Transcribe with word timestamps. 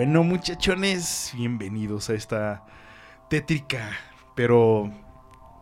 Bueno, 0.00 0.24
muchachones, 0.24 1.30
bienvenidos 1.36 2.08
a 2.08 2.14
esta 2.14 2.64
tétrica, 3.28 3.90
pero 4.34 4.90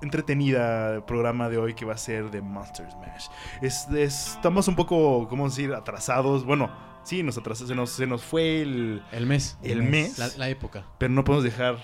entretenida 0.01 1.05
programa 1.07 1.49
de 1.49 1.59
hoy 1.59 1.75
que 1.75 1.85
va 1.85 1.95
a 1.95 1.99
ser 1.99 2.31
de 2.31 2.41
Monster 2.41 2.89
Smash. 2.89 3.27
Es, 3.63 3.89
es- 3.89 4.35
estamos 4.37 4.69
un 4.69 4.77
poco, 4.77 5.27
¿cómo 5.29 5.49
decir?, 5.49 5.75
atrasados. 5.75 6.45
Bueno, 6.45 6.71
sí, 7.03 7.25
nos 7.25 7.37
atrasamos, 7.37 7.69
se 7.69 7.75
nos, 7.75 7.91
se 7.91 8.07
nos 8.07 8.23
fue 8.23 8.63
el, 8.63 9.03
El 9.11 9.27
mes. 9.27 9.59
el 9.65 9.83
mes, 9.83 10.17
La, 10.21 10.29
la 10.37 10.49
época. 10.49 10.85
pero 10.99 11.13
no 11.13 11.25
podemos 11.25 11.43
dejar 11.43 11.79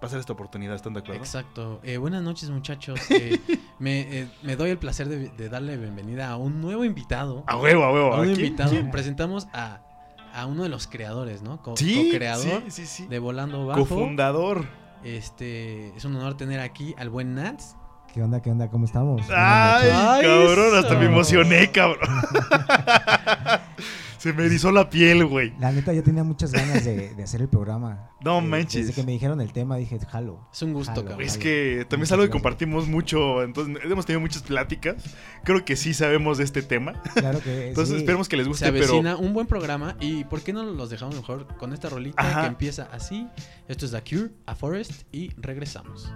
pasar 0.00 0.18
esta 0.18 0.32
oportunidad, 0.32 0.76
¿están 0.76 0.94
de 0.94 1.00
acuerdo? 1.00 1.20
Exacto. 1.20 1.78
Eh, 1.82 1.98
buenas 1.98 2.22
noches, 2.22 2.48
muchachos. 2.48 2.98
Eh, 3.10 3.38
me, 3.78 4.20
eh, 4.20 4.28
me 4.42 4.56
doy 4.56 4.70
el 4.70 4.78
placer 4.78 5.10
de, 5.10 5.28
de 5.28 5.48
darle 5.50 5.76
bienvenida 5.76 6.30
a 6.30 6.38
un 6.38 6.62
nuevo 6.62 6.86
invitado. 6.86 7.44
A 7.46 7.58
huevo, 7.58 7.84
a 7.84 7.92
huevo. 7.92 8.14
A 8.14 8.20
un 8.20 8.30
¿a 8.30 8.32
quién? 8.32 8.46
invitado. 8.46 8.70
¿Quién? 8.70 8.90
Presentamos 8.90 9.46
a, 9.52 9.80
a 10.40 10.46
uno 10.46 10.62
de 10.62 10.68
los 10.68 10.86
creadores, 10.86 11.42
¿no? 11.42 11.60
Co- 11.62 11.76
Sí, 11.76 12.10
co-creador 12.10 12.62
sí, 12.66 12.70
sí, 12.70 12.86
sí. 12.86 13.06
de 13.06 13.18
Volando 13.18 13.66
Bajo. 13.66 13.80
Cofundador. 13.80 14.66
Este, 15.04 15.88
es 15.96 16.04
un 16.04 16.16
honor 16.16 16.36
tener 16.36 16.60
aquí 16.60 16.94
al 16.98 17.08
buen 17.10 17.34
Nats. 17.34 17.76
¿Qué 18.12 18.22
onda? 18.22 18.40
¿Qué 18.40 18.50
onda? 18.50 18.68
¿Cómo 18.70 18.84
estamos? 18.86 19.20
Ay, 19.30 19.90
cabrón, 20.22 20.76
hasta 20.78 20.94
me 20.96 21.06
emocioné, 21.06 21.70
cabrón. 21.70 22.08
Se 24.18 24.32
me 24.32 24.44
erizó 24.46 24.70
la 24.72 24.90
piel, 24.90 25.24
güey. 25.26 25.52
La 25.60 25.70
neta, 25.72 25.92
yo 25.92 26.02
tenía 26.02 26.24
muchas 26.24 26.52
ganas 26.52 26.84
de, 26.84 27.14
de 27.14 27.22
hacer 27.22 27.40
el 27.40 27.48
programa. 27.48 28.10
No 28.20 28.38
Eh, 28.40 28.42
manches. 28.42 28.88
Desde 28.88 29.00
que 29.00 29.06
me 29.06 29.12
dijeron 29.12 29.40
el 29.40 29.52
tema 29.52 29.76
dije, 29.76 29.96
jalo. 30.10 30.48
Es 30.52 30.60
un 30.62 30.72
gusto, 30.72 30.92
Jalo. 30.92 31.04
cabrón. 31.06 31.24
Es 31.24 31.38
que 31.38 31.86
también 31.88 32.02
es 32.02 32.10
algo 32.10 32.24
que 32.24 32.30
compartimos 32.30 32.88
mucho, 32.88 33.44
entonces 33.44 33.76
hemos 33.84 34.06
tenido 34.06 34.20
muchas 34.20 34.42
pláticas. 34.42 34.96
Creo 35.44 35.64
que 35.64 35.76
sí 35.76 35.94
sabemos 35.94 36.36
de 36.38 36.42
este 36.44 36.62
tema. 36.62 37.00
Claro 37.14 37.38
que 37.40 37.68
Entonces 37.68 37.94
sí. 37.94 38.00
esperemos 38.00 38.28
que 38.28 38.36
les 38.36 38.46
Se 38.46 38.48
guste, 38.48 38.66
avecina 38.66 39.14
pero 39.14 39.18
un 39.24 39.34
buen 39.34 39.46
programa 39.46 39.94
y 40.00 40.24
¿por 40.24 40.40
qué 40.42 40.52
no 40.52 40.64
los 40.64 40.90
dejamos 40.90 41.14
mejor 41.14 41.46
con 41.58 41.72
esta 41.72 41.88
rolita 41.90 42.20
Ajá. 42.20 42.40
que 42.40 42.46
empieza 42.48 42.88
así? 42.90 43.28
Esto 43.68 43.86
es 43.86 43.92
The 43.92 44.02
Cure, 44.02 44.30
A 44.46 44.56
Forest 44.56 45.02
y 45.12 45.30
regresamos. 45.36 46.10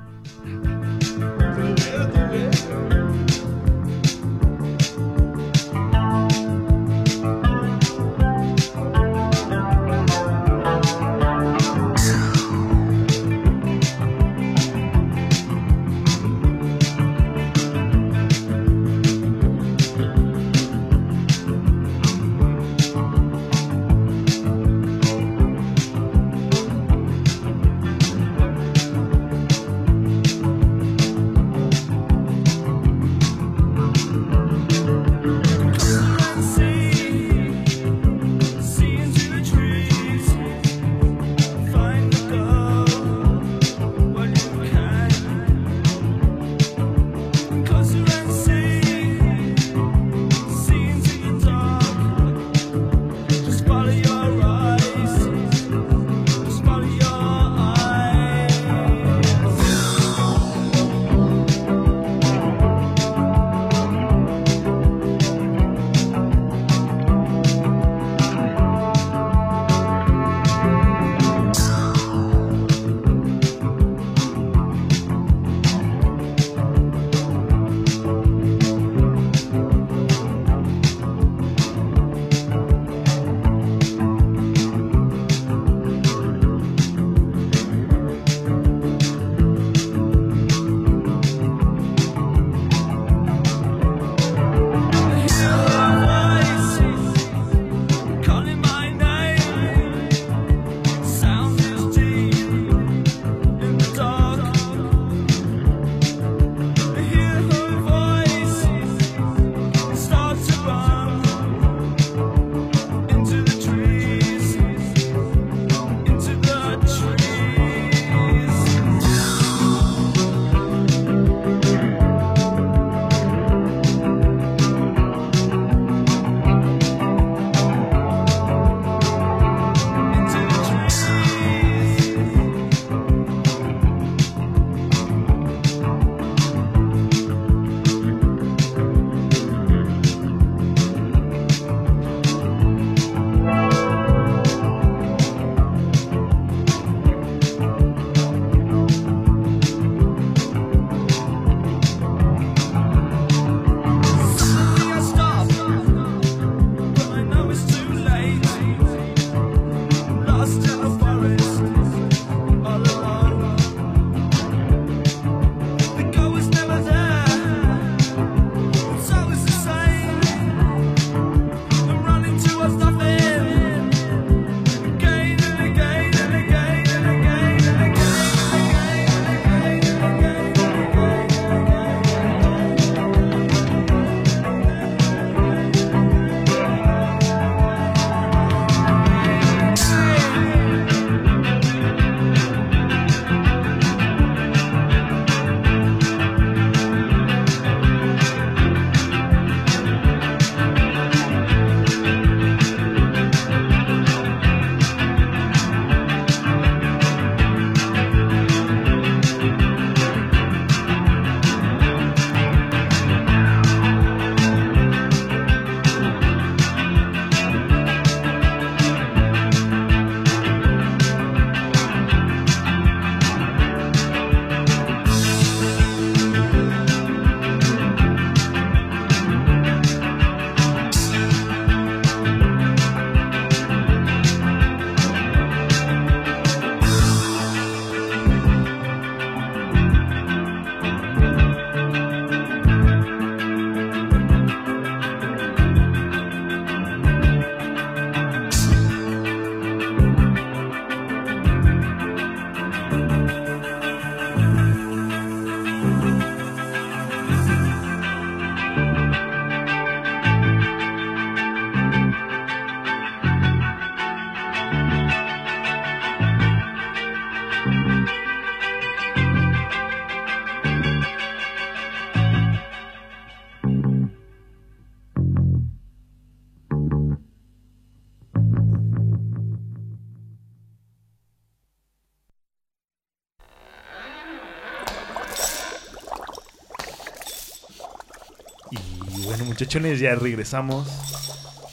Muchachones, 289.53 290.01
ya 290.01 290.15
regresamos. 290.15 290.89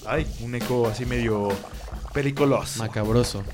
Ay, 0.06 0.28
un 0.42 0.54
eco 0.54 0.88
así 0.88 1.06
medio 1.06 1.50
peliculoso. 2.14 2.80
Macabroso. 2.80 3.44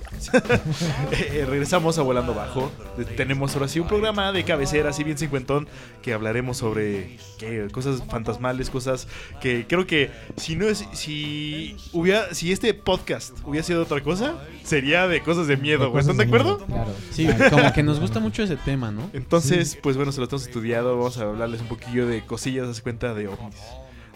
Eh, 1.12 1.45
regresamos 1.48 1.98
a 2.00 2.01
Volando 2.01 2.33
Bajo. 2.33 2.72
Eh, 2.98 3.04
Tenemos 3.04 3.54
ahora 3.54 3.68
sí 3.68 3.80
un 3.80 3.88
programa 3.88 4.31
de 4.31 4.44
cabecera, 4.44 4.89
así 4.89 5.04
bien 5.04 5.18
cincuentón, 5.18 5.68
que 6.01 6.13
hablaremos 6.13 6.57
sobre 6.57 7.18
¿qué? 7.38 7.68
cosas 7.72 8.01
fantasmales, 8.10 8.69
cosas 8.69 9.07
que 9.42 9.68
creo 9.68 9.86
que 9.86 10.10
si 10.38 10.56
no 10.56 10.68
es, 10.68 10.86
si 10.94 11.75
hubiera, 11.92 12.33
si 12.33 12.51
este 12.51 12.74
podcast 12.74 13.38
hubiera 13.44 13.66
sido 13.66 13.83
otra 13.83 14.01
cosa, 14.01 14.36
sería 14.63 15.07
de 15.07 15.22
cosas 15.22 15.48
de 15.48 15.57
miedo, 15.57 15.92
güey. 15.92 16.01
¿Están 16.01 16.18
de 16.18 16.24
acuerdo? 16.24 16.66
Claro. 16.66 16.92
Sí, 17.12 17.27
como 17.51 17.72
que 17.74 17.83
nos 17.83 18.00
gusta 18.00 18.19
mucho 18.19 18.42
ese 18.44 18.56
tema, 18.56 18.89
¿no? 18.92 19.10
Entonces, 19.13 19.77
pues 19.83 19.98
bueno, 19.98 20.12
se 20.12 20.19
lo 20.19 20.24
estamos 20.24 20.48
estudiado. 20.48 20.98
Vamos 20.98 21.18
a 21.18 21.24
hablarles 21.24 21.62
un 21.62 21.68
poquillo 21.68 22.07
de 22.07 22.25
cosillas, 22.25 22.68
haz 22.68 22.81
cuenta 22.81 23.13
de 23.13 23.27
ovnis, 23.27 23.56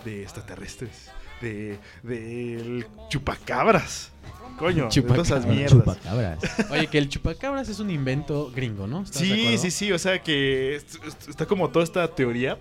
de 0.05 0.23
extraterrestres, 0.23 1.09
de 1.41 1.77
del 2.03 2.85
chupacabras. 3.09 4.11
Coño, 4.57 4.89
de 4.89 5.01
todas 5.01 5.27
esas 5.27 5.43
Chupacabras. 5.45 5.45
mierdas. 5.55 5.71
Chupacabras. 5.97 6.39
Oye, 6.71 6.87
que 6.87 6.97
el 6.97 7.07
chupacabras 7.07 7.69
es 7.69 7.79
un 7.79 7.89
invento 7.91 8.51
gringo, 8.53 8.87
¿no? 8.87 9.03
¿Estás 9.03 9.21
de 9.21 9.27
Sí, 9.27 9.57
sí, 9.57 9.71
sí, 9.71 9.91
o 9.93 9.99
sea 9.99 10.21
que 10.21 10.75
est- 10.75 10.95
est- 11.05 11.29
está 11.29 11.45
como 11.45 11.69
toda 11.69 11.85
esta 11.85 12.05
teoría 12.13 12.57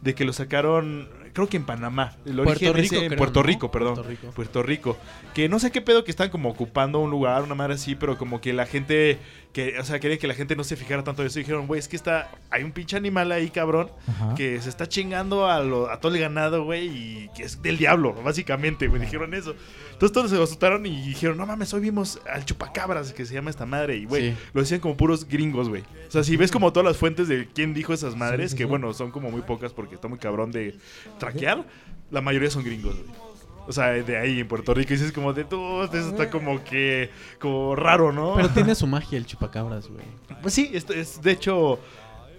de 0.00 0.14
que 0.14 0.24
lo 0.24 0.32
sacaron, 0.32 1.08
creo 1.32 1.48
que 1.48 1.56
en 1.56 1.64
Panamá. 1.64 2.16
El 2.24 2.36
Puerto 2.36 2.50
origen 2.52 2.74
Rico, 2.74 2.94
es 2.94 3.02
en 3.02 3.08
creo, 3.08 3.18
Puerto 3.18 3.40
¿no? 3.40 3.46
Rico, 3.46 3.70
perdón. 3.72 3.94
Puerto 3.96 4.08
Rico. 4.10 4.30
Puerto 4.32 4.62
Rico. 4.62 4.96
Que 5.34 5.48
no 5.48 5.58
sé 5.58 5.72
qué 5.72 5.80
pedo 5.80 6.04
que 6.04 6.12
están 6.12 6.30
como 6.30 6.50
ocupando 6.50 7.00
un 7.00 7.10
lugar, 7.10 7.42
una 7.42 7.56
madre 7.56 7.74
así, 7.74 7.96
pero 7.96 8.16
como 8.16 8.40
que 8.40 8.52
la 8.52 8.64
gente, 8.66 9.18
que, 9.52 9.78
o 9.80 9.84
sea, 9.84 9.98
quería 9.98 10.16
que 10.16 10.28
la 10.28 10.34
gente 10.34 10.54
no 10.54 10.62
se 10.62 10.76
fijara 10.76 11.02
tanto 11.02 11.22
en 11.22 11.26
eso. 11.28 11.38
Y 11.40 11.42
dijeron, 11.42 11.66
güey, 11.66 11.80
es 11.80 11.88
que 11.88 11.96
está, 11.96 12.30
hay 12.50 12.62
un 12.62 12.70
pinche 12.72 12.96
animal 12.96 13.32
ahí, 13.32 13.50
cabrón, 13.50 13.90
Ajá. 14.06 14.34
que 14.36 14.60
se 14.62 14.68
está 14.68 14.88
chingando 14.88 15.46
a, 15.50 15.60
lo- 15.60 15.90
a 15.90 15.98
todo 16.00 16.14
el 16.14 16.20
ganado, 16.20 16.62
güey, 16.64 16.86
y 16.86 17.30
que 17.36 17.42
es 17.42 17.60
del 17.60 17.76
diablo, 17.76 18.12
básicamente, 18.22 18.88
me 18.88 18.98
dijeron 19.00 19.34
eso. 19.34 19.54
Entonces 19.92 20.12
todos 20.12 20.30
se 20.30 20.40
asustaron 20.42 20.86
y 20.86 21.02
dijeron, 21.08 21.36
no 21.36 21.46
mames, 21.46 21.74
hoy 21.74 21.80
vimos 21.80 22.20
al 22.32 22.44
chupacabras, 22.44 23.12
que 23.12 23.26
se 23.26 23.34
llama 23.34 23.50
esta 23.50 23.66
madre, 23.66 23.96
y 23.96 24.04
güey, 24.04 24.30
Sí. 24.30 24.36
lo 24.54 24.60
decían 24.62 24.80
como 24.80 24.96
puros 24.96 25.26
gringos, 25.26 25.68
güey. 25.68 25.82
O 26.08 26.10
sea, 26.10 26.22
si 26.22 26.36
ves 26.36 26.50
como 26.52 26.72
todas 26.72 26.86
las 26.86 26.96
fuentes 26.96 27.26
de 27.28 27.48
quién 27.52 27.74
dijo 27.74 27.92
esas 27.92 28.16
madres, 28.16 28.52
sí, 28.52 28.56
que 28.56 28.64
bueno, 28.64 28.92
son 28.94 29.10
como 29.10 29.30
muy 29.30 29.42
pocas 29.42 29.72
porque 29.72 29.96
está 29.96 30.06
muy 30.08 30.18
cabrón 30.18 30.52
de 30.52 30.76
traquear, 31.18 31.64
la 32.10 32.20
mayoría 32.20 32.50
son 32.50 32.64
gringos, 32.64 32.94
güey. 32.96 33.29
O 33.66 33.72
sea, 33.72 33.88
de 33.90 34.16
ahí 34.16 34.40
en 34.40 34.48
Puerto 34.48 34.74
Rico, 34.74 34.92
y 34.92 34.96
dices 34.96 35.12
como 35.12 35.32
de 35.32 35.44
todo, 35.44 35.84
eso 35.84 35.96
está 36.10 36.28
como 36.30 36.62
que, 36.64 37.10
como 37.38 37.76
raro, 37.76 38.12
¿no? 38.12 38.34
Pero 38.36 38.48
tiene 38.50 38.74
su 38.74 38.86
magia 38.86 39.16
el 39.18 39.26
chupacabras, 39.26 39.88
güey. 39.88 40.02
Pues 40.42 40.54
sí, 40.54 40.70
esto 40.72 40.92
es, 40.92 41.22
de 41.22 41.32
hecho, 41.32 41.78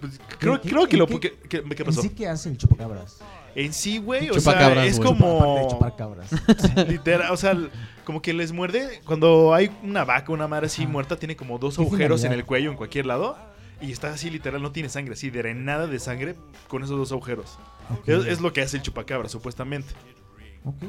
pues, 0.00 0.20
creo, 0.38 0.60
¿Qué- 0.60 0.68
creo 0.68 0.86
que 0.86 0.96
lo... 0.96 1.06
qué- 1.06 1.20
¿Qué, 1.20 1.32
qué- 1.48 1.62
qué 1.62 1.82
¿En 1.82 1.84
pasó? 1.86 2.02
sí 2.02 2.10
qué 2.10 2.28
hace 2.28 2.50
el 2.50 2.58
chupacabras? 2.58 3.20
En 3.54 3.72
sí, 3.72 3.98
güey, 3.98 4.30
o 4.30 4.34
Chupacabras, 4.34 4.74
sea, 4.74 4.84
es 4.86 4.96
de 4.98 5.02
como... 5.04 5.68
chupar 5.70 5.94
cabras. 5.96 6.30
Literal, 6.88 7.30
o 7.32 7.36
sea, 7.36 7.56
como 8.04 8.20
que 8.22 8.32
les 8.32 8.50
muerde. 8.52 9.00
Cuando 9.04 9.52
hay 9.54 9.70
una 9.82 10.04
vaca, 10.04 10.32
una 10.32 10.48
madre 10.48 10.66
así 10.66 10.82
Ajá. 10.84 10.90
muerta, 10.92 11.16
tiene 11.16 11.36
como 11.36 11.58
dos 11.58 11.76
¿Qué 11.76 11.82
agujeros 11.82 12.24
en 12.24 12.32
el 12.32 12.44
cuello, 12.46 12.70
en 12.70 12.76
cualquier 12.76 13.04
lado. 13.06 13.36
Y 13.82 13.90
está 13.92 14.10
así, 14.12 14.30
literal, 14.30 14.62
no 14.62 14.72
tiene 14.72 14.88
sangre, 14.88 15.12
así, 15.14 15.28
drenada 15.30 15.86
de 15.86 15.98
sangre 15.98 16.34
con 16.68 16.82
esos 16.82 16.96
dos 16.96 17.12
agujeros. 17.12 17.58
Es, 18.06 18.24
es 18.26 18.40
lo 18.40 18.52
que 18.52 18.62
hace 18.62 18.76
el 18.78 18.82
chupacabra, 18.82 19.28
supuestamente. 19.28 19.92
Ok. 20.64 20.82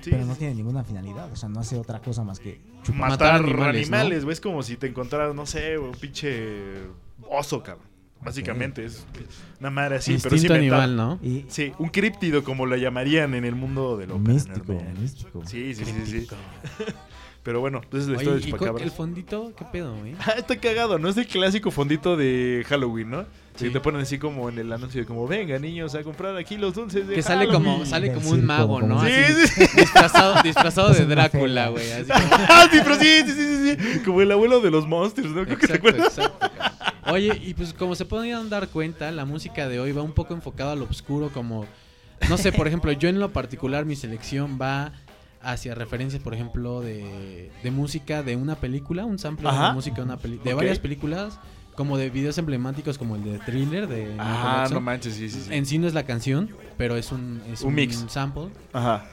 Sí, 0.00 0.10
Pero 0.10 0.26
no 0.26 0.34
tiene 0.34 0.54
ninguna 0.54 0.84
finalidad. 0.84 1.32
O 1.32 1.36
sea, 1.36 1.48
no 1.48 1.60
hace 1.60 1.76
otra 1.78 2.00
cosa 2.00 2.24
más 2.24 2.38
que 2.38 2.60
chupar. 2.82 3.10
matar, 3.10 3.40
matar 3.42 3.44
animales, 3.46 3.82
animales, 3.86 4.18
¿no? 4.18 4.24
güey. 4.24 4.32
Es 4.34 4.40
como 4.40 4.62
si 4.62 4.76
te 4.76 4.86
encontraras, 4.86 5.34
no 5.34 5.46
sé, 5.46 5.78
un 5.78 5.92
pinche 5.92 6.74
oso, 7.30 7.62
cabrón. 7.62 7.94
Básicamente, 8.22 8.84
es 8.86 9.06
una 9.60 9.70
madre 9.70 9.96
así, 9.96 10.16
pero 10.22 10.30
sí 10.30 10.46
Instinto 10.46 10.54
animal, 10.54 10.96
¿no? 10.96 11.18
Y 11.22 11.44
Sí, 11.48 11.72
un 11.78 11.90
críptido, 11.90 12.42
como 12.42 12.64
lo 12.64 12.74
llamarían 12.76 13.34
en 13.34 13.44
el 13.44 13.54
mundo 13.54 13.98
de 13.98 14.06
lo 14.06 14.18
místico, 14.18 14.64
paranormal. 14.64 14.98
místico. 14.98 15.42
Sí, 15.46 15.74
sí, 15.74 15.84
sí, 15.84 15.92
sí, 16.06 16.20
sí. 16.20 16.28
Pero 17.42 17.60
bueno, 17.60 17.82
entonces 17.84 18.08
la 18.08 18.16
historia 18.16 18.40
del 18.40 18.80
¿y 18.80 18.82
el 18.84 18.90
fondito? 18.90 19.52
¿Qué 19.54 19.66
pedo, 19.70 19.94
güey? 19.96 20.14
Ah, 20.20 20.32
está 20.38 20.58
cagado, 20.58 20.98
¿no? 20.98 21.10
Es 21.10 21.16
el 21.18 21.26
clásico 21.26 21.70
fondito 21.70 22.16
de 22.16 22.64
Halloween, 22.66 23.10
¿no? 23.10 23.26
Sí. 23.56 23.66
Que 23.66 23.70
te 23.70 23.80
ponen 23.80 24.00
así 24.00 24.18
como 24.18 24.48
en 24.48 24.58
el 24.58 24.72
anuncio 24.72 25.00
de 25.00 25.06
como, 25.06 25.28
venga 25.28 25.56
niños 25.60 25.94
a 25.94 26.02
comprar 26.02 26.36
aquí 26.36 26.56
los 26.56 26.74
dulces 26.74 27.06
de 27.06 27.14
Que 27.14 27.22
sale 27.22 27.46
como, 27.46 27.70
Halloween". 27.70 27.86
sale 27.86 28.12
como 28.12 28.30
un 28.30 28.44
mago, 28.44 28.82
¿no? 28.82 29.00
Sí, 29.04 29.12
Así, 29.12 29.46
sí, 29.46 29.66
sí. 29.66 29.76
Disfrazado, 29.76 30.42
disfrazado 30.42 30.88
de 30.88 30.94
Es 30.98 31.00
una 31.06 31.14
Drácula, 31.14 31.68
güey. 31.68 31.92
Así 31.92 32.10
como... 32.30 32.44
Ah, 32.48 32.66
sí, 32.72 32.78
pero 32.82 32.94
sí, 32.96 33.22
sí, 33.26 33.76
sí. 33.76 33.98
Como 34.04 34.22
el 34.22 34.32
abuelo 34.32 34.60
de 34.60 34.70
los 34.72 34.88
monsters, 34.88 35.28
¿no? 35.30 35.44
Creo 35.44 35.56
que 35.56 35.68
te 35.68 35.74
Exacto, 35.76 36.02
exacto. 36.02 36.50
Oye, 37.12 37.40
y 37.44 37.54
pues 37.54 37.72
como 37.72 37.94
se 37.94 38.04
podrían 38.06 38.50
dar 38.50 38.66
cuenta, 38.68 39.12
la 39.12 39.24
música 39.24 39.68
de 39.68 39.78
hoy 39.78 39.92
va 39.92 40.02
un 40.02 40.12
poco 40.14 40.34
enfocada 40.34 40.72
al 40.72 40.82
oscuro, 40.82 41.30
como, 41.32 41.64
no 42.28 42.36
sé, 42.38 42.50
por 42.50 42.66
ejemplo, 42.66 42.90
yo 42.90 43.08
en 43.08 43.20
lo 43.20 43.30
particular, 43.32 43.84
mi 43.84 43.94
selección 43.94 44.58
va 44.60 44.90
hacia 45.42 45.74
referencias, 45.76 46.22
por 46.22 46.34
ejemplo, 46.34 46.80
de, 46.80 47.50
de 47.62 47.70
música 47.70 48.22
de 48.24 48.34
una 48.34 48.56
película, 48.56 49.04
un 49.04 49.18
sample 49.20 49.48
Ajá. 49.48 49.68
de 49.68 49.72
música 49.74 49.96
de, 49.96 50.02
una 50.02 50.16
peli- 50.16 50.40
de 50.42 50.54
varias 50.54 50.78
películas, 50.78 51.38
como 51.76 51.96
de 51.98 52.10
videos 52.10 52.38
emblemáticos 52.38 52.98
como 52.98 53.16
el 53.16 53.24
de 53.24 53.38
Thriller 53.40 53.86
de 53.88 54.06
Michael 54.06 54.18
Ah, 54.20 54.54
Jackson. 54.60 54.74
no 54.74 54.80
manches, 54.80 55.14
sí, 55.14 55.28
sí, 55.28 55.40
sí. 55.40 55.48
En 55.54 55.66
sí 55.66 55.78
no 55.78 55.86
es 55.86 55.94
la 55.94 56.04
canción, 56.04 56.50
pero 56.76 56.96
es 56.96 57.10
un, 57.12 57.40
es 57.52 57.62
Un 57.62 57.74
mix. 57.74 58.04
sample. 58.08 58.48
Ajá. 58.72 59.06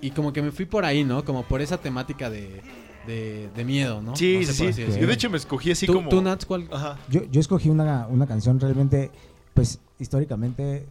Y 0.00 0.10
como 0.12 0.32
que 0.32 0.42
me 0.42 0.50
fui 0.52 0.64
por 0.64 0.84
ahí, 0.84 1.04
¿no? 1.04 1.24
Como 1.24 1.42
por 1.44 1.60
esa 1.60 1.78
temática 1.78 2.30
de, 2.30 2.60
de, 3.06 3.48
de 3.54 3.64
miedo, 3.64 4.00
¿no? 4.02 4.14
Sí, 4.16 4.38
No 4.40 4.46
sé 4.52 4.72
sí, 4.72 4.72
sí. 4.92 5.00
Yo 5.00 5.06
de 5.06 5.12
hecho 5.14 5.28
me 5.30 5.36
escogí 5.36 5.70
así 5.72 5.86
¿Tú, 5.86 5.94
como... 5.94 6.08
tú, 6.08 6.20
Nats, 6.22 6.44
cuál? 6.46 6.68
Ajá. 6.72 6.98
Yo, 7.08 7.22
yo 7.30 7.40
escogí 7.40 7.68
una, 7.68 8.06
una 8.08 8.26
canción 8.26 8.60
realmente, 8.60 9.10
pues 9.54 9.80
históricamente 9.98 10.86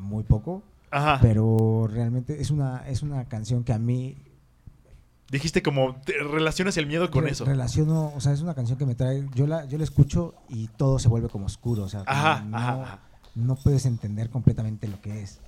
muy 0.00 0.22
poco, 0.22 0.62
Ajá. 0.90 1.18
pero 1.20 1.88
realmente 1.92 2.40
es 2.40 2.50
una, 2.50 2.86
es 2.88 3.02
una 3.02 3.24
canción 3.26 3.62
que 3.64 3.72
a 3.72 3.78
mí 3.78 4.14
Dijiste 5.30 5.62
como, 5.62 5.94
te 6.06 6.14
relacionas 6.22 6.76
el 6.78 6.86
miedo 6.86 7.10
con 7.10 7.24
re- 7.24 7.30
eso. 7.32 7.44
relaciono, 7.44 8.12
o 8.14 8.20
sea, 8.20 8.32
es 8.32 8.40
una 8.40 8.54
canción 8.54 8.78
que 8.78 8.86
me 8.86 8.94
trae, 8.94 9.26
yo 9.34 9.46
la, 9.46 9.66
yo 9.66 9.76
la 9.76 9.84
escucho 9.84 10.34
y 10.48 10.68
todo 10.68 10.98
se 10.98 11.08
vuelve 11.08 11.28
como 11.28 11.44
oscuro, 11.46 11.82
o 11.84 11.88
sea, 11.88 12.02
Ajá, 12.06 12.42
no, 12.46 12.56
ajá, 12.56 12.82
ajá. 12.82 12.98
no 13.34 13.56
puedes 13.56 13.84
entender 13.84 14.30
completamente 14.30 14.88
lo 14.88 15.00
que 15.02 15.22
es. 15.22 15.40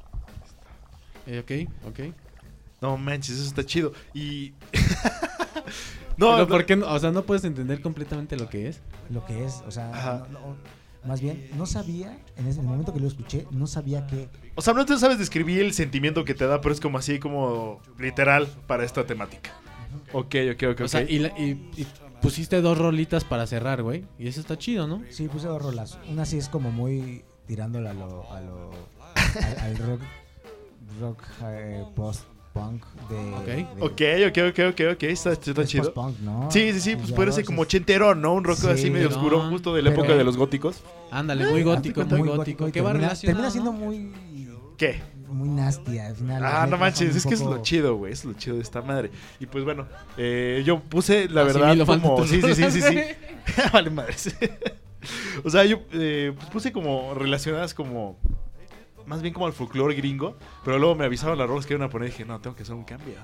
Eh, 1.27 1.39
ok, 1.39 1.89
ok. 1.89 2.15
No 2.83 2.97
manches, 2.99 3.37
eso 3.37 3.45
está 3.47 3.65
chido. 3.65 3.93
Y... 4.15 4.53
no, 6.17 6.27
Pero 6.33 6.37
no, 6.39 6.49
¿por 6.49 6.67
qué 6.67 6.77
no? 6.77 6.87
O 6.93 6.99
sea, 6.99 7.11
no 7.11 7.23
puedes 7.23 7.45
entender 7.45 7.81
completamente 7.81 8.37
lo 8.37 8.49
que 8.49 8.69
es. 8.69 8.81
Lo 9.11 9.25
que 9.25 9.45
es, 9.45 9.63
o 9.67 9.71
sea, 9.71 10.27
no- 10.31 10.41
no- 10.41 10.57
más 11.07 11.23
bien, 11.23 11.49
no 11.57 11.65
sabía, 11.65 12.19
en 12.37 12.47
ese- 12.47 12.59
en 12.61 12.67
el 12.67 12.71
momento 12.71 12.93
que 12.93 13.01
lo 13.01 13.07
escuché, 13.07 13.47
no 13.51 13.67
sabía 13.67 14.07
que 14.07 14.29
O 14.57 14.61
sea, 14.61 14.75
no 14.75 14.85
te 14.85 14.99
sabes 14.99 15.19
describir 15.19 15.63
el 15.63 15.73
sentimiento 15.73 16.25
que 16.27 16.35
te 16.35 16.47
da, 16.47 16.61
pero 16.61 16.75
es 16.75 16.81
como 16.81 16.99
así, 16.99 17.19
como 17.19 17.81
literal 17.99 18.47
para 18.67 18.85
esta 18.85 19.07
temática. 19.07 19.51
Ok, 20.13 20.35
ok, 20.55 20.63
ok, 20.73 20.81
O 20.83 20.89
sea, 20.89 21.03
y, 21.03 21.19
la- 21.21 21.29
y- 21.39 21.71
y 21.77 21.87
pusiste 22.23 22.61
dos 22.61 22.77
rolitas 22.79 23.25
para 23.25 23.47
cerrar, 23.47 23.83
güey. 23.83 24.05
Y 24.19 24.29
eso 24.29 24.41
está 24.41 24.59
chido, 24.59 24.87
¿no? 24.87 25.03
Sí, 25.11 25.29
puse 25.29 25.47
dos 25.47 25.63
rolas. 25.63 25.99
Una 26.09 26.25
sí 26.27 26.39
es 26.39 26.49
como 26.49 26.71
muy 26.71 27.25
tirándola 27.47 27.91
a 27.91 27.95
lo. 27.95 28.31
A 28.33 28.41
lo 28.41 28.71
al, 29.15 29.59
al 29.61 29.77
rock. 29.79 30.01
Rock 31.01 31.23
eh, 31.45 31.85
post-punk 31.95 32.85
de. 33.09 33.35
Ok. 33.35 33.47
de- 33.47 34.29
Ok, 34.29 34.29
ok, 34.29 34.39
ok, 34.51 34.59
ok, 34.73 34.81
ok, 34.97 35.03
está, 35.05 35.33
está 35.33 35.63
es 35.63 35.69
chido. 35.69 35.85
post-punk, 35.85 36.19
¿no? 36.21 36.51
Sí, 36.51 36.73
sí, 36.73 36.81
sí, 36.81 36.97
pues 36.97 37.35
ser 37.35 37.45
como 37.45 37.63
ochentero, 37.63 38.15
¿no? 38.15 38.35
Un 38.35 38.45
rock 38.45 38.59
Sí. 38.59 38.67
así 38.69 38.91
medio 38.91 39.09
oscuro, 39.09 39.45
No, 39.45 39.51
justo 39.51 39.75
de 39.75 39.83
la 39.83 39.91
pero- 39.91 40.03
época 40.03 40.19
de 40.19 40.25
los 40.25 40.37
góticos. 40.37 40.83
Ándale, 41.11 41.47
muy 41.47 41.63
gótico, 41.63 42.05
muy 42.05 42.29
gótico. 42.29 42.71
¿Qué 42.73 42.81
va 42.81 42.89
termina, 42.91 43.09
relacionado? 43.09 43.43
termina 43.43 43.51
siendo 43.51 43.73
no? 43.73 43.79
muy. 43.79 44.13
¿Qué? 44.77 45.01
Muy 45.31 45.49
nasty 45.49 45.99
al 45.99 46.17
final. 46.17 46.45
Ah, 46.45 46.67
no 46.69 46.77
manches, 46.77 47.15
es 47.15 47.25
que 47.25 47.35
es 47.35 47.41
lo 47.41 47.63
chido, 47.63 47.97
güey, 47.97 48.13
es 48.13 48.25
lo 48.25 48.33
chido 48.33 48.57
de 48.57 48.63
esta 48.63 48.83
madre. 48.83 49.11
Y 49.39 49.47
pues 49.47 49.65
bueno, 49.65 49.87
eh, 50.17 50.63
yo 50.67 50.81
puse, 50.81 51.29
la 51.29 51.43
Así 51.43 51.59
verdad, 51.59 51.87
como... 51.87 52.27
Sí, 52.27 52.43
sí, 52.43 52.55
sí, 52.55 52.71
sí, 52.71 52.83
sí. 52.83 52.95
rolas. 52.95 53.17
vale, 53.73 53.91
madres. 53.91 54.35
o 55.45 55.51
sea, 55.51 55.65
yo 55.65 55.83
eh, 55.93 56.33
pues 56.37 56.51
puse 56.51 56.73
como 56.73 57.15
relacionadas 57.15 57.75
como... 57.75 58.19
Más 59.07 59.23
bien 59.23 59.33
como 59.33 59.47
al 59.47 59.53
folclore 59.53 59.95
gringo, 59.95 60.37
pero 60.65 60.79
luego 60.79 60.95
me 60.95 61.05
avisaron 61.05 61.39
las 61.39 61.49
rolas 61.49 61.67
que 61.67 61.75
iban 61.75 61.87
a 61.87 61.91
poner 61.91 62.09
y 62.09 62.11
dije, 62.13 62.25
no, 62.25 62.41
tengo 62.41 62.55
que 62.55 62.63
hacer 62.63 62.75
un 62.75 62.85
cambio. 62.85 63.15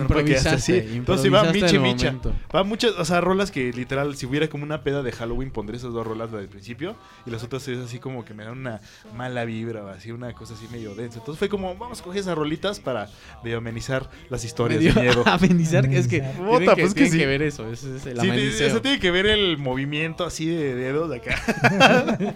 Improvisaste, 0.00 0.94
Entonces 0.96 1.32
va 1.32 1.44
Michi 1.52 1.78
Micha. 1.78 2.10
momento. 2.12 2.32
Va 2.54 2.62
muchas, 2.64 2.92
o 2.92 3.04
sea, 3.04 3.20
rolas 3.20 3.50
que 3.50 3.72
literal, 3.72 4.16
si 4.16 4.26
hubiera 4.26 4.48
como 4.48 4.64
una 4.64 4.82
peda 4.82 5.02
de 5.02 5.12
Halloween, 5.12 5.50
pondré 5.50 5.76
esas 5.76 5.92
dos 5.92 6.06
rolas 6.06 6.30
del 6.32 6.48
principio. 6.48 6.96
Y 7.26 7.30
las 7.30 7.42
otras 7.42 7.66
es 7.68 7.78
así 7.78 7.98
como 7.98 8.24
que 8.24 8.34
me 8.34 8.44
dan 8.44 8.58
una 8.58 8.80
mala 9.14 9.44
vibra, 9.44 9.84
o 9.84 9.88
así 9.88 10.10
una 10.12 10.32
cosa 10.32 10.54
así 10.54 10.66
medio 10.70 10.94
densa. 10.94 11.18
Entonces 11.18 11.38
fue 11.38 11.48
como, 11.48 11.74
vamos 11.76 12.00
a 12.00 12.04
coger 12.04 12.20
esas 12.20 12.36
rolitas 12.36 12.80
para 12.80 13.08
medio 13.44 13.58
amenizar 13.58 14.08
las 14.30 14.44
historias 14.44 14.80
Medio- 14.82 14.94
de 14.94 15.00
miedo. 15.02 15.22
Amenizar, 15.26 15.88
que 15.88 15.98
es 15.98 16.08
que 16.08 16.20
Puta, 16.20 16.74
que, 16.74 16.82
pues 16.82 16.94
que 16.94 17.10
sí. 17.10 17.18
que 17.18 17.26
ver 17.26 17.42
eso. 17.42 17.70
Ese 17.70 17.96
es 17.96 18.06
el 18.06 18.20
Sí, 18.20 18.28
ameniceo. 18.28 18.66
eso 18.68 18.80
tiene 18.82 18.98
que 18.98 19.10
ver 19.10 19.26
el 19.26 19.58
movimiento 19.58 20.24
así 20.24 20.46
de 20.46 20.74
dedos 20.74 21.10
de 21.10 21.16
acá. 21.16 21.36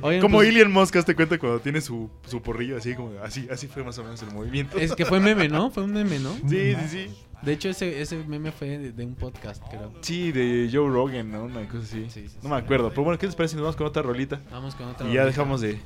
Oigan, 0.00 0.20
como 0.20 0.36
pues, 0.38 0.48
Ilian 0.50 0.70
Moscas 0.70 1.04
te 1.04 1.16
cuenta 1.16 1.38
cuando 1.38 1.58
tiene 1.58 1.80
su, 1.80 2.08
su 2.26 2.40
porrillo 2.40 2.76
así, 2.76 2.94
como 2.94 3.12
así, 3.22 3.48
así 3.50 3.66
fue 3.66 3.82
más 3.82 3.98
o 3.98 4.04
menos 4.04 4.22
el 4.22 4.30
movimiento. 4.30 4.78
Es 4.78 4.94
que 4.94 5.04
fue 5.04 5.18
meme, 5.18 5.48
¿no? 5.48 5.70
Fue 5.72 5.82
un 5.82 5.92
meme, 5.92 6.20
¿no? 6.20 6.34
Sí, 6.48 6.56
sí, 6.58 6.88
sí. 6.88 7.24
De 7.42 7.52
hecho, 7.52 7.68
ese, 7.68 8.00
ese 8.00 8.16
meme 8.24 8.50
fue 8.50 8.78
de, 8.78 8.92
de 8.92 9.04
un 9.04 9.14
podcast, 9.14 9.62
creo. 9.70 9.92
Sí, 10.00 10.32
de 10.32 10.68
Joe 10.72 10.88
Rogan, 10.90 11.30
¿no? 11.30 11.44
Una 11.44 11.68
cosa 11.68 11.84
así. 11.84 12.06
Sí, 12.10 12.28
sí, 12.28 12.36
no 12.36 12.42
sí. 12.42 12.48
me 12.48 12.56
acuerdo. 12.56 12.90
Pero 12.90 13.04
bueno, 13.04 13.18
¿qué 13.18 13.26
les 13.26 13.36
parece 13.36 13.52
si 13.52 13.56
nos 13.56 13.62
vamos 13.62 13.76
con 13.76 13.86
otra 13.86 14.02
rolita? 14.02 14.40
Vamos 14.50 14.74
con 14.74 14.88
otra. 14.88 15.06
Y 15.08 15.12
ya 15.12 15.22
rolita. 15.22 15.26
dejamos 15.26 15.60
de, 15.60 15.80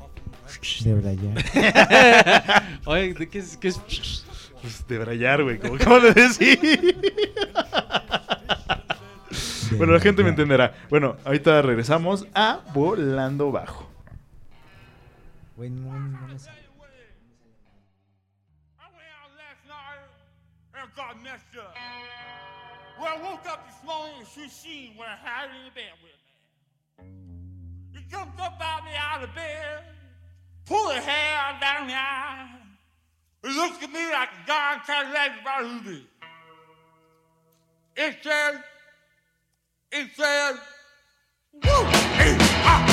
De 0.85 0.95
verdad, 0.95 1.14
Oye, 2.87 3.12
¿de 3.14 3.29
qué 3.29 3.38
es? 3.38 3.57
¿Qué 3.59 3.69
es? 3.69 4.25
Pues 4.62 4.87
de 4.87 4.99
brayar, 4.99 5.43
güey, 5.43 5.59
como 5.59 5.75
acabo 5.75 6.00
de 6.00 6.14
decir. 6.14 6.59
bueno, 9.76 9.93
la 9.93 10.00
gente 10.00 10.23
me 10.23 10.31
entenderá. 10.31 10.75
Bueno, 10.88 11.17
ahorita 11.25 11.61
regresamos 11.62 12.26
a 12.35 12.61
Volando 12.73 13.50
Bajo. 13.52 13.91
Güey, 15.57 15.71
she 24.35 24.49
seen 24.49 24.97
I 25.09 25.17
had 25.17 25.51
in 25.51 25.65
the 25.67 25.71
bed 25.75 25.93
with 26.03 27.05
me. 27.05 28.01
He 28.01 28.11
jumped 28.11 28.41
up 28.41 28.59
out 28.61 28.85
me 28.85 28.93
out 28.97 29.23
of 29.23 29.35
bed, 29.35 29.85
pulled 30.65 30.95
her 30.95 31.01
hair 31.01 31.59
down 31.61 31.89
the 31.89 31.95
eye. 31.95 32.49
He 33.43 33.51
looked 33.51 33.83
at 33.83 33.93
me 33.93 34.11
like 34.11 34.29
a 34.29 34.47
darn 34.47 34.81
Cadillac 34.87 35.41
about 35.43 35.65
who. 35.83 36.01
It 37.97 38.17
said, 38.23 38.62
it 39.91 40.09
said, 40.17 40.53
woo, 41.53 41.61
ah, 41.65 42.39
ah, 42.65 42.92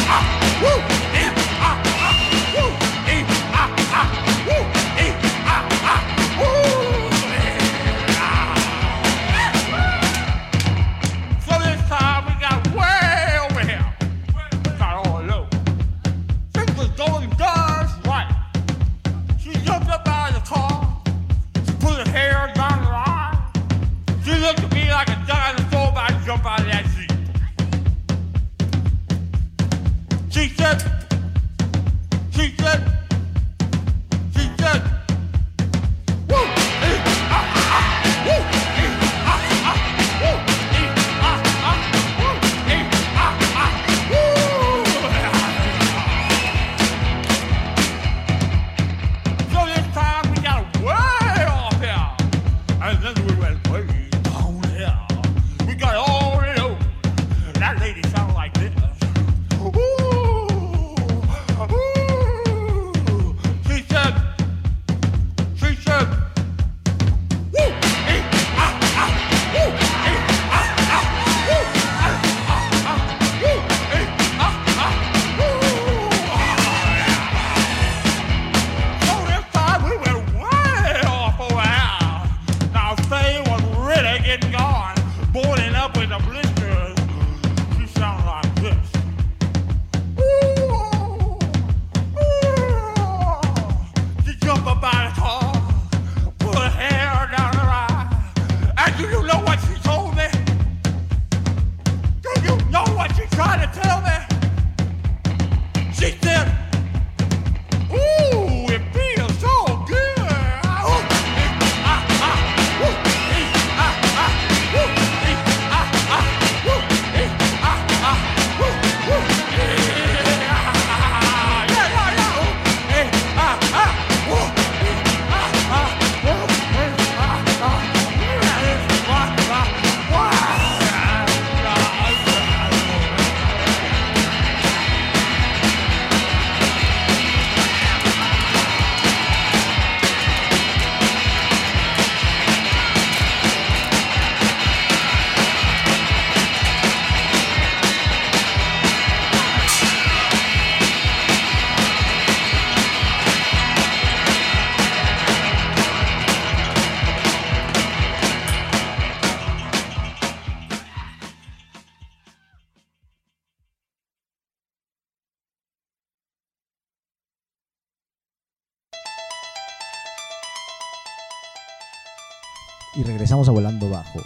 regresamos 173.30 173.48
a 173.48 173.52
volando 173.52 173.90
bajo. 173.92 174.20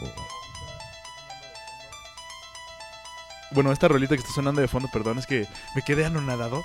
Bueno, 3.51 3.73
esta 3.73 3.89
rolita 3.89 4.15
que 4.15 4.21
está 4.21 4.33
sonando 4.33 4.61
de 4.61 4.69
fondo, 4.69 4.87
perdón, 4.93 5.19
es 5.19 5.27
que 5.27 5.45
me 5.75 5.81
quedé 5.81 6.05
anonadado. 6.05 6.63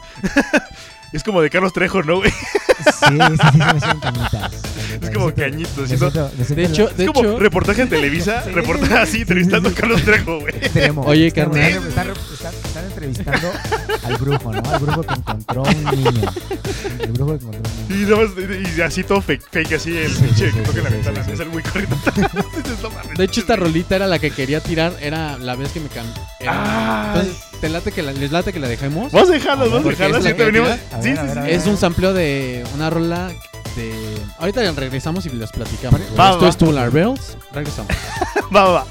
es 1.12 1.24
como 1.24 1.42
de 1.42 1.50
Carlos 1.50 1.72
Trejo, 1.72 2.04
¿no, 2.04 2.18
güey? 2.18 2.30
Sí, 2.30 3.18
sí, 3.18 3.48
sí, 3.52 3.80
sí, 3.80 3.86
me. 3.90 4.67
Es 5.08 5.14
como 5.16 5.34
cañito, 5.34 5.86
¿sí, 5.86 5.96
no? 5.98 6.10
De 6.10 6.64
hecho, 6.64 6.88
Es 6.90 6.96
de 6.96 7.06
como 7.06 7.20
hecho, 7.20 7.38
reportaje 7.38 7.82
en 7.82 7.88
Televisa, 7.88 8.42
Sí. 8.44 8.50
reportaje 8.50 8.94
así, 8.94 9.20
entrevistando 9.22 9.68
a 9.68 9.72
Carlos 9.72 10.02
Trejo, 10.02 10.40
güey. 10.40 10.54
Oye, 11.06 11.32
carnal. 11.32 11.58
Están, 11.60 12.08
están- 12.10 12.54
están 12.64 12.84
entrevistando 12.86 13.50
al 14.04 14.16
brujo, 14.16 14.52
¿no? 14.52 14.70
Al 14.70 14.78
brujo 14.80 15.02
que 15.02 15.14
encontró 15.14 15.62
un 15.62 15.84
niño. 15.84 16.32
El 17.00 17.12
brujo 17.12 17.38
que 17.38 17.44
encontró 17.44 17.70
un 17.88 17.94
Y, 17.94 17.98
niño. 17.98 18.16
nada 18.16 18.28
más- 18.28 18.76
y 18.78 18.80
así 18.82 19.02
todo 19.04 19.20
fake, 19.22 19.42
fake 19.50 19.72
así 19.74 19.96
el 19.96 20.10
Sí, 20.14 20.22
pinche 20.24 20.50
sí, 20.50 20.56
que 20.56 20.62
toca 20.62 20.82
la 20.82 20.88
sí, 20.88 20.94
ventana. 20.94 21.24
sí, 21.24 21.30
Es 21.32 21.40
el 21.40 21.48
muy 21.48 21.62
mames. 21.74 23.18
de 23.18 23.24
hecho 23.24 23.40
esta 23.40 23.56
rolita 23.56 23.96
era 23.96 24.06
la 24.06 24.18
que 24.18 24.30
quería 24.30 24.60
tirar, 24.60 24.92
era 25.00 25.38
la 25.38 25.54
vez 25.56 25.70
que 25.72 25.80
me 25.80 25.88
cambié. 25.88 26.14
Ah. 26.46 27.12
Entonces, 27.14 27.42
¿te 27.60 27.68
late 27.68 27.92
que 27.92 28.02
la, 28.02 28.12
¿les 28.12 28.30
late 28.32 28.52
que 28.52 28.60
la 28.60 28.68
dejemos? 28.68 29.12
Vamos 29.12 29.30
a 29.30 29.32
dejarlas, 29.32 29.68
vamos 29.68 29.80
a 29.80 29.82
Porque 29.82 29.96
dejarlas. 29.96 30.24
es 30.24 30.32
Sí, 30.32 30.38
ver, 30.38 30.54
sí, 31.30 31.34
ver. 31.40 31.48
Es 31.50 31.66
un 31.66 31.76
sampleo 31.76 32.12
de 32.12 32.64
una 32.74 32.90
rola 32.90 33.30
de... 33.76 34.18
Ahorita 34.38 34.70
regresamos 34.72 35.26
y 35.26 35.30
les 35.30 35.50
platicamos. 35.50 36.00
Va, 36.18 36.30
Esto 36.30 36.42
va. 36.42 36.48
es 36.48 36.56
Tubular 36.56 36.90
Bells. 36.90 37.36
Regresamos. 37.52 37.92
Va, 38.54 38.64
va, 38.64 38.86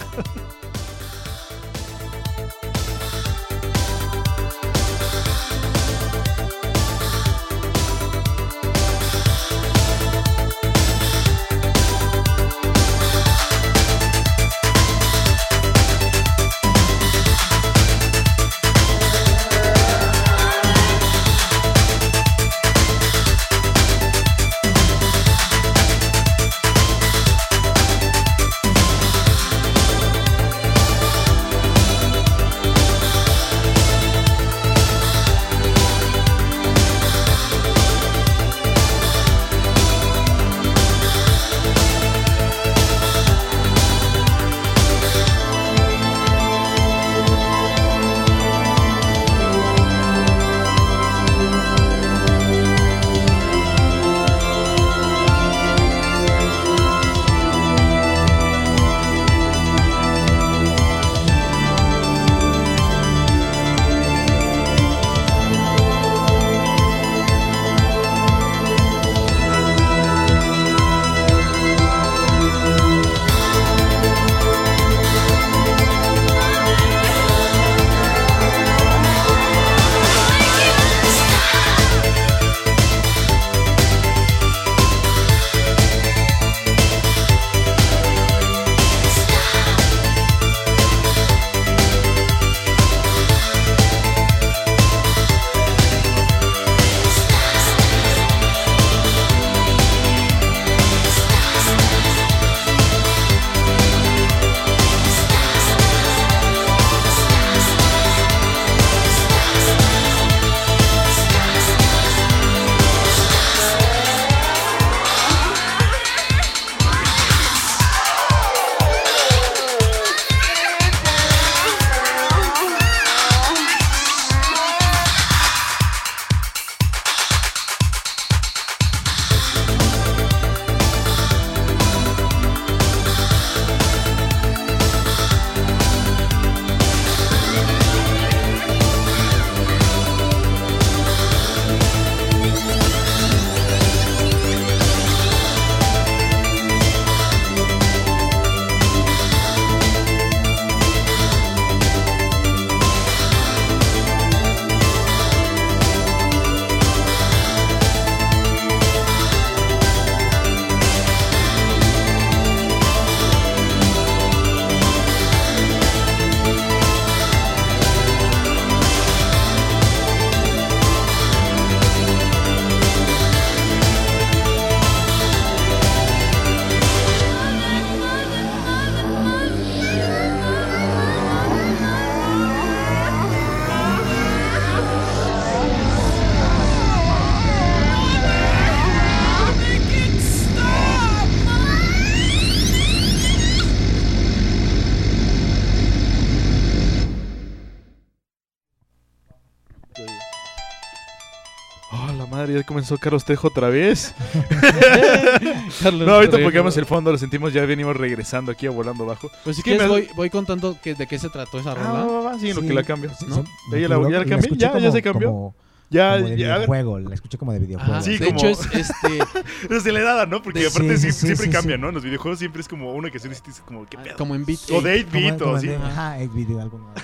comenzó 202.77 202.97
Carlos 202.99 203.25
Trejo 203.25 203.47
otra 203.47 203.69
vez. 203.69 204.13
Carlos 205.81 206.07
No, 206.07 206.13
ahorita 206.13 206.33
Trejo. 206.37 206.51
porque 206.61 206.79
el 206.79 206.85
fondo, 206.85 207.11
lo 207.11 207.17
sentimos, 207.17 207.51
ya 207.53 207.65
venimos 207.65 207.97
regresando 207.97 208.51
aquí 208.51 208.67
a 208.67 208.69
volando 208.69 209.03
bajo. 209.05 209.31
Pues 209.43 209.55
si 209.55 209.63
¿Qué 209.63 209.71
quieres 209.71 209.87
me- 209.87 209.93
voy, 209.93 210.09
voy 210.15 210.29
contando 210.29 210.77
que, 210.79 210.93
de 210.93 211.07
qué 211.07 211.17
se 211.17 211.29
trató 211.29 211.59
esa 211.59 211.71
Ah, 211.71 211.75
rola. 211.75 211.89
va, 212.05 212.21
va, 212.21 212.39
sí, 212.39 212.49
en 212.51 212.55
lo 212.55 212.61
Sí, 212.61 212.67
que 212.67 212.73
la 212.75 212.83
cambio. 212.83 213.09
sí, 213.17 213.25
¿no? 213.27 213.37
sí, 213.37 213.41
Ya 213.71 213.87
la- 213.87 213.95
ya 213.95 214.01
la 214.01 214.09
la 214.09 214.17
cambié, 214.19 214.37
escuché 214.37 214.59
ya- 214.61 214.67
ya 214.67 214.73
como- 214.79 214.91
se 214.91 215.01
cambió. 215.01 215.27
Como, 215.29 215.55
Ya, 215.89 216.17
como 216.17 216.29
de 216.29 216.37
ya. 216.37 216.55
videojuego, 216.57 216.99
la 216.99 217.15
escuché 217.15 217.37
como 217.39 217.53
de 217.53 217.59
videojuego. 217.59 217.93
Ajá, 217.93 218.01
Sí, 218.03 218.17
de 218.19 218.25
como- 218.27 218.37
hecho 218.39 218.47
es 218.49 218.59
este 218.73 219.17
Es 219.71 219.77
acelerada, 219.77 220.27
¿no? 220.27 220.43
Porque 220.43 220.59
Sí, 220.61 220.65
aparte 220.67 220.97
sí, 220.97 221.11
sí, 221.11 221.25
siempre 221.25 221.45
sí, 221.47 221.51
cambia, 221.51 221.75
sí. 221.77 221.81
¿no? 221.81 221.87
En 221.89 221.95
los 221.95 222.03
videojuegos 222.03 222.37
siempre 222.37 222.61
es 222.61 222.67
como 222.67 222.91
una 222.93 223.09
que 223.09 223.17
se 223.17 223.27
dice 223.27 223.41
como, 223.65 223.87
¿qué 223.87 223.97
pedo? 223.97 224.15
como 224.17 224.35
en 224.35 224.45
beat. 224.45 224.59
O 224.71 224.81
de 224.81 224.99
8 224.99 225.07
Como- 225.11 225.25
bit 225.31 225.39
como 225.39 225.51
o 225.53 225.55
así. 225.55 225.67
de- 225.67 225.75
Ajá, 225.77 226.17
8 226.19 226.31
video, 226.33 226.61
algo 226.61 226.77
más. 226.93 226.95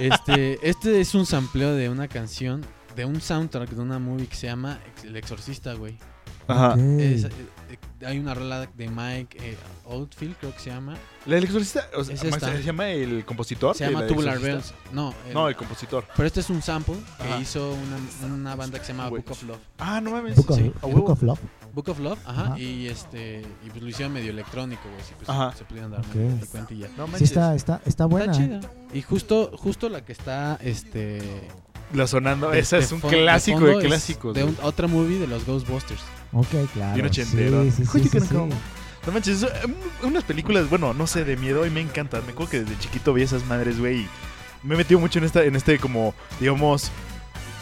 Este, 0.00 0.58
este 0.68 1.00
es 1.00 1.14
un 1.16 1.26
sampleo 1.26 1.74
de 1.74 1.88
una 1.88 2.06
canción 2.06 2.64
de 2.96 3.04
un 3.04 3.20
soundtrack 3.20 3.70
de 3.70 3.80
una 3.80 3.98
movie 3.98 4.26
que 4.26 4.34
se 4.36 4.46
llama 4.46 4.78
El 5.04 5.16
Exorcista, 5.16 5.74
güey. 5.74 5.98
Ajá. 6.48 6.74
Es, 7.00 7.24
eh, 7.24 7.30
eh, 7.70 8.06
hay 8.06 8.18
una 8.20 8.32
rola 8.32 8.66
de 8.66 8.88
Mike 8.88 9.36
eh, 9.40 9.56
Oldfield, 9.84 10.36
creo 10.36 10.52
que 10.54 10.60
se 10.60 10.70
llama. 10.70 10.96
La 11.26 11.34
del 11.34 11.42
exorcista, 11.44 11.88
o 11.96 12.04
sea, 12.04 12.14
Es 12.14 12.22
esta. 12.22 12.52
¿se 12.56 12.62
llama 12.62 12.88
el 12.88 13.24
compositor? 13.24 13.74
Se 13.76 13.84
llama 13.90 14.06
Tubular? 14.06 14.38
Bells. 14.38 14.72
No, 14.92 15.12
el- 15.26 15.34
No, 15.34 15.48
el 15.48 15.56
compositor. 15.56 16.04
pero 16.16 16.24
este 16.28 16.38
es 16.38 16.48
un 16.48 16.62
sample 16.62 16.94
que 17.18 17.24
Ajá. 17.24 17.40
hizo 17.40 17.72
una, 17.74 18.32
una 18.32 18.54
banda 18.54 18.78
que 18.78 18.84
se 18.84 18.92
llama. 18.92 19.08
Book 19.08 19.24
of 19.28 19.42
Love. 19.42 19.58
Ah, 19.78 20.00
no 20.00 20.12
mames. 20.12 20.36
Book 20.36 20.50
of, 20.52 20.56
sí, 20.56 20.72
Book 20.82 21.10
of 21.10 21.22
Love. 21.22 21.40
Book 21.74 21.88
of 21.88 21.98
Love, 21.98 22.18
ajá, 22.24 22.42
Ajá. 22.44 22.58
y 22.60 22.86
este 22.86 23.42
y 23.66 23.68
pues 23.70 23.82
lo 23.82 23.88
hicieron 23.88 24.14
medio 24.14 24.30
electrónico, 24.30 24.82
güey, 24.88 25.02
sí, 25.04 25.12
pues 25.16 25.28
Ajá. 25.28 25.52
se 25.52 25.64
pudieron 25.64 25.90
dar 25.90 26.00
Ok. 26.00 26.14
medio 26.14 26.46
cuenta 26.46 26.72
y 26.74 26.78
ya. 26.78 26.88
No 26.96 27.06
Sí, 27.18 27.24
está, 27.24 27.54
está, 27.56 27.80
está 27.84 28.06
buena. 28.06 28.32
Está 28.32 28.44
¿eh? 28.44 28.60
chida. 28.60 28.72
Y 28.94 29.02
justo 29.02 29.50
justo 29.58 29.88
la 29.88 30.04
que 30.04 30.12
está 30.12 30.58
este 30.62 31.48
La 31.92 32.06
sonando, 32.06 32.50
de- 32.50 32.58
esa 32.58 32.76
de 32.78 32.82
es 32.84 32.92
un 32.92 33.00
de 33.00 33.08
clásico 33.08 33.60
de 33.60 33.78
clásicos. 33.86 34.34
De 34.34 34.44
un- 34.44 34.56
otra 34.62 34.86
movie 34.88 35.18
de 35.18 35.26
los 35.26 35.44
Ghostbusters. 35.46 36.00
Ok, 36.32 36.48
claro. 36.74 36.94
Bien 36.94 37.06
ochentero. 37.06 37.62
Sí, 37.64 37.70
sí, 37.70 37.84
sí, 37.84 37.90
Oye, 37.94 38.04
sí, 38.04 38.10
que 38.10 38.20
sí. 38.20 38.28
no- 38.34 38.48
No 39.06 39.12
manches, 39.12 39.36
eso, 39.36 39.48
um, 39.64 40.08
unas 40.08 40.24
películas, 40.24 40.68
bueno, 40.68 40.92
no 40.92 41.06
sé, 41.06 41.24
de 41.24 41.36
miedo 41.36 41.64
y 41.64 41.70
me 41.70 41.80
encantan. 41.80 42.26
Me 42.26 42.32
acuerdo 42.32 42.50
que 42.50 42.60
desde 42.64 42.76
chiquito 42.80 43.14
vi 43.14 43.22
esas 43.22 43.46
madres, 43.46 43.78
güey, 43.78 44.00
y 44.00 44.08
me 44.64 44.74
he 44.74 44.78
metido 44.78 44.98
mucho 44.98 45.20
en 45.20 45.24
esta, 45.26 45.44
en 45.44 45.54
este 45.54 45.78
como, 45.78 46.12
digamos, 46.40 46.90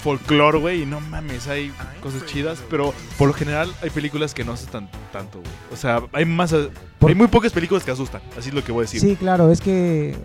folclore, 0.02 0.58
güey, 0.58 0.82
y 0.82 0.86
no 0.86 1.00
mames, 1.00 1.46
hay 1.48 1.70
cosas 2.02 2.24
chidas, 2.24 2.62
pero 2.70 2.94
por 3.18 3.28
lo 3.28 3.34
general 3.34 3.70
hay 3.82 3.90
películas 3.90 4.32
que 4.32 4.42
no 4.42 4.52
asustan 4.52 4.90
tanto, 5.12 5.38
güey. 5.40 5.50
O 5.70 5.76
sea, 5.76 6.02
hay 6.14 6.24
más, 6.24 6.54
hay 6.54 7.14
muy 7.14 7.26
pocas 7.26 7.52
películas 7.52 7.84
que 7.84 7.90
asustan, 7.90 8.22
así 8.38 8.48
es 8.48 8.54
lo 8.54 8.64
que 8.64 8.72
voy 8.72 8.80
a 8.80 8.84
decir. 8.86 9.00
Sí, 9.02 9.14
claro, 9.16 9.50
es 9.50 9.60
que 9.60 10.16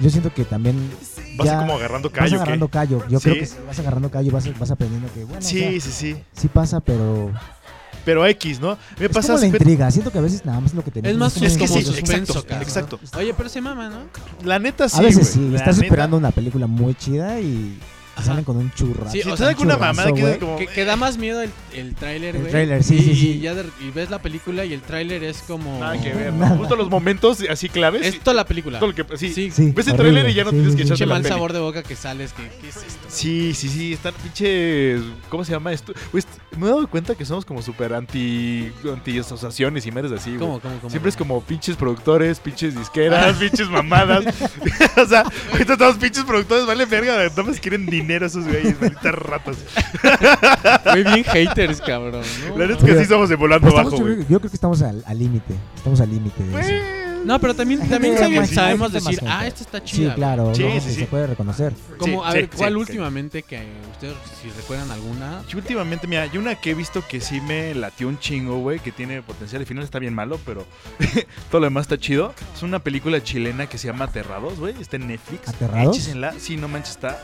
yo 0.00 0.10
siento 0.10 0.32
que 0.32 0.44
también 0.44 0.90
Vas 1.36 1.46
ya 1.46 1.58
como 1.58 1.74
agarrando 1.74 2.10
vas 2.10 2.18
callo, 2.18 2.36
agarrando 2.36 2.66
¿qué? 2.68 2.72
callo. 2.72 3.08
Yo 3.08 3.20
Sí. 3.20 3.30
creo 3.30 3.34
que 3.44 3.48
vas 3.66 3.78
agarrando 3.78 4.10
callo, 4.10 4.32
vas, 4.32 4.58
vas 4.58 4.70
aprendiendo 4.70 5.12
que, 5.12 5.24
bueno, 5.24 5.38
o 5.38 5.42
Sí, 5.42 5.58
sea, 5.60 5.70
sí, 5.72 5.80
sí. 5.92 6.16
sí 6.36 6.48
pasa, 6.48 6.80
pero 6.80 7.30
Pero 8.04 8.26
X, 8.26 8.60
¿no? 8.60 8.78
Me 8.98 9.06
es 9.06 9.12
pasa 9.12 9.28
como 9.34 9.40
la 9.40 9.46
intriga. 9.46 9.90
Siento 9.90 10.10
que 10.10 10.16
a 10.18 10.22
veces 10.22 10.44
nada 10.46 10.58
más 10.60 10.72
lo 10.72 10.82
que 10.82 10.90
tenemos. 10.90 11.12
Es 11.12 11.18
más 11.18 11.36
Es 11.36 11.56
que 11.58 11.66
como 11.66 11.80
sí, 11.80 11.86
suspenso, 11.86 12.38
exacto, 12.40 12.96
exacto. 12.96 13.00
Oye, 13.18 13.34
pero 13.34 13.48
se 13.50 13.60
mama, 13.60 13.90
¿no? 13.90 13.98
La 14.42 14.58
neta 14.58 14.88
sí, 14.88 14.98
a 14.98 15.02
veces 15.02 15.34
güey, 15.36 15.46
sí, 15.46 15.50
la 15.52 15.58
estás 15.58 15.76
neta. 15.76 15.86
esperando 15.86 16.16
una 16.16 16.30
película 16.30 16.66
muy 16.66 16.94
chida 16.94 17.38
y 17.40 17.78
Ajá. 18.20 18.28
salen 18.30 18.44
con 18.44 18.56
un 18.56 18.72
churrasco. 18.72 19.10
Sí, 19.10 19.22
o 19.28 19.36
sea, 19.36 19.48
alguna 19.48 19.76
mamada 19.76 20.12
que 20.12 20.38
como... 20.38 20.56
Que, 20.56 20.66
que 20.66 20.84
da 20.84 20.96
más 20.96 21.18
miedo 21.18 21.42
el, 21.42 21.50
el 21.74 21.94
tráiler, 21.94 22.34
El 22.36 22.42
güey. 22.42 22.50
tráiler, 22.52 22.82
sí, 22.84 22.96
y, 22.96 23.00
sí, 23.02 23.14
sí. 23.16 23.28
Y, 23.32 23.40
ya 23.40 23.54
de- 23.54 23.64
y 23.80 23.90
ves 23.90 24.10
la 24.10 24.20
película 24.20 24.64
y 24.64 24.72
el 24.72 24.80
tráiler 24.82 25.22
es 25.24 25.38
como... 25.46 25.78
Nada 25.80 26.00
que 26.00 26.12
ver, 26.12 26.32
¿no? 26.32 26.40
Nada. 26.40 26.56
Justo 26.56 26.76
los 26.76 26.88
momentos 26.90 27.38
así 27.50 27.68
claves. 27.68 28.06
Es 28.06 28.20
toda 28.20 28.34
la 28.34 28.44
película. 28.46 28.78
todo 28.78 28.90
lo 28.90 28.94
que, 28.94 29.04
sí, 29.16 29.32
Sí, 29.32 29.50
Sí, 29.50 29.72
Ves 29.74 29.88
el 29.88 29.96
tráiler 29.96 30.28
y 30.28 30.34
ya 30.34 30.44
no 30.44 30.50
Sí, 30.50 30.56
tienes 30.56 30.72
sí, 30.72 30.76
que 30.76 30.82
echarte 30.84 31.04
Pinche 31.04 31.06
la 31.06 31.14
mal 31.14 31.22
peli. 31.22 31.32
sabor 31.34 31.52
de 31.52 31.58
boca 31.60 31.82
que 31.82 31.96
sales. 31.96 32.32
Que, 32.32 32.48
¿Qué 32.60 32.68
es 32.68 32.76
esto? 32.76 33.06
Sí, 33.08 33.54
sí, 33.54 33.68
sí, 33.68 33.92
están 33.94 34.14
pinches. 34.22 35.00
¿Cómo 35.28 35.44
se 35.44 35.52
llama 35.52 35.72
esto? 35.72 35.92
Est- 36.14 36.28
me 36.58 36.66
he 36.66 36.68
dado 36.70 36.86
cuenta 36.88 37.14
que 37.14 37.24
somos 37.24 37.44
como 37.44 37.62
súper 37.62 37.92
anti, 37.94 38.70
anti 38.92 39.18
asociaciones 39.18 39.86
y 39.86 39.92
meres 39.92 40.10
así, 40.12 40.30
güey. 40.30 40.40
¿Cómo, 40.40 40.60
cómo, 40.60 40.76
cómo? 40.78 40.90
Siempre 40.90 41.08
es 41.10 41.16
como 41.16 41.40
pinches 41.42 41.76
productores, 41.76 42.40
pinches 42.40 42.76
disqueras, 42.76 43.36
pinches 43.36 43.68
mamadas. 43.70 44.24
o 44.96 45.06
sea, 45.06 45.24
ahorita 45.52 45.76
todos 45.76 45.96
pinches 45.96 46.24
productores, 46.24 46.66
vale 46.66 46.84
verga, 46.86 47.16
nada 47.16 47.42
más 47.42 47.60
quieren 47.60 47.86
dinero 47.86 48.09
esos 48.16 48.46
güeyes, 48.46 48.80
malditas 48.80 49.14
ratas. 49.14 49.56
Muy 50.92 51.02
bien 51.04 51.24
haters, 51.24 51.80
cabrón. 51.80 52.22
¿no? 52.48 52.58
La 52.58 52.66
neta 52.66 52.78
es 52.78 52.84
que 52.84 52.90
Mira, 52.90 53.00
así 53.00 53.08
somos 53.08 53.28
de 53.28 53.36
volando 53.36 53.68
Pues 53.68 53.72
estamos- 53.74 53.92
bajo, 53.92 53.96
yo, 53.98 54.04
güey. 54.04 54.16
creo- 54.16 54.28
yo 54.28 54.38
creo 54.40 54.50
que 54.50 54.56
estamos 54.56 54.82
al 54.82 55.02
al 55.06 55.18
límite. 55.18 55.54
Estamos 55.76 56.00
al 56.00 56.10
límite 56.10 56.42
de 56.44 56.60
eso. 56.60 56.84
No, 57.22 57.38
pero 57.38 57.52
también, 57.54 57.86
también 57.86 58.16
sabemos, 58.48 58.92
decir, 58.94 59.20
ah, 59.28 59.46
esta 59.46 59.62
está 59.62 59.78
Sí, 59.80 59.84
chida. 59.98 60.14
claro. 60.14 60.54
Sí, 60.54 60.62
no, 60.64 60.72
sí, 60.72 60.80
se- 60.80 60.94
sí. 60.94 61.00
Se 61.00 61.06
puede 61.06 61.26
reconocer. 61.26 61.74
Como, 61.98 62.22
Sí, 62.22 62.28
a 62.28 62.32
sí, 62.32 62.38
ver, 62.38 62.48
¿cuál 62.56 62.72
sí, 62.72 62.76
últimamente 62.78 63.42
que 63.42 63.62
ustedes, 63.92 64.14
si 64.40 64.48
recuerdan 64.48 64.90
alguna? 64.90 65.42
Yo 65.46 65.58
últimamente, 65.58 66.06
mira, 66.06 66.22
hay 66.22 66.38
una 66.38 66.54
que 66.54 66.70
he 66.70 66.74
visto 66.74 67.04
que 67.06 67.20
sí 67.20 67.42
me 67.42 67.74
latió 67.74 68.08
un 68.08 68.18
chingo, 68.18 68.58
güey, 68.60 68.78
que 68.80 68.90
tiene 68.90 69.20
potencial. 69.20 69.60
El 69.60 69.66
final 69.66 69.84
está 69.84 69.98
bien 69.98 70.14
malo, 70.14 70.40
pero 70.46 70.64
todo 71.50 71.60
lo 71.60 71.66
demás 71.66 71.82
está 71.82 71.98
chido. 71.98 72.34
Es 72.56 72.62
una 72.62 72.78
película 72.78 73.22
chilena 73.22 73.66
que 73.66 73.76
se 73.76 73.88
llama 73.88 74.06
Aterrados, 74.06 74.58
güey. 74.58 74.74
Está 74.80 74.96
en 74.96 75.08
Netflix. 75.08 75.46
¿Aterrados? 75.46 75.98
Échenla. 75.98 76.32
Sí, 76.38 76.56
no 76.56 76.68
manches, 76.68 76.92
está. 76.92 77.18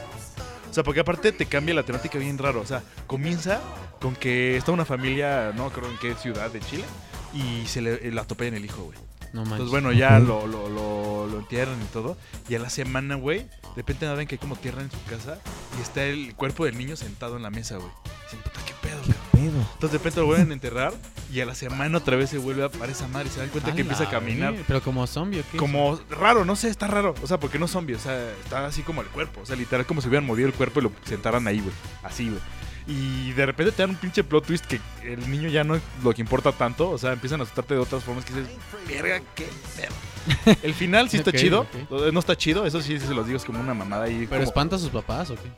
O 0.70 0.74
sea, 0.74 0.82
porque 0.84 1.00
aparte 1.00 1.32
te 1.32 1.46
cambia 1.46 1.74
la 1.74 1.82
temática 1.84 2.18
bien 2.18 2.38
raro. 2.38 2.60
O 2.60 2.66
sea, 2.66 2.82
comienza 3.06 3.60
con 4.00 4.14
que 4.14 4.56
está 4.56 4.72
una 4.72 4.84
familia, 4.84 5.52
no 5.54 5.70
creo 5.70 5.90
en 5.90 5.96
qué 5.98 6.14
ciudad 6.14 6.50
de 6.50 6.60
Chile, 6.60 6.84
y 7.32 7.66
se 7.66 7.80
le 7.80 8.12
la 8.12 8.22
atropellan 8.22 8.54
el 8.54 8.64
hijo, 8.64 8.82
güey. 8.84 8.98
No. 9.32 9.42
Entonces, 9.42 9.68
bueno, 9.68 9.92
ya 9.92 10.18
lo, 10.18 10.46
lo, 10.46 10.68
lo, 10.68 11.26
lo 11.26 11.38
entierran 11.38 11.80
y 11.82 11.84
todo. 11.86 12.16
Y 12.48 12.54
a 12.54 12.58
la 12.58 12.70
semana, 12.70 13.16
güey, 13.16 13.40
de 13.40 13.48
repente 13.82 14.06
ven 14.14 14.26
que 14.26 14.36
hay 14.36 14.38
como 14.38 14.56
tierra 14.56 14.80
en 14.82 14.90
su 14.90 15.02
casa 15.04 15.38
y 15.78 15.82
está 15.82 16.04
el 16.04 16.34
cuerpo 16.34 16.64
del 16.64 16.78
niño 16.78 16.96
sentado 16.96 17.36
en 17.36 17.42
la 17.42 17.50
mesa, 17.50 17.76
güey. 17.76 17.90
Dicen, 18.24 18.40
puta, 18.42 18.60
qué 18.64 18.72
pedo, 18.80 19.02
¿Qué 19.02 19.12
cabrón. 19.12 19.15
Pedo? 19.36 19.58
Entonces 19.74 19.92
de 19.92 19.98
repente 19.98 20.20
lo 20.20 20.26
vuelven 20.26 20.50
a 20.50 20.54
enterrar 20.54 20.94
y 21.32 21.40
a 21.40 21.46
la 21.46 21.54
semana 21.54 21.98
otra 21.98 22.16
vez 22.16 22.30
se 22.30 22.38
vuelve 22.38 22.64
a 22.64 22.68
parar 22.68 22.90
esa 22.90 23.06
madre 23.08 23.28
y 23.28 23.30
se 23.32 23.40
dan 23.40 23.48
cuenta 23.50 23.74
que 23.74 23.80
empieza 23.82 24.04
a 24.04 24.10
caminar. 24.10 24.54
Pero 24.66 24.82
como 24.82 25.06
zombie, 25.06 25.40
¿o 25.40 25.44
qué? 25.50 25.58
Como 25.58 25.98
raro, 26.10 26.44
no 26.44 26.56
sé, 26.56 26.68
está 26.68 26.86
raro. 26.86 27.14
O 27.22 27.26
sea, 27.26 27.38
porque 27.38 27.58
no 27.58 27.68
zombie, 27.68 27.94
o 27.94 27.98
sea, 27.98 28.30
está 28.42 28.66
así 28.66 28.82
como 28.82 29.02
el 29.02 29.08
cuerpo. 29.08 29.40
O 29.42 29.46
sea, 29.46 29.56
literal 29.56 29.84
como 29.86 30.00
si 30.00 30.08
hubieran 30.08 30.26
movido 30.26 30.48
el 30.48 30.54
cuerpo 30.54 30.80
y 30.80 30.84
lo 30.84 30.92
sentaran 31.04 31.46
ahí, 31.46 31.60
güey. 31.60 31.72
Así, 32.02 32.28
güey. 32.28 32.40
Y 32.88 33.32
de 33.32 33.46
repente 33.46 33.72
te 33.72 33.82
dan 33.82 33.90
un 33.90 33.96
pinche 33.96 34.22
plot 34.22 34.46
twist 34.46 34.64
que 34.66 34.80
el 35.02 35.28
niño 35.28 35.48
ya 35.48 35.64
no 35.64 35.74
es 35.74 35.82
lo 36.04 36.14
que 36.14 36.20
importa 36.22 36.52
tanto. 36.52 36.88
O 36.90 36.98
sea, 36.98 37.12
empiezan 37.12 37.40
a 37.40 37.42
asustarte 37.42 37.74
de 37.74 37.80
otras 37.80 38.04
formas 38.04 38.24
que 38.24 38.32
dices, 38.34 38.48
verga, 38.86 39.20
qué 39.34 39.48
pedo. 39.76 40.56
El 40.62 40.72
final 40.72 41.10
sí 41.10 41.16
está 41.18 41.32
chido. 41.32 41.66
No 42.12 42.20
está 42.20 42.36
chido, 42.36 42.64
eso 42.64 42.80
sí 42.80 43.00
se 43.00 43.12
los 43.12 43.26
digo, 43.26 43.36
es 43.38 43.44
como 43.44 43.58
una 43.60 43.74
mamada 43.74 44.04
ahí. 44.04 44.18
¿Pero 44.18 44.28
como- 44.28 44.42
espanta 44.42 44.76
a 44.76 44.78
sus 44.78 44.90
papás 44.90 45.30
o 45.30 45.34
qué? 45.34 45.48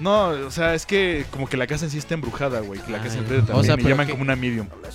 No, 0.00 0.28
o 0.28 0.50
sea, 0.50 0.74
es 0.74 0.86
que 0.86 1.24
como 1.30 1.48
que 1.48 1.56
la 1.56 1.66
casa 1.66 1.84
en 1.86 1.90
sí 1.90 1.98
está 1.98 2.14
embrujada, 2.14 2.60
güey. 2.60 2.80
La 2.88 2.98
casa 2.98 3.14
ya. 3.14 3.20
enfrente 3.20 3.52
O 3.52 3.56
también. 3.56 3.64
sea, 3.66 3.74
y 3.74 3.76
pero 3.78 3.88
llaman 3.90 4.06
que- 4.06 4.12
como 4.12 4.22
una 4.22 4.36
medium. 4.36 4.66
Ah. 4.72 4.88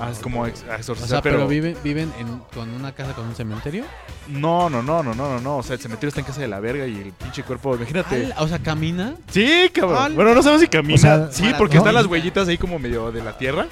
Ah, 0.00 0.10
es 0.12 0.18
como 0.18 0.46
ex- 0.46 0.62
a 0.68 0.72
O 0.72 0.76
exorcizar, 0.76 1.08
sea, 1.08 1.22
pero, 1.22 1.36
pero... 1.38 1.48
viven, 1.48 1.76
viven 1.82 2.12
en, 2.18 2.38
con 2.54 2.70
una 2.70 2.92
casa 2.92 3.12
con 3.14 3.26
un 3.26 3.34
cementerio. 3.34 3.84
No, 4.28 4.70
no, 4.70 4.82
no, 4.82 5.02
no, 5.02 5.14
no, 5.14 5.28
no, 5.28 5.40
no. 5.40 5.56
O 5.58 5.62
sea, 5.62 5.74
el 5.74 5.80
cementerio 5.80 6.08
está 6.08 6.20
en 6.20 6.26
casa 6.26 6.40
de 6.40 6.48
la 6.48 6.60
verga 6.60 6.86
y 6.86 6.96
el 6.98 7.12
pinche 7.12 7.42
cuerpo, 7.42 7.74
imagínate. 7.76 8.26
Ala, 8.26 8.36
O 8.42 8.48
sea, 8.48 8.58
camina. 8.60 9.14
Sí, 9.30 9.70
cabrón. 9.72 9.98
Al- 10.02 10.14
Bueno, 10.14 10.34
no 10.34 10.42
sabemos 10.42 10.62
si 10.62 10.68
camina. 10.68 10.94
O 10.94 10.98
sea, 10.98 11.28
sí, 11.32 11.44
porque 11.58 11.76
están 11.78 11.94
las 11.94 12.06
huellitas 12.06 12.48
ahí 12.48 12.56
como 12.58 12.78
medio 12.78 13.10
de 13.12 13.22
la 13.22 13.36
tierra. 13.36 13.66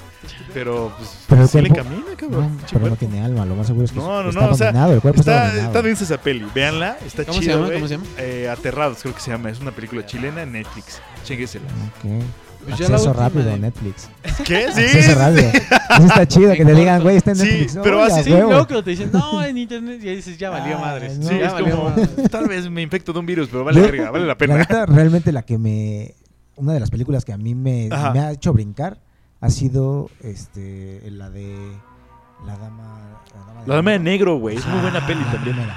Pero, 0.54 0.92
pues, 0.98 1.10
Pero 1.28 1.42
el 1.42 1.48
sí 1.48 1.60
le 1.60 1.68
cuerpo- 1.70 1.84
camina, 1.88 2.06
No, 2.10 2.16
cabrón. 2.16 2.48
pinche 2.50 2.66
pero 2.68 2.78
no 2.80 2.86
cuerpo. 2.88 2.96
tiene 2.96 3.24
alma, 3.24 3.44
lo 3.46 3.56
más 3.56 3.66
seguro 3.66 3.84
es 3.86 3.90
que 3.92 3.98
No, 3.98 4.22
no, 4.22 4.28
está 4.28 4.40
no, 4.42 4.50
o 4.50 4.54
sea, 4.54 4.66
dominado, 4.68 4.92
el 4.94 5.00
cuerpo 5.00 5.20
está, 5.20 5.32
Está, 5.34 5.46
dominado. 5.48 5.66
está 5.68 5.82
densa 5.82 6.04
esa 6.04 6.18
peli. 6.20 6.46
Véanla, 6.54 6.98
está 7.06 7.24
¿Cómo 7.24 7.40
se 7.40 7.46
llama? 7.48 7.64
güey. 7.66 7.74
¿Cómo 7.74 7.88
se 7.88 7.94
llama? 7.96 8.06
Eh, 8.18 8.48
Aterrados, 8.50 8.98
creo 9.02 9.14
que 9.14 9.20
se 9.20 9.30
llama. 9.30 9.50
Es 9.50 9.60
una 9.60 9.70
película 9.72 10.04
chilena 10.06 10.42
en 10.42 10.54
Netflix. 10.76 11.00
Chéguesela. 11.24 11.64
Ok. 11.66 12.24
Pues 12.64 12.78
la 12.78 12.86
Acceso 12.94 13.12
rápido 13.12 13.44
de- 13.44 13.58
Netflix. 13.58 14.08
¿Qué? 14.44 14.68
Sí. 14.72 14.80
Acceso 14.82 15.18
rápido. 15.18 15.48
Eso 15.48 16.06
está 16.06 16.26
chido, 16.28 16.52
que 16.54 16.64
te 16.64 16.74
digan, 16.74 17.02
güey, 17.02 17.16
está 17.16 17.32
en 17.32 17.36
Sí, 17.38 17.44
Netflix. 17.44 17.78
pero 17.82 18.02
Oye, 18.02 18.12
así- 18.12 18.20
a 18.20 18.22
Sí, 18.22 18.32
huevo. 18.32 18.50
luego 18.50 18.66
que 18.68 18.82
te 18.84 18.90
dicen, 18.90 19.10
no, 19.12 19.42
en 19.44 19.58
internet, 19.58 20.00
y 20.02 20.08
ahí 20.08 20.16
dices, 20.16 20.38
ya 20.38 20.50
valió 20.50 20.78
madres. 20.78 21.18
no. 21.18 21.28
Sí, 21.28 21.38
ya 21.40 21.46
es 21.46 21.52
valió 21.52 21.76
como, 21.76 21.90
madres. 21.90 22.08
tal 22.30 22.46
vez 22.46 22.70
me 22.70 22.80
infecto 22.82 23.12
de 23.12 23.18
un 23.18 23.26
virus, 23.26 23.48
pero 23.50 23.64
vale 23.64 23.80
verga, 23.80 24.10
vale 24.12 24.24
la 24.24 24.28
La 24.28 24.38
pena. 24.38 24.56
neta, 24.58 24.86
realmente 24.86 25.32
la 25.32 25.42
que 25.42 25.58
me. 25.58 26.14
Una 26.54 26.72
de 26.74 26.80
las 26.80 26.90
películas 26.90 27.24
que 27.24 27.32
a 27.32 27.38
mí 27.38 27.54
me, 27.56 27.88
ha 27.90 28.30
hecho 28.32 28.52
brincar 28.52 29.00
ha 29.40 29.50
sido 29.50 30.08
este 30.22 31.02
la 31.10 31.30
de. 31.30 31.56
La 32.46 32.56
dama. 32.58 33.22
La 33.66 33.74
dama 33.76 33.90
de 33.92 33.98
negro, 33.98 34.36
güey, 34.38 34.56
es 34.56 34.66
muy 34.66 34.80
buena 34.80 35.00
Ah, 35.02 35.06
peli 35.06 35.20
la 35.20 35.32
también. 35.32 35.56
primera. 35.56 35.76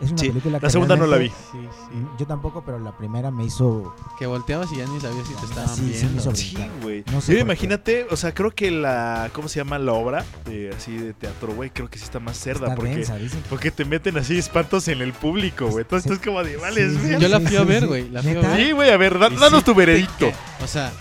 Es 0.00 0.08
una 0.10 0.18
Sí, 0.18 0.28
película 0.28 0.52
la 0.54 0.60
que 0.60 0.70
segunda 0.70 0.96
no 0.96 1.06
la 1.06 1.18
vi. 1.18 1.28
realmente- 1.28 1.70
Sí, 1.72 1.78
sí. 1.92 2.06
Yo 2.18 2.26
tampoco, 2.26 2.62
pero 2.64 2.78
la 2.78 2.96
primera 2.96 3.30
me 3.30 3.44
hizo. 3.44 3.94
Que 4.18 4.26
volteabas 4.26 4.72
y 4.72 4.76
ya 4.78 4.86
ni 4.86 4.98
sabías 5.00 5.26
si 5.28 5.34
te 5.34 5.44
estaban 5.44 5.68
Sí, 5.68 5.92
sí, 5.94 6.04
me 6.06 6.12
viendo. 6.12 6.34
Sí, 6.34 6.56
güey. 6.82 7.04
No 7.12 7.20
sé 7.20 7.38
imagínate, 7.38 8.06
o 8.10 8.16
sea, 8.16 8.32
creo 8.32 8.50
que 8.50 8.70
la, 8.70 9.30
¿cómo 9.34 9.48
se 9.48 9.60
llama 9.60 9.78
la 9.78 9.92
obra? 9.92 10.24
De, 10.46 10.70
así 10.76 10.96
de 10.96 11.12
teatro, 11.12 11.52
güey, 11.54 11.68
creo 11.70 11.88
que 11.90 11.98
sí 11.98 12.04
está 12.04 12.18
más 12.20 12.36
cerda. 12.38 12.66
Está 12.68 12.76
porque, 12.76 12.96
densa, 12.96 13.16
dicen. 13.16 13.42
porque 13.50 13.70
te 13.70 13.84
meten 13.84 14.16
así 14.16 14.38
espantos 14.38 14.88
en 14.88 15.02
el 15.02 15.12
público, 15.12 15.66
güey. 15.66 15.82
Entonces 15.82 16.10
Sí. 16.10 16.16
es 16.18 16.24
como 16.26 16.42
de, 16.42 16.56
vale, 16.56 16.88
Sí, 16.90 16.98
sí, 17.02 17.16
Yo 17.18 17.28
la 17.28 17.38
sí, 17.40 17.46
fui 17.46 17.56
a 17.56 17.64
ver, 17.64 17.80
sí. 17.82 17.86
güey, 17.86 18.08
la 18.08 18.22
fui 18.22 18.30
a 18.30 18.40
ver. 18.40 18.56
Sí, 18.66 18.72
güey, 18.72 18.90
a 18.90 18.96
ver, 18.96 19.18
danos 19.18 19.58
sí 19.58 19.62
tu 19.64 19.74
veredicto. 19.74 20.26
que- 20.30 20.64
O 20.64 20.66
sea, 20.66 20.92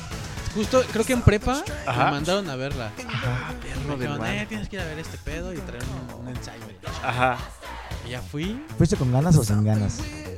justo 0.56 0.84
creo 0.92 1.06
que 1.06 1.14
en 1.14 1.22
prepa 1.22 1.64
Ajá. 1.86 2.06
me 2.06 2.12
mandaron 2.12 2.50
a 2.50 2.56
verla. 2.58 2.92
Ah, 3.08 3.52
Me 3.54 3.70
perro 3.70 3.98
del 3.98 4.00
dijeron, 4.10 4.26
eh, 4.26 4.46
tienes 4.50 4.68
que 4.68 4.76
ir 4.76 4.82
a 4.82 4.86
ver 4.86 5.00
este 5.00 5.18
pedo 5.20 5.54
y 5.54 5.58
traer 5.58 5.84
un, 6.18 6.28
un 6.28 6.36
ensayo. 6.36 6.64
Ajá. 7.04 7.38
Ya 8.08 8.22
fui, 8.22 8.60
¿Fuiste 8.78 8.96
con 8.96 9.12
ganas 9.12 9.36
o 9.36 9.44
sin 9.44 9.64
ganas? 9.64 9.98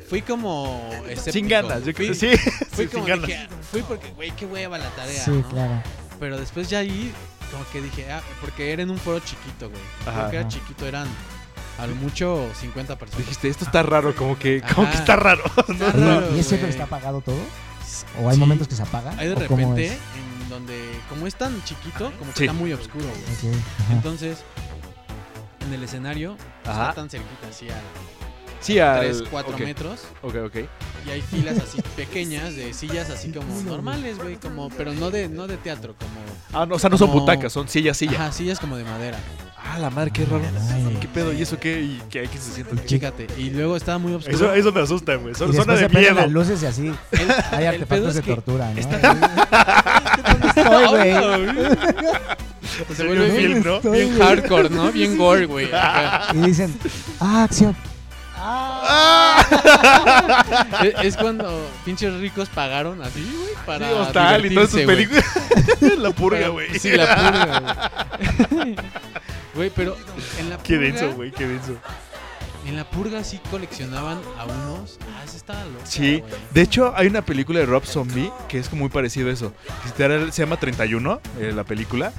fui 0.10 0.21
como 0.21 0.89
escéptico. 1.08 1.32
Sin 1.34 1.47
ganas, 1.47 1.86
yo 1.86 1.93
creo 1.93 2.13
Fui- 2.13 2.19
que 2.30 2.38
sí. 2.38 2.52
Fui 2.71 2.86
sí, 2.86 2.91
como 2.91 3.06
sin 3.06 3.13
ganas. 3.15 3.28
dije, 3.28 3.47
fui 3.71 3.82
porque, 3.84 4.10
güey, 4.12 4.32
qué 4.32 4.45
hueva 4.45 4.78
la 4.78 4.89
tarea, 4.89 5.24
Sí, 5.24 5.32
¿no? 5.32 5.47
claro. 5.50 5.82
Pero 6.19 6.38
después 6.38 6.69
ya 6.69 6.80
ahí, 6.80 7.12
como 7.52 7.63
que 7.71 7.82
dije, 7.82 8.12
ah, 8.12 8.21
porque 8.41 8.74
era 8.74 8.84
en 8.84 8.89
un 8.91 8.97
foro 8.97 9.19
chiquito, 9.19 9.69
güey. 9.69 9.82
Creo 10.04 10.30
que 10.30 10.36
era 10.38 10.47
chiquito, 10.47 10.86
eran 10.86 11.08
a 11.80 11.88
lo 11.88 11.95
mucho 11.95 12.45
50 12.60 12.97
personas. 12.97 13.26
Dijiste, 13.26 13.47
esto 13.47 13.63
está 13.65 13.84
raro, 13.84 14.13
como 14.15 14.38
que, 14.38 14.62
como 14.76 14.89
que 14.89 14.97
está 14.97 15.15
raro. 15.15 15.43
Está 15.45 15.88
Oye, 15.95 16.06
raro, 16.06 16.36
¿Y 16.36 16.39
es 16.39 16.47
que 16.47 16.67
está 16.69 16.84
apagado 16.84 17.21
todo? 17.21 17.39
¿O 18.21 18.28
hay 18.28 18.36
Sí. 18.36 18.39
momentos 18.39 18.67
que 18.67 18.76
se 18.76 18.84
apaga? 18.84 19.13
Hay 19.17 19.28
de 19.30 19.34
¿O 19.34 19.47
cómo 19.47 19.74
repente 19.74 19.88
en 19.88 20.50
donde, 20.50 20.91
como 21.10 21.26
es 21.26 21.36
tan 21.36 21.63
chiquito, 21.63 22.12
como 22.19 22.32
que 22.34 22.38
Sí. 22.39 22.43
está 22.43 22.54
muy 22.54 22.74
oscuro, 22.74 23.06
güey. 23.06 23.54
Ok, 23.54 23.58
ajá. 23.80 23.93
Entonces, 23.93 24.39
en 25.65 25.74
el 25.74 25.84
escenario, 25.84 26.36
Ajá. 26.65 26.89
está 26.89 26.93
tan 26.95 27.10
cerquita, 27.10 27.47
así 27.50 27.69
a 27.69 27.76
Sí, 28.60 28.78
al... 28.78 29.00
3, 29.00 29.24
4 29.32 29.54
ok, 29.56 29.60
metros. 29.62 30.02
Ok, 30.21 30.36
ok. 30.45 30.56
Y 31.08 31.10
hay 31.10 31.21
filas 31.21 31.58
así 31.58 31.82
pequeñas 31.95 32.56
de 32.56 32.74
sillas 32.76 33.10
así 33.10 33.32
como 33.32 33.60
normales, 33.63 34.19
güey, 34.19 34.36
como, 34.36 34.69
pero 34.69 34.93
no 34.93 35.10
de, 35.10 35.28
no 35.30 35.47
de 35.47 35.58
teatro, 35.58 35.95
como... 35.97 36.12
Ah, 36.54 36.67
no, 36.67 36.76
o 36.76 36.80
sea, 36.80 36.89
no 36.91 36.97
son 36.97 37.12
butacas, 37.12 37.52
son 37.52 37.67
sillas, 37.67 37.97
sillas. 37.97 38.15
Ajá, 38.19 38.32
sillas 38.32 38.60
como 38.60 38.78
de 38.78 38.84
madera. 38.84 39.17
Ah, 39.58 39.80
la 39.80 39.89
madre, 39.89 40.12
qué 40.12 40.26
raro. 40.26 40.43
Ay. 40.74 40.97
¿Qué 41.00 41.08
pedo? 41.08 41.32
¿Y 41.34 41.41
eso 41.41 41.58
qué? 41.60 41.82
¿Y 41.82 42.02
qué, 42.10 42.24
qué 42.24 42.38
se 42.38 42.52
siente? 42.52 42.76
Fíjate. 42.78 43.28
Y 43.38 43.52
luego 43.52 43.76
estaba 43.78 43.97
muy 44.00 44.13
oscuro. 44.13 44.36
Eso, 44.36 44.54
eso 44.54 44.71
me 44.71 44.82
asusta, 44.82 45.15
güey. 45.15 45.34
Son 45.34 45.54
zona 45.54 45.76
de 45.76 45.88
miedo. 45.89 46.13
las 46.15 46.32
luces 46.32 46.62
y 46.62 46.65
así. 46.65 46.88
El- 47.12 47.32
Hay 47.52 47.65
artefactos 47.65 48.15
de 48.15 48.21
que 48.21 48.32
tortura, 48.36 48.71
¿no? 48.74 48.80
está- 48.80 49.15
estoy, 50.56 50.88
güey? 50.89 51.78
Se 52.88 52.95
Se 52.95 53.05
vuelve 53.05 53.29
bien, 53.29 53.63
¿no? 53.63 53.75
estoy, 53.77 54.05
bien 54.05 54.19
hardcore, 54.19 54.69
¿no? 54.69 54.91
Bien 54.91 55.17
gore, 55.17 55.45
güey. 55.45 55.67
acá. 55.67 56.27
Y 56.34 56.38
dicen, 56.39 56.73
ah, 57.19 57.43
acción. 57.43 57.75
Ah. 58.43 59.45
Es, 60.84 60.93
es 61.03 61.17
cuando 61.17 61.69
pinches 61.86 62.13
ricos 62.15 62.49
pagaron 62.49 63.01
así, 63.03 63.21
güey, 63.21 63.53
para 63.65 63.88
Sí, 63.88 63.93
hostal 63.93 64.45
y 64.45 64.53
todas 64.53 64.71
sus 64.71 64.81
películas. 64.81 65.25
la 65.97 66.12
purga, 66.12 66.47
güey. 66.47 66.79
Sí, 66.79 66.91
la 66.91 67.15
purga, 67.15 67.60
güey. 68.49 68.75
Güey, 69.53 69.69
pero 69.75 69.95
en 70.39 70.49
la 70.49 70.57
purga... 70.57 70.67
Qué 70.67 70.77
denso, 70.77 71.12
güey, 71.13 71.31
qué 71.31 71.47
denso. 71.47 71.77
En 72.65 72.75
la 72.75 72.89
purga 72.89 73.23
sí 73.23 73.39
coleccionaban 73.49 74.19
a 74.39 74.45
unos... 74.45 74.97
Ah, 75.01 75.23
esa 75.25 75.38
estaba 75.38 75.63
loca, 75.65 75.86
Sí, 75.86 76.23
de 76.51 76.62
hecho 76.62 76.93
hay 76.95 77.07
una 77.07 77.23
película 77.23 77.60
de 77.60 77.65
Rob 77.65 77.86
Zombie 77.86 78.31
que 78.47 78.60
es 78.60 78.69
como 78.69 78.81
muy 78.81 78.89
parecido 78.89 79.29
a 79.29 79.34
eso. 79.34 79.53
Se 79.95 80.41
llama 80.41 80.57
31, 80.57 81.21
eh, 81.39 81.51
la 81.53 81.63
película. 81.63 82.13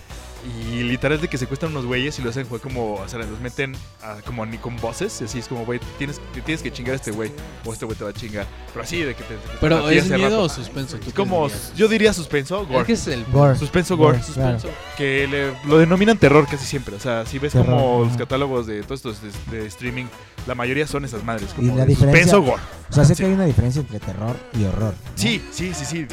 Y 0.44 0.82
literal 0.82 1.16
es 1.16 1.22
de 1.22 1.28
que 1.28 1.38
secuestran 1.38 1.70
unos 1.70 1.86
güeyes 1.86 2.18
y 2.18 2.22
lo 2.22 2.30
hacen 2.30 2.46
fue 2.46 2.58
como, 2.58 2.94
o 2.94 3.08
sea, 3.08 3.20
los 3.20 3.40
meten 3.40 3.76
a- 4.02 4.16
como 4.26 4.44
ni 4.44 4.58
con 4.58 4.76
voces. 4.78 5.20
Y 5.20 5.24
así 5.24 5.38
es 5.38 5.46
como, 5.46 5.64
güey, 5.64 5.78
tienes, 5.98 6.20
tienes 6.44 6.62
que 6.62 6.72
chingar 6.72 6.94
a 6.94 6.96
este 6.96 7.12
güey. 7.12 7.30
O 7.64 7.72
este 7.72 7.84
güey 7.84 7.96
te 7.96 8.02
va 8.02 8.10
a 8.10 8.12
chingar. 8.12 8.46
Pero 8.72 8.82
así 8.84 8.98
de 8.98 9.14
que 9.14 9.22
te... 9.22 9.34
te- 9.34 9.40
Pero 9.60 9.88
¿es 9.88 10.08
miedo 10.08 10.22
rato. 10.30 10.42
o 10.42 10.48
suspenso? 10.48 10.96
¿Tú 10.96 11.02
Es 11.02 11.06
qué 11.08 11.12
como, 11.12 11.44
dirías? 11.46 11.72
yo 11.76 11.86
diría 11.86 12.12
suspenso, 12.12 12.66
gore. 12.66 12.84
que 12.84 12.94
es 12.94 13.06
el 13.06 13.24
Gore. 13.26 13.56
Suspenso 13.56 13.96
gore. 13.96 14.18
Gore, 14.18 14.32
claro. 14.34 14.58
suspenso. 14.58 14.78
Que 14.96 15.28
le- 15.28 15.68
lo 15.68 15.78
denominan 15.78 16.18
terror 16.18 16.44
casi 16.50 16.66
siempre. 16.66 16.96
O 16.96 17.00
sea, 17.00 17.24
si 17.24 17.38
ves 17.38 17.52
Terror, 17.52 17.66
como 17.76 17.98
los 18.00 18.08
ajá. 18.08 18.18
catálogos 18.18 18.66
de 18.66 18.82
todos 18.82 18.98
estos 19.06 19.18
de, 19.50 19.58
de 19.60 19.66
streaming, 19.68 20.06
la 20.48 20.56
mayoría 20.56 20.88
son 20.88 21.04
esas 21.04 21.22
madres. 21.22 21.50
Y 21.52 21.54
Como 21.56 21.76
la 21.76 21.84
de 21.84 21.90
diferencia- 21.90 22.32
suspenso 22.32 22.42
gore. 22.42 22.62
O 22.90 22.92
sea, 22.92 23.04
sé 23.04 23.14
Sí. 23.14 23.22
que 23.22 23.28
hay 23.28 23.34
una 23.34 23.44
diferencia 23.46 23.80
entre 23.80 24.00
terror 24.00 24.36
y 24.58 24.64
horror. 24.64 24.92
¿no? 24.94 25.12
Sí, 25.14 25.40
sí, 25.52 25.72
sí, 25.72 25.84
sí. 25.84 26.06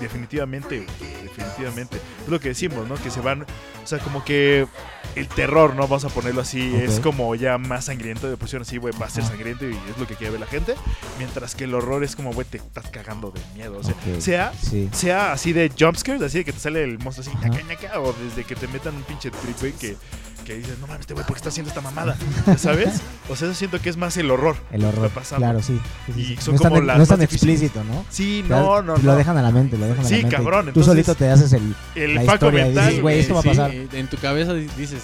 De- 0.00 0.04
Definitivamente, 0.04 0.86
definitivamente. 1.22 1.96
Es 2.24 2.28
lo 2.28 2.40
que 2.40 2.48
decimos, 2.48 2.86
¿no? 2.88 2.94
Que 2.96 3.10
se 3.10 3.20
van, 3.20 3.42
o 3.42 3.86
sea, 3.86 3.98
como 3.98 4.24
que 4.24 4.66
el 5.14 5.28
terror, 5.28 5.74
¿no? 5.74 5.82
Vamos 5.82 6.04
a 6.04 6.08
ponerlo 6.08 6.40
así, 6.40 6.74
es 6.74 7.00
como 7.00 7.34
ya 7.34 7.58
más 7.58 7.84
sangriento, 7.86 8.28
de 8.28 8.36
pusieron 8.36 8.66
así, 8.66 8.76
güey, 8.78 8.92
va 9.00 9.06
a 9.06 9.10
ser 9.10 9.24
sangriento 9.24 9.64
y 9.68 9.72
es 9.74 9.98
lo 9.98 10.06
que 10.06 10.14
quiere 10.16 10.32
ver 10.32 10.40
la 10.40 10.46
gente. 10.46 10.74
Mientras 11.18 11.54
que 11.54 11.64
el 11.64 11.74
horror 11.74 12.02
es 12.04 12.16
como, 12.16 12.32
güey, 12.32 12.46
te 12.46 12.56
estás 12.58 12.90
cagando 12.90 13.30
de 13.30 13.40
miedo. 13.54 13.78
O 13.78 13.82
sea, 13.84 13.94
sea, 14.20 14.52
Sí. 14.60 14.88
sea 14.92 15.32
así 15.32 15.52
de 15.52 15.70
jumpscares, 15.78 16.22
así 16.22 16.38
de 16.38 16.44
que 16.44 16.52
te 16.52 16.58
sale 16.58 16.82
el 16.82 16.98
monstruo 16.98 17.28
así, 17.28 17.46
ñaca, 17.48 17.62
ñaca, 17.62 18.00
o 18.00 18.12
desde 18.12 18.44
que 18.44 18.56
te 18.56 18.66
metan 18.68 18.94
un 18.96 19.02
pinche 19.04 19.30
trip, 19.30 19.58
güey, 19.60 19.72
que, 19.72 19.96
que 20.44 20.54
dices, 20.56 20.78
no 20.78 20.86
mames, 20.86 21.00
este 21.00 21.14
güey, 21.14 21.26
¿por 21.26 21.34
qué 21.34 21.38
está 21.38 21.48
haciendo 21.48 21.68
esta 21.70 21.80
mamada? 21.80 22.16
¿Ya 22.46 22.58
¿Sabes? 22.58 23.00
O 23.28 23.36
sea, 23.36 23.48
eso 23.48 23.54
siento 23.56 23.80
que 23.80 23.88
es 23.90 23.96
más 23.96 24.16
el 24.16 24.30
horror. 24.30 24.56
El 24.70 24.84
horror. 24.84 25.10
Claro, 25.36 25.62
sí. 25.62 25.80
Sí, 26.06 26.12
sí, 26.14 26.20
Y 26.20 26.24
sí. 26.26 26.36
son 26.40 26.54
no, 26.54 26.56
es 26.56 26.62
tan, 26.62 26.70
como 26.72 26.82
las 26.82 26.96
no 26.98 27.02
es 27.02 27.08
tan 27.08 27.22
explícito, 27.22 27.82
¿no? 27.84 28.04
Sí, 28.10 28.44
Ya 28.48 28.60
no, 28.60 28.82
no, 28.82 28.96
Lo 28.96 29.02
no. 29.02 29.16
dejan 29.16 29.36
a 29.38 29.42
la 29.42 29.50
mente, 29.50 29.76
lo 29.78 29.86
dejan 29.86 30.04
a 30.04 30.08
Sí, 30.08 30.16
la 30.16 30.20
mente. 30.22 30.36
cabrón, 30.36 30.70
Tú 30.72 30.82
solito 30.84 31.14
te 31.14 31.28
haces 31.30 31.52
el. 31.52 31.74
El 31.94 32.14
la 32.14 32.20
faco 32.22 32.34
historia 32.34 32.60
y 32.60 32.64
mental, 32.66 32.86
dices, 32.88 33.02
güey, 33.02 33.18
esto 33.20 33.34
va 33.34 33.40
a 33.40 33.42
Sí, 33.42 33.48
pasar. 33.48 33.70
En 33.72 34.06
tu 34.08 34.16
cabeza 34.18 34.52
di- 34.54 34.68
dices, 34.76 35.02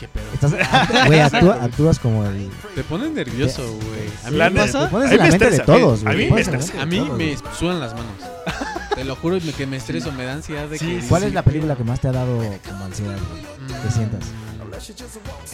¿qué 0.00 0.08
pedo? 0.08 0.24
Estás, 0.34 0.52
act- 0.52 1.06
güey, 1.06 1.20
actúa- 1.20 1.62
actúas 1.64 1.98
como 1.98 2.24
el. 2.24 2.48
Te 2.74 2.82
pones 2.84 3.10
nervioso, 3.12 3.62
güey. 3.66 4.08
A 4.24 4.30
mí 4.30 4.36
La 4.36 4.50
me 4.50 4.60
neta, 4.60 4.66
pasa... 4.72 4.84
Te 4.86 4.90
pones 4.90 5.08
A 5.08 5.10
mí 5.10 5.14
en 5.14 5.18
la 5.18 5.24
me 5.24 5.30
mente 5.30 5.50
de 5.50 5.58
todos, 5.60 6.00
a 6.00 6.04
güey. 6.04 6.16
mí 6.16 6.24
Te 6.28 6.34
me 6.34 6.40
estresa. 6.40 6.82
A 6.82 6.86
mí 6.86 6.96
todos, 6.98 7.18
me 7.18 7.36
sudan 7.58 7.80
las 7.80 7.92
manos. 7.94 8.12
Te 8.94 9.04
lo 9.04 9.14
juro 9.14 9.38
que 9.56 9.66
me 9.66 9.76
estreso, 9.76 10.10
me 10.10 10.24
da 10.24 10.32
ansiedad 10.32 10.66
de 10.66 10.76
Sí, 10.78 10.86
que... 10.86 11.02
sí, 11.02 11.06
¿Cuál 11.08 11.22
sí. 11.22 11.28
es 11.28 11.34
la 11.34 11.42
película 11.42 11.76
que 11.76 11.84
más 11.84 12.00
te 12.00 12.08
ha 12.08 12.12
dado 12.12 12.38
como 12.68 12.84
ansiedad, 12.84 13.16
güey? 13.30 13.42
Mm, 13.42 13.82
Que 13.86 13.90
sientas. 13.92 14.20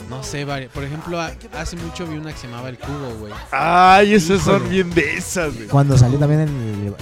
No 0.08 0.22
sé, 0.22 0.46
por 0.72 0.84
ejemplo, 0.84 1.20
hace 1.20 1.76
mucho 1.76 2.06
vi 2.06 2.16
una 2.18 2.32
que 2.32 2.38
se 2.38 2.46
llamaba 2.46 2.68
El 2.68 2.78
Cubo, 2.78 3.14
güey. 3.20 3.32
Ay, 3.50 4.14
esas 4.14 4.42
son 4.42 4.68
bien 4.68 4.90
de 4.90 5.16
esas, 5.16 5.54
güey. 5.54 5.66
Cuando 5.68 5.96
salió 5.96 6.18
también 6.18 6.40
el, 6.40 6.48
el, 6.48 6.94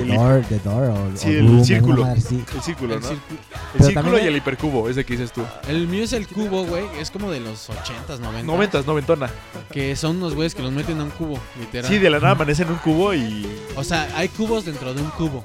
el 0.00 0.10
El 0.10 0.16
Door, 0.16 0.42
The 0.48 0.58
Door 0.60 0.82
o, 0.90 1.16
Sí, 1.16 1.28
o 1.28 1.30
el 1.58 1.64
círculo. 1.64 2.02
madre. 2.02 2.20
El 2.54 2.62
círculo, 2.62 2.94
El, 2.94 3.00
¿no? 3.00 3.08
circu- 3.08 3.18
El 3.78 3.84
círculo 3.84 4.18
y 4.18 4.22
el 4.26 4.36
hipercubo, 4.36 4.88
ese 4.88 5.04
que 5.04 5.14
dices 5.16 5.32
tú. 5.32 5.42
el 5.68 5.86
mío 5.88 6.04
es 6.04 6.12
El 6.12 6.26
Cubo, 6.28 6.64
güey. 6.64 6.84
Es 6.98 7.10
como 7.10 7.30
de 7.30 7.40
los 7.40 7.68
80s, 7.70 8.18
90s. 8.20 8.44
Noventas, 8.44 8.86
noventona. 8.86 9.30
Que 9.72 9.96
son 9.96 10.16
unos 10.16 10.34
güeyes 10.34 10.54
que 10.54 10.62
los 10.62 10.72
meten 10.72 11.00
a 11.00 11.04
un 11.04 11.10
cubo, 11.10 11.38
literal. 11.58 11.90
Sí, 11.90 11.98
de 11.98 12.10
la 12.10 12.18
nada 12.18 12.32
amanece 12.32 12.62
en 12.62 12.70
un 12.70 12.76
cubo 12.76 13.14
y. 13.14 13.46
O 13.76 13.84
sea, 13.84 14.08
hay 14.16 14.28
cubos 14.28 14.64
dentro 14.64 14.92
de 14.94 15.02
un 15.02 15.10
cubo. 15.10 15.44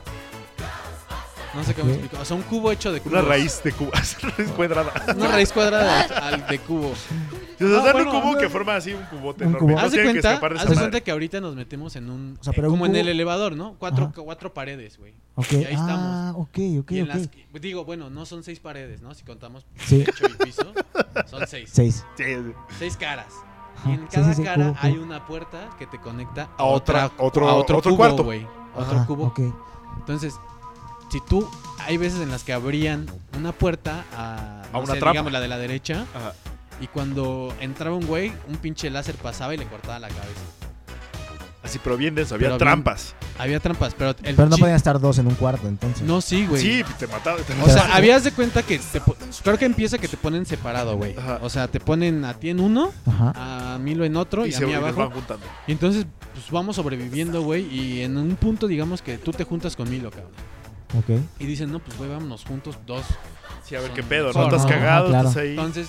No 1.56 1.64
sé 1.64 1.74
cómo 1.74 1.90
explico. 1.90 2.18
O 2.22 2.26
sea, 2.26 2.36
un 2.36 2.44
cubo 2.44 2.72
hecho 2.72 2.92
de 2.92 3.02
cubos. 3.02 3.14
Una 3.20 3.28
raíz 3.28 3.62
de 3.64 3.72
cubo. 3.72 3.92
raíz 4.38 4.52
cuadrada. 4.56 4.92
Una 5.16 5.28
raíz 5.30 5.52
cuadrada 5.52 6.02
al 6.28 6.46
de 6.48 6.60
cubo. 6.60 6.90
O 6.92 6.96
sea, 7.58 7.68
dan 7.68 7.92
bueno, 7.94 8.12
un 8.12 8.22
cubo 8.22 8.32
no. 8.34 8.38
que 8.38 8.50
forma 8.50 8.76
así 8.76 8.94
un 8.94 9.04
cubote 9.06 9.44
Un 9.46 9.50
enorme. 9.50 9.60
cubo. 9.74 9.80
No 9.80 9.86
haz 9.86 9.92
de 9.92 9.98
que 9.98 10.04
cuenta, 10.04 10.40
de 10.40 10.60
haz 10.60 10.70
de 10.70 10.76
cuenta 10.76 11.02
que 11.02 11.12
ahorita 11.12 11.42
nos 11.42 11.56
metemos 11.56 11.96
en 11.96 12.10
un. 12.10 12.38
O 12.40 12.44
sea, 12.44 12.54
pero 12.54 12.68
un 12.68 12.74
como 12.76 12.86
en 12.86 12.96
el 12.96 13.08
elevador, 13.10 13.56
¿no? 13.56 13.76
Cuatro, 13.80 14.06
Ajá. 14.14 14.22
cuatro 14.24 14.54
paredes, 14.54 14.98
güey. 15.00 15.14
Ok. 15.36 15.52
Y 15.54 15.56
ahí 15.58 15.74
estamos. 15.74 16.00
Ah, 16.00 16.34
ok, 16.36 16.58
ok, 16.82 16.92
y 16.92 17.00
en 17.00 17.10
ok. 17.10 17.16
las. 17.16 17.30
Digo, 17.62 17.84
bueno, 17.86 18.10
no 18.10 18.26
son 18.26 18.44
seis 18.44 18.60
paredes, 18.60 19.02
¿no? 19.02 19.14
Si 19.16 19.24
contamos 19.24 19.66
Sí, 19.86 20.04
techo 20.04 20.26
y 20.28 20.44
piso, 20.44 20.72
son 21.26 21.48
seis. 21.48 21.70
seis. 21.74 22.06
Sí, 22.16 22.24
sí. 22.26 22.54
Seis 22.78 22.96
caras. 22.98 23.34
Y 23.86 23.92
en 23.92 24.02
Sí, 24.02 24.08
cada 24.12 24.30
sí, 24.30 24.36
sí, 24.36 24.44
cara 24.44 24.66
cubo, 24.70 24.78
hay 24.82 24.94
cubo. 24.94 25.04
una 25.04 25.26
puerta 25.26 25.70
que 25.80 25.88
te 25.88 26.00
conecta 26.00 26.50
a, 26.58 26.62
A 26.62 26.66
otra- 26.66 27.06
otra, 27.06 27.26
otro- 27.26 27.50
a 27.50 27.54
otro, 27.56 27.78
otro 27.80 27.92
cubo, 27.92 27.98
cuarto. 27.98 28.24
güey. 28.24 28.46
Otro 28.76 28.98
Ajá, 28.98 29.06
cubo. 29.08 29.24
Ok. 29.28 29.40
Entonces, 29.98 30.36
si 31.12 31.20
tú. 31.22 31.50
Hay 31.88 31.98
veces 31.98 32.20
en 32.22 32.30
las 32.30 32.44
que 32.44 32.54
abrían 32.54 33.06
una 33.38 33.52
puerta 33.52 34.04
a. 34.16 34.62
A 34.64 34.72
no 34.74 34.80
una 34.84 34.94
sé, 34.94 35.00
trampa. 35.00 35.12
digamos 35.14 35.32
la 35.32 35.40
de 35.40 35.48
la 35.48 35.58
derecha. 35.58 36.06
Ajá. 36.14 36.34
Y 36.82 36.88
cuando 36.88 37.54
entraba 37.60 37.96
un 37.96 38.06
güey, 38.06 38.32
un 38.48 38.58
pinche 38.58 38.90
láser 38.90 39.16
pasaba 39.16 39.54
y 39.54 39.58
le 39.58 39.66
cortaba 39.66 39.98
la 40.00 40.08
cabeza. 40.08 40.42
Así, 41.62 41.78
pero 41.84 41.98
bien 41.98 42.16
denso. 42.16 42.36
Había 42.36 42.48
Pero 42.48 42.56
bien- 42.58 42.60
trampas. 42.68 43.16
Había 43.38 43.60
trampas, 43.60 43.94
pero 43.98 44.12
el 44.24 44.36
Pero 44.36 44.48
no 44.50 44.56
chi- 44.56 44.62
podían 44.62 44.76
estar 44.78 45.00
dos 45.00 45.18
en 45.18 45.28
un 45.28 45.36
cuarto, 45.36 45.68
entonces. 45.68 46.02
No, 46.04 46.22
sí, 46.22 46.46
güey. 46.48 46.62
Sí, 46.62 46.84
te 46.98 47.06
mataba. 47.08 47.38
Te 47.40 47.54
O 47.62 47.66
sea, 47.70 47.96
habías 47.96 48.24
de 48.24 48.32
cuenta 48.32 48.64
que 48.64 48.80
te 48.80 49.02
po- 49.02 49.16
creo 49.44 49.58
que 49.58 49.66
empieza 49.66 49.98
que 49.98 50.08
te 50.08 50.16
ponen 50.18 50.46
separado, 50.46 50.96
güey. 50.96 51.16
Ajá. 51.18 51.40
O 51.42 51.50
sea, 51.50 51.68
te 51.68 51.80
ponen 51.82 52.24
a 52.26 52.34
ti 52.34 52.50
en 52.50 52.60
uno, 52.62 52.92
Ajá. 53.06 53.74
a 53.74 53.78
Milo 53.78 54.06
en 54.06 54.16
otro 54.16 54.46
y, 54.46 54.52
y 54.52 54.54
a 54.54 54.58
se 54.58 54.66
mí 54.66 54.74
abajo. 54.74 55.00
van 55.00 55.12
juntando. 55.12 55.46
Y 55.68 55.74
entonces, 55.74 56.06
pues 56.34 56.50
vamos 56.50 56.78
sobreviviendo, 56.78 57.42
güey. 57.42 57.66
Y 57.74 58.02
en 58.04 58.18
un 58.18 58.36
punto, 58.38 58.68
digamos 58.68 59.02
que 59.02 59.18
tú 59.18 59.32
te 59.32 59.44
juntas 59.44 59.76
con 59.76 59.90
Milo, 59.90 60.12
cabrón. 60.12 60.32
Ok. 60.98 61.20
Y 61.40 61.46
dicen, 61.46 61.72
no, 61.72 61.80
pues 61.80 61.98
güey, 61.98 62.10
vámonos 62.10 62.44
juntos 62.46 62.78
dos. 62.86 63.04
Sí, 63.66 63.76
a 63.76 63.80
ver 63.80 63.88
Son 63.90 63.96
qué 63.96 64.04
pedo, 64.04 64.34
¿no? 64.34 64.44
Estás 64.46 64.64
¿no? 64.64 64.70
cagado, 64.70 65.10
claro. 65.10 65.28
estás 65.30 65.44
ahí. 65.44 65.50
Entonces, 65.52 65.88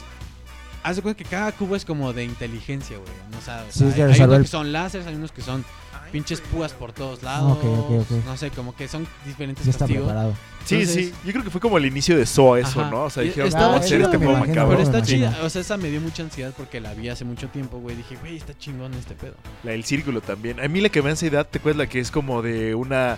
haz 0.83 0.97
de 0.97 1.03
cuenta 1.03 1.23
que 1.23 1.29
cada 1.29 1.53
cubo 1.53 1.77
es 1.77 1.85
como 1.85 2.13
de 2.13 2.25
inteligencia, 2.25 2.97
güey. 2.99 3.09
¿no? 3.31 3.39
O 3.39 3.41
sea, 3.41 3.65
o 3.69 3.73
Sí, 3.73 3.91
sea, 3.93 4.07
hay, 4.07 4.21
unos 4.21 4.41
que 4.43 4.47
son 4.49 4.73
láseres, 4.73 5.07
hay 5.07 5.15
unos 5.15 5.33
que 5.33 5.43
son 5.43 5.65
pinches 6.13 6.41
púas 6.41 6.73
por 6.73 6.93
todos 6.93 7.23
lados. 7.23 7.53
ok, 7.53 7.65
ok, 7.65 7.91
ok. 8.01 8.25
No 8.27 8.37
sé, 8.37 8.51
como 8.51 8.75
que 8.75 8.89
son 8.89 9.07
diferentes 9.25 9.65
Ya 9.65 9.71
está 9.71 9.85
castigos. 9.85 10.07
preparado. 10.07 10.35
Sí, 10.65 10.75
Entonces- 10.75 11.07
sí. 11.07 11.15
Yo 11.25 11.33
creo 11.33 11.45
que 11.45 11.51
fue 11.51 11.61
como 11.61 11.79
el 11.79 11.87
inicio 11.87 12.19
de 12.19 12.27
So 12.27 12.57
eso, 12.57 12.81
Ajá. 12.83 12.91
¿no? 12.91 13.05
O 13.05 13.11
sea, 13.11 13.23
dijeron, 13.23 13.47
estaba 13.49 13.69
vamos 13.69 13.83
a 13.83 13.85
hacer 13.87 14.01
este 14.03 14.19
me 14.19 14.27
juego 14.27 14.41
macabro. 14.41 14.71
Pero 14.77 14.83
está 14.83 15.01
chida, 15.03 15.39
o 15.43 15.49
sea, 15.49 15.61
esa 15.63 15.77
me 15.79 15.89
dio 15.89 16.01
mucha 16.01 16.23
ansiedad 16.25 16.53
porque 16.57 16.81
la 16.81 16.93
vi 16.95 17.09
hace 17.09 17.25
mucho 17.25 17.49
tiempo, 17.49 17.79
güey. 17.79 17.97
Dije, 17.97 18.17
güey, 18.17 18.37
está 18.37 18.59
chingón 18.59 18.93
este 18.95 19.15
pedo. 19.15 19.35
La 19.63 19.71
del 19.71 19.85
círculo 19.85 20.21
también. 20.21 20.61
A 20.61 20.69
mí 20.69 20.81
la 20.81 20.89
que 20.91 21.01
me 21.01 21.07
da 21.07 21.13
ansiedad, 21.13 21.47
¿te 21.49 21.59
acuerdas 21.59 21.79
la 21.79 21.87
que 21.87 22.01
es 22.01 22.11
como 22.11 22.43
de 22.43 22.75
una... 22.75 23.17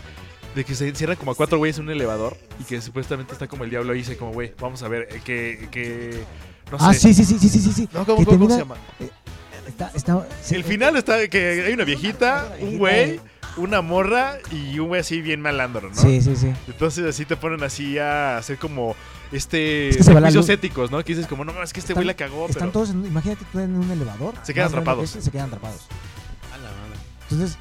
De 0.54 0.64
que 0.64 0.74
se 0.74 0.86
encierran 0.88 1.16
como 1.16 1.32
a 1.32 1.34
cuatro 1.34 1.56
güeyes 1.58 1.78
en 1.78 1.84
un 1.84 1.90
elevador 1.90 2.36
y 2.60 2.64
que 2.64 2.80
supuestamente 2.82 3.32
está 3.32 3.48
como 3.48 3.64
el 3.64 3.70
diablo 3.70 3.92
ahí 3.92 3.98
dice 4.00 4.16
como, 4.18 4.32
güey, 4.32 4.52
vamos 4.60 4.82
a 4.82 4.88
ver, 4.88 5.08
eh, 5.10 5.20
que... 5.24 5.68
que 5.70 6.24
no 6.70 6.76
Ah, 6.80 6.92
sé. 6.92 7.00
sí, 7.00 7.14
sí, 7.14 7.24
sí, 7.24 7.38
sí, 7.38 7.48
sí, 7.48 7.58
sí, 7.60 7.72
sí. 7.72 7.88
No, 7.92 8.04
¿cómo, 8.04 8.18
Que 8.18 8.24
cómo- 8.26 8.38
cómo 8.38 8.48
termina- 8.48 8.54
se 8.54 8.60
llama? 8.60 8.76
Está, 9.66 9.90
está, 9.94 10.26
sí, 10.42 10.54
El 10.56 10.64
final 10.64 10.96
está 10.96 11.26
que 11.28 11.64
hay 11.66 11.72
una 11.72 11.84
viejita, 11.84 12.52
un 12.60 12.78
güey, 12.78 13.20
una 13.56 13.80
morra 13.80 14.38
y 14.50 14.78
un 14.78 14.88
güey 14.88 15.00
así 15.00 15.20
bien 15.22 15.40
malandro, 15.40 15.88
¿no? 15.88 15.94
Sí, 15.94 16.20
sí, 16.20 16.34
sí. 16.36 16.52
Entonces 16.66 17.06
así 17.06 17.24
te 17.24 17.36
ponen 17.36 17.62
así 17.62 17.96
a 17.98 18.38
hacer 18.38 18.58
como 18.58 18.96
este 19.30 19.90
Es 19.90 20.06
que 20.08 20.14
juicios 20.14 20.48
éticos, 20.48 20.90
¿no? 20.90 21.02
Que 21.04 21.14
dices 21.14 21.26
como, 21.28 21.44
no, 21.44 21.62
es 21.62 21.72
que 21.72 21.80
este 21.80 21.94
güey 21.94 22.04
la 22.06 22.14
cagó, 22.14 22.46
Están 22.46 22.60
pero... 22.60 22.72
todos, 22.72 22.90
en- 22.90 23.06
imagínate 23.06 23.44
tú 23.52 23.60
en 23.60 23.74
un 23.76 23.90
elevador. 23.90 24.34
Se 24.42 24.52
quedan 24.52 24.68
atrapados. 24.68 25.10
se 25.10 25.30
quedan 25.30 25.46
atrapados. 25.46 25.86
A 26.52 26.56
la 26.58 26.64
madre. 26.64 26.98
Entonces, 27.30 27.56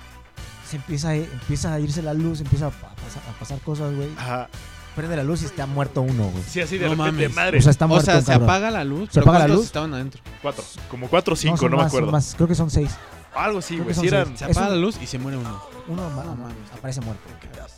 se 0.71 0.77
empieza 0.77 1.09
a, 1.09 1.15
empieza 1.15 1.73
a 1.73 1.79
irse 1.79 2.01
la 2.01 2.13
luz, 2.13 2.41
empieza 2.41 2.67
a, 2.67 2.69
pasar, 2.71 3.21
a 3.29 3.39
pasar 3.39 3.59
cosas, 3.59 3.93
güey. 3.95 4.09
Ajá. 4.17 4.49
Prende 4.95 5.15
la 5.15 5.23
luz 5.23 5.41
y 5.41 5.45
está 5.45 5.65
muerto 5.67 6.01
uno, 6.01 6.29
güey. 6.29 6.43
Sí, 6.49 6.59
así 6.59 6.77
de 6.77 6.85
No 6.89 6.91
repente, 6.95 7.11
mames. 7.29 7.35
madre. 7.35 7.57
O 7.59 7.61
sea, 7.61 7.71
está 7.71 7.85
O 7.85 7.87
muerto 7.89 8.05
sea, 8.05 8.15
un 8.15 8.21
se 8.21 8.31
cabrón. 8.31 8.49
apaga 8.49 8.71
la 8.71 8.83
luz. 8.83 9.09
¿Se 9.09 9.13
pero 9.19 9.23
apaga 9.23 9.39
la 9.39 9.43
¿cuántos 9.45 9.57
luz? 9.57 9.65
estaban 9.67 9.93
adentro? 9.93 10.21
Cuatro. 10.41 10.63
Como 10.89 11.07
cuatro 11.07 11.33
o 11.33 11.37
cinco, 11.37 11.57
son 11.57 11.71
no, 11.71 11.77
me 11.77 11.83
más, 11.83 11.91
son 11.91 11.97
acuerdo. 11.99 12.11
más, 12.11 12.33
creo 12.35 12.47
que 12.49 12.55
son 12.55 12.69
seis. 12.69 12.91
Algo 13.33 13.59
así, 13.59 13.75
Creo 13.75 13.83
güey. 13.85 13.95
Si 13.95 14.07
eran... 14.07 14.27
seis. 14.27 14.39
Se 14.39 14.45
Es 14.51 14.57
apaga 14.57 14.73
un- 14.73 14.79
la 14.81 14.81
luz 14.85 14.97
y 15.01 15.07
se 15.07 15.17
muere 15.17 15.37
uno. 15.37 15.61
Uno 15.87 16.09
ma- 16.09 16.23
No 16.23 16.35
ma- 16.35 16.43
mames. 16.43 16.57
aparece 16.77 16.99
muerto. 17.01 17.21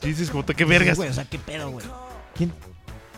Dices 0.01 0.29
como, 0.31 0.43
¿qué 0.45 0.65
vergas? 0.65 0.97
Güey, 0.97 1.09
o 1.09 1.13
sea, 1.13 1.25
qué 1.25 1.37
pedo, 1.37 1.69
güey. 1.69 1.85
¿Quién, 2.35 2.51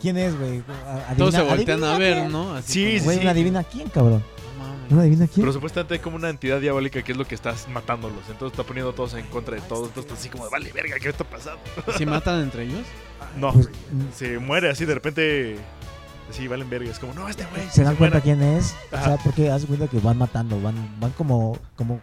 ¿Quién 0.02 0.18
es, 0.18 0.38
güey? 0.38 0.62
A- 1.10 1.16
Todos 1.16 1.34
se 1.34 1.40
adivina- 1.40 1.56
voltean 1.56 1.84
a 1.86 1.92
adivina 1.96 1.98
ver, 1.98 2.18
quién. 2.20 2.32
¿no? 2.34 2.54
Así 2.56 2.74
Sí, 2.74 2.84
como, 2.86 2.98
sí, 3.00 3.04
Güey, 3.06 3.16
sí. 3.18 3.22
una 3.22 3.32
adivina 3.32 3.64
quién, 3.64 3.90
cabrón. 3.90 4.24
No 4.90 5.00
adivina 5.02 5.28
quién. 5.28 5.42
Pero 5.42 5.54
supuestamente 5.54 5.96
hay 5.96 6.00
como 6.00 6.16
una 6.18 6.30
entidad 6.30 6.60
diabólica 6.62 7.02
que 7.02 7.12
es 7.12 7.18
lo 7.18 7.26
que 7.26 7.36
está 7.36 7.54
matándolos. 7.72 8.22
Entonces 8.30 8.58
está 8.58 8.64
poniendo 8.64 8.92
a 8.92 8.96
todos 8.96 9.14
en 9.16 9.26
contra 9.28 9.56
de 9.56 9.62
todos. 9.62 9.88
Entonces 9.90 10.14
así 10.14 10.30
como, 10.30 10.50
vale, 10.50 10.72
verga, 10.72 10.98
¿qué 11.00 11.10
está 11.10 11.24
pasando? 11.24 11.62
¿Y 11.88 11.92
¿Se 11.98 12.06
matan 12.06 12.42
entre 12.42 12.64
ellos? 12.64 12.84
No, 13.40 13.52
Pues, 13.52 13.68
mm, 13.68 14.14
se 14.14 14.40
muere 14.40 14.70
así 14.70 14.86
de 14.86 14.94
repente. 14.94 15.58
Así, 16.30 16.48
valen 16.48 16.70
verga. 16.70 16.90
Es 16.90 17.00
como, 17.00 17.14
no, 17.14 17.28
este 17.30 17.46
güey. 17.46 17.68
se 17.70 17.84
dan 17.84 17.96
cuenta 17.96 18.20
muera". 18.20 18.22
quién 18.22 18.42
es. 18.42 18.76
O 18.92 18.98
sea, 18.98 19.18
porque 19.24 19.50
haz 19.52 19.62
de 19.62 19.68
cuenta 19.68 19.88
que 19.88 20.00
van 20.00 20.18
matando, 20.18 20.60
van, 20.62 20.76
van 21.00 21.12
como, 21.12 21.58
como, 21.76 22.00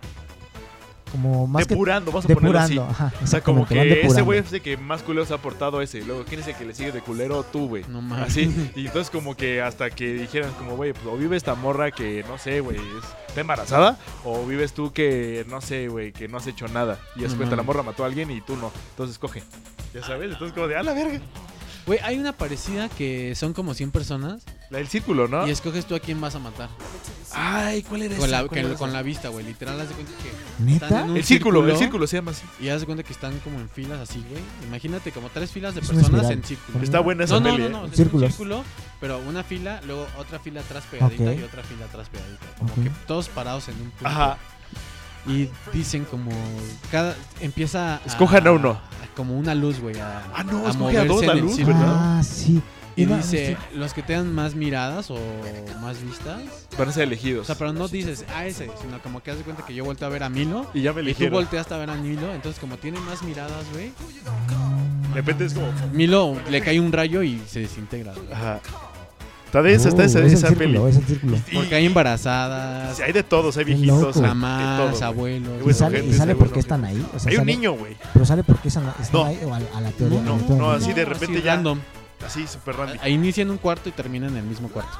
como 1.12 1.46
más 1.46 1.66
Depurando, 1.68 2.10
vamos 2.10 2.24
a 2.24 2.28
que 2.28 2.34
ponerlo 2.34 2.58
así. 2.58 2.74
depurando. 2.74 2.92
Ajá, 3.04 3.12
O 3.22 3.26
sea, 3.26 3.40
como 3.42 3.66
que 3.66 4.00
ese 4.04 4.22
güey 4.22 4.40
es 4.40 4.52
el 4.52 4.60
que 4.62 4.76
más 4.76 5.02
culero 5.02 5.24
se 5.26 5.34
ha 5.34 5.38
portado 5.38 5.80
ese. 5.82 6.02
Luego, 6.04 6.24
¿quién 6.24 6.40
es 6.40 6.48
el 6.48 6.54
que 6.56 6.64
le 6.64 6.74
sigue 6.74 6.90
de 6.90 7.00
culero? 7.02 7.42
Tú, 7.44 7.68
güey. 7.68 7.84
No 7.88 8.00
mames. 8.02 8.28
Así. 8.28 8.72
Y 8.74 8.86
entonces 8.86 9.10
como 9.10 9.36
que 9.36 9.62
hasta 9.62 9.90
que 9.90 10.14
dijeran 10.14 10.50
como, 10.54 10.74
güey, 10.76 10.92
pues 10.92 11.06
o 11.06 11.16
vive 11.16 11.36
esta 11.36 11.54
morra 11.54 11.90
que, 11.92 12.24
no 12.26 12.38
sé, 12.38 12.60
güey, 12.60 12.78
es- 12.78 13.28
está 13.28 13.40
embarazada. 13.42 13.98
O 14.24 14.44
vives 14.46 14.72
tú 14.72 14.92
que, 14.92 15.44
no 15.48 15.60
sé, 15.60 15.88
güey, 15.88 16.12
que 16.12 16.26
no 16.28 16.38
has 16.38 16.46
hecho 16.46 16.66
nada. 16.68 16.98
Y 17.16 17.24
es 17.24 17.32
No 17.32 17.36
cuenta, 17.38 17.54
la 17.56 17.62
morra 17.62 17.82
mató 17.82 18.02
a 18.04 18.06
alguien 18.06 18.30
y 18.30 18.40
tú 18.40 18.56
no. 18.56 18.72
Entonces 18.90 19.18
coge. 19.18 19.42
Ya 19.94 20.02
sabes, 20.02 20.32
entonces 20.32 20.54
como 20.54 20.68
de, 20.68 20.76
a 20.76 20.82
la 20.82 20.94
verga. 20.94 21.20
Güey, 21.84 21.98
hay 22.04 22.16
una 22.18 22.32
parecida 22.32 22.88
que 22.88 23.34
son 23.34 23.52
como 23.54 23.74
100 23.74 23.90
personas 23.90 24.44
La 24.70 24.78
del 24.78 24.86
círculo, 24.86 25.26
¿no? 25.26 25.48
y 25.48 25.50
escoges 25.50 25.84
tú 25.84 25.96
a 25.96 26.00
quién 26.00 26.20
vas 26.20 26.34
a 26.36 26.38
matar. 26.38 26.68
Ay, 27.34 27.82
¿cuál 27.82 28.02
era 28.02 28.14
Con 28.16 28.26
esa? 28.28 28.42
la, 28.42 28.46
¿Cuál 28.46 28.50
que- 28.60 28.66
era 28.66 28.74
con 28.78 28.88
esa? 28.90 28.96
la 28.98 29.02
vista, 29.02 29.28
güey. 29.30 29.44
Literal, 29.44 29.80
haz 29.80 29.88
de 29.88 29.94
cuenta 29.94 30.12
que 30.22 30.64
¿Neta? 30.64 30.86
están 30.86 31.04
en 31.06 31.10
un 31.10 31.16
El 31.16 31.24
círculo, 31.24 31.66
el 31.68 31.76
círculo 31.76 32.06
se 32.06 32.16
llama 32.18 32.30
así. 32.30 32.44
Y 32.60 32.68
haz 32.68 32.80
de 32.80 32.86
cuenta 32.86 33.02
que 33.02 33.12
están 33.12 33.36
como 33.40 33.58
en 33.58 33.68
filas 33.68 33.98
así, 33.98 34.24
güey. 34.30 34.42
Imagínate 34.68 35.10
como 35.10 35.28
tres 35.30 35.50
filas 35.50 35.74
de 35.74 35.80
Es 35.80 35.88
personas 35.88 36.30
en 36.30 36.44
círculo. 36.44 36.82
Está 36.84 37.00
buena 37.00 37.24
esa 37.24 37.34
No, 37.34 37.40
no, 37.40 37.56
peli, 37.56 37.62
no, 37.62 37.66
¿eh? 37.66 37.70
no, 37.70 37.86
es 37.86 37.96
Círculos. 37.96 38.22
un 38.30 38.36
círculo, 38.36 38.64
pero 39.00 39.18
una 39.18 39.42
fila, 39.42 39.80
luego 39.84 40.06
otra 40.18 40.38
fila 40.38 40.60
atrás 40.60 40.84
pegadita 40.90 41.34
y 41.34 41.42
otra 41.42 41.62
fila 41.64 41.86
atrás 41.86 42.08
pegadita. 42.10 42.46
Como 42.58 42.74
que 42.74 42.90
todos 43.08 43.28
parados 43.28 43.66
en 43.68 43.74
un 43.74 43.90
punto. 43.90 44.06
Ajá. 44.06 44.38
Y 45.26 45.48
dicen 45.72 46.04
como 46.04 46.30
cada 46.90 47.16
empieza 47.40 47.96
a- 47.96 48.00
Escojan 48.06 48.46
a 48.46 48.52
uno. 48.52 48.80
A- 49.12 49.16
como 49.16 49.38
una 49.38 49.54
luz, 49.54 49.80
güey, 49.80 49.98
a, 50.00 50.22
Ah, 50.34 50.42
no, 50.44 50.66
a 50.66 50.70
escoge 50.70 50.98
a 50.98 51.04
dos 51.04 51.24
la 51.24 51.32
en 51.32 51.38
el 51.38 51.44
luz. 51.44 51.56
¿verdad? 51.58 51.96
Ah, 52.18 52.22
sí. 52.24 52.60
Y 52.94 53.06
dice, 53.06 53.56
sí. 53.58 53.76
los 53.78 53.94
que 53.94 54.02
tengan 54.02 54.34
más 54.34 54.54
miradas 54.54 55.10
o 55.10 55.16
más 55.80 56.02
vistas. 56.02 56.42
Van 56.78 56.88
a 56.90 56.92
ser 56.92 57.04
O 57.04 57.06
elegidos. 57.06 57.46
sea, 57.46 57.56
pero 57.56 57.72
no 57.72 57.88
dices, 57.88 58.26
ah, 58.34 58.44
ese, 58.46 58.70
sino 58.82 59.00
como 59.02 59.22
que 59.22 59.30
haz 59.30 59.38
de 59.38 59.44
cuenta 59.44 59.64
que 59.64 59.72
yo 59.74 59.82
volteo 59.82 60.08
a 60.08 60.10
ver 60.10 60.22
a 60.22 60.28
Milo. 60.28 60.66
y 60.74 60.82
ya 60.82 60.92
me 60.92 61.00
Y 61.00 61.04
tú 61.04 61.08
eligieron. 61.08 61.34
volteaste 61.34 61.72
a 61.72 61.78
ver 61.78 61.88
a 61.88 61.94
Milo, 61.94 62.34
entonces 62.34 62.60
como 62.60 62.76
tiene 62.76 63.00
más 63.00 63.22
miradas, 63.22 63.64
güey. 63.72 63.92
De 65.08 65.14
repente 65.14 65.46
es 65.46 65.54
como... 65.54 65.68
Milo 65.92 66.36
le 66.50 66.60
cae 66.60 66.80
un 66.80 66.92
rayo 66.92 67.22
y 67.22 67.40
se 67.46 67.60
desintegra, 67.60 68.12
güey. 68.12 68.30
Ajá. 68.32 68.60
Está 69.52 69.60
densa, 69.60 69.88
está 69.90 70.02
Uh, 70.02 70.06
esa, 70.06 70.18
es 70.20 70.24
el 70.24 70.32
esa 70.32 70.48
peli. 70.48 70.58
círculo, 70.72 70.88
es 70.88 70.96
el 70.96 71.04
círculo. 71.04 71.36
Y- 71.50 71.54
Porque 71.56 71.74
hay 71.74 71.84
embarazadas, 71.84 72.98
hay 73.00 73.12
de 73.12 73.22
todos, 73.22 73.54
hay 73.58 73.64
viejitos, 73.64 74.14
de 74.14 74.22
mamás, 74.22 75.02
abuelos. 75.02 75.50
Y 75.60 75.62
bueno, 75.64 75.74
sale, 75.78 75.98
y 75.98 76.12
sale 76.14 76.32
ese 76.32 76.38
por 76.38 76.38
bueno, 76.38 76.52
qué 76.54 76.60
están 76.60 76.84
ahí. 76.86 77.06
O 77.14 77.18
sea, 77.18 77.30
Hay 77.30 77.36
un 77.36 77.40
sale- 77.42 77.52
niño, 77.56 77.72
güey. 77.74 77.94
Pero 78.14 78.24
sale 78.24 78.44
porque 78.44 78.68
están, 78.68 78.84
están 78.98 79.12
No. 79.12 79.24
ahí 79.26 79.38
o 79.44 79.52
a, 79.52 79.58
a 79.58 79.80
la 79.82 79.90
teoría. 79.90 80.22
No, 80.22 80.36
a 80.36 80.38
no, 80.38 80.56
no, 80.56 80.70
así 80.70 80.94
de 80.94 81.04
repente 81.04 81.36
así 81.36 81.44
ya- 81.44 81.54
random. 81.56 81.80
Así, 82.26 82.46
super 82.46 82.76
randy. 82.76 82.98
A- 83.02 83.10
Inicia 83.10 83.42
en 83.42 83.50
un 83.50 83.58
cuarto 83.58 83.90
y 83.90 83.92
termina 83.92 84.26
en 84.26 84.36
el 84.38 84.44
mismo 84.44 84.68
cuarto. 84.68 84.96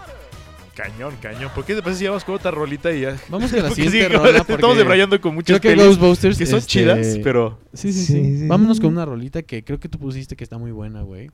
Cañón, 0.74 1.14
cañón. 1.22 1.50
¿Por 1.54 1.64
qué 1.64 1.74
después 1.74 1.98
llevamos 1.98 2.24
con 2.24 2.34
otra 2.34 2.50
rolita 2.50 2.92
y 2.92 3.00
ya? 3.02 3.16
Vamos 3.30 3.50
con 3.50 3.62
la 3.62 3.68
Porque 3.68 3.84
siguiente 3.84 4.08
sí, 4.08 4.16
rola 4.18 4.28
Estamos 4.38 4.60
porque 4.60 4.78
debrayando 4.78 5.18
con 5.20 5.34
muchas 5.34 5.60
creo 5.60 5.74
que 5.74 5.80
pelis 5.80 5.98
Ghostbusters 5.98 6.36
que 6.38 6.46
son 6.46 6.58
este, 6.58 6.68
chidas, 6.70 7.18
pero... 7.22 7.58
Sí, 7.72 7.92
sí, 7.92 8.04
Sí, 8.04 8.06
sí. 8.06 8.38
sí, 8.40 8.48
Vámonos 8.48 8.80
con 8.80 8.90
una 8.92 9.04
rolita 9.06 9.42
que 9.42 9.64
creo 9.64 9.78
que 9.80 9.88
tú 9.88 9.98
pusiste 9.98 10.36
que 10.36 10.44
está 10.44 10.58
muy 10.58 10.72
buena, 10.72 11.00
güey. 11.02 11.30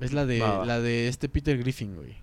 Es 0.00 0.12
la 0.12 0.26
de 0.26 0.38
la 0.38 0.80
de 0.80 1.08
este 1.08 1.28
Peter 1.28 1.58
Griffin, 1.58 1.96
güey. 1.96 2.16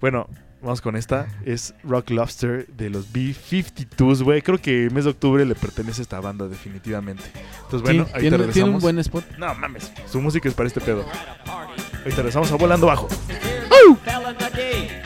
Bueno, 0.00 0.28
vamos 0.62 0.80
con 0.80 0.96
esta. 0.96 1.28
Es 1.44 1.74
Rock 1.82 2.10
Lobster 2.10 2.66
de 2.68 2.90
los 2.90 3.12
B-52s, 3.12 4.22
güey. 4.22 4.42
Creo 4.42 4.58
que 4.58 4.84
el 4.86 4.90
mes 4.90 5.04
de 5.04 5.10
octubre 5.10 5.44
le 5.44 5.54
pertenece 5.54 6.00
a 6.00 6.02
esta 6.02 6.20
banda 6.20 6.48
definitivamente. 6.48 7.24
Entonces, 7.64 7.82
bueno, 7.82 8.04
Sí, 8.04 8.10
ahorita 8.12 8.18
tiene, 8.20 8.36
regresamos. 8.38 8.54
tiene 8.54 8.70
un 8.76 8.80
buen 8.80 8.98
spot. 8.98 9.24
No 9.38 9.54
mames, 9.54 9.92
su 10.10 10.20
música 10.20 10.48
es 10.48 10.54
para 10.54 10.66
este 10.68 10.80
pedo. 10.80 11.04
Ahorita 11.46 12.16
regresamos 12.16 12.50
a 12.52 12.56
Volando 12.56 12.86
Bajo. 12.86 13.08
fell 13.08 14.30
in 14.30 14.36
the 14.38 14.50
day. 14.54 15.02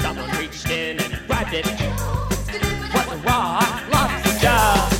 Someone 0.00 0.30
reached 0.38 0.70
in 0.70 0.98
and 1.00 1.26
grabbed 1.26 1.54
it. 1.54 1.66
What 2.92 3.08
a 3.08 3.16
rock 3.24 3.92
lobster! 3.92 4.93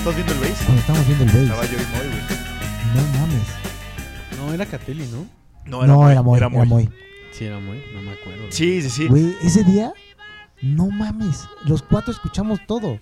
Estás 0.00 0.14
viendo 0.14 0.32
el 0.32 0.40
bass, 0.40 0.62
Cuando 0.64 0.80
estamos 0.80 1.06
viendo 1.06 1.24
el 1.24 1.30
estaba 1.30 1.60
bass. 1.60 1.70
yo 1.70 1.76
y 1.76 1.80
Moy, 1.80 2.06
güey. 2.08 2.22
No 2.94 3.18
mames. 3.18 3.48
No, 4.38 4.54
era 4.54 4.66
Catelli, 4.66 5.06
¿no? 5.08 5.26
No, 5.66 5.86
No, 5.86 6.10
era 6.10 6.22
muy, 6.22 6.38
era 6.38 6.46
era 6.48 6.64
muy. 6.64 6.90
Sí, 7.32 7.44
era 7.44 7.58
muy, 7.58 7.82
no 7.94 8.02
me 8.02 8.12
acuerdo. 8.12 8.46
Sí, 8.48 8.80
sí, 8.82 8.88
sí. 8.90 9.06
Güey, 9.08 9.36
ese 9.42 9.62
día, 9.62 9.92
no 10.62 10.88
mames. 10.90 11.46
Los 11.66 11.82
cuatro 11.82 12.12
escuchamos 12.12 12.60
todo. 12.66 12.98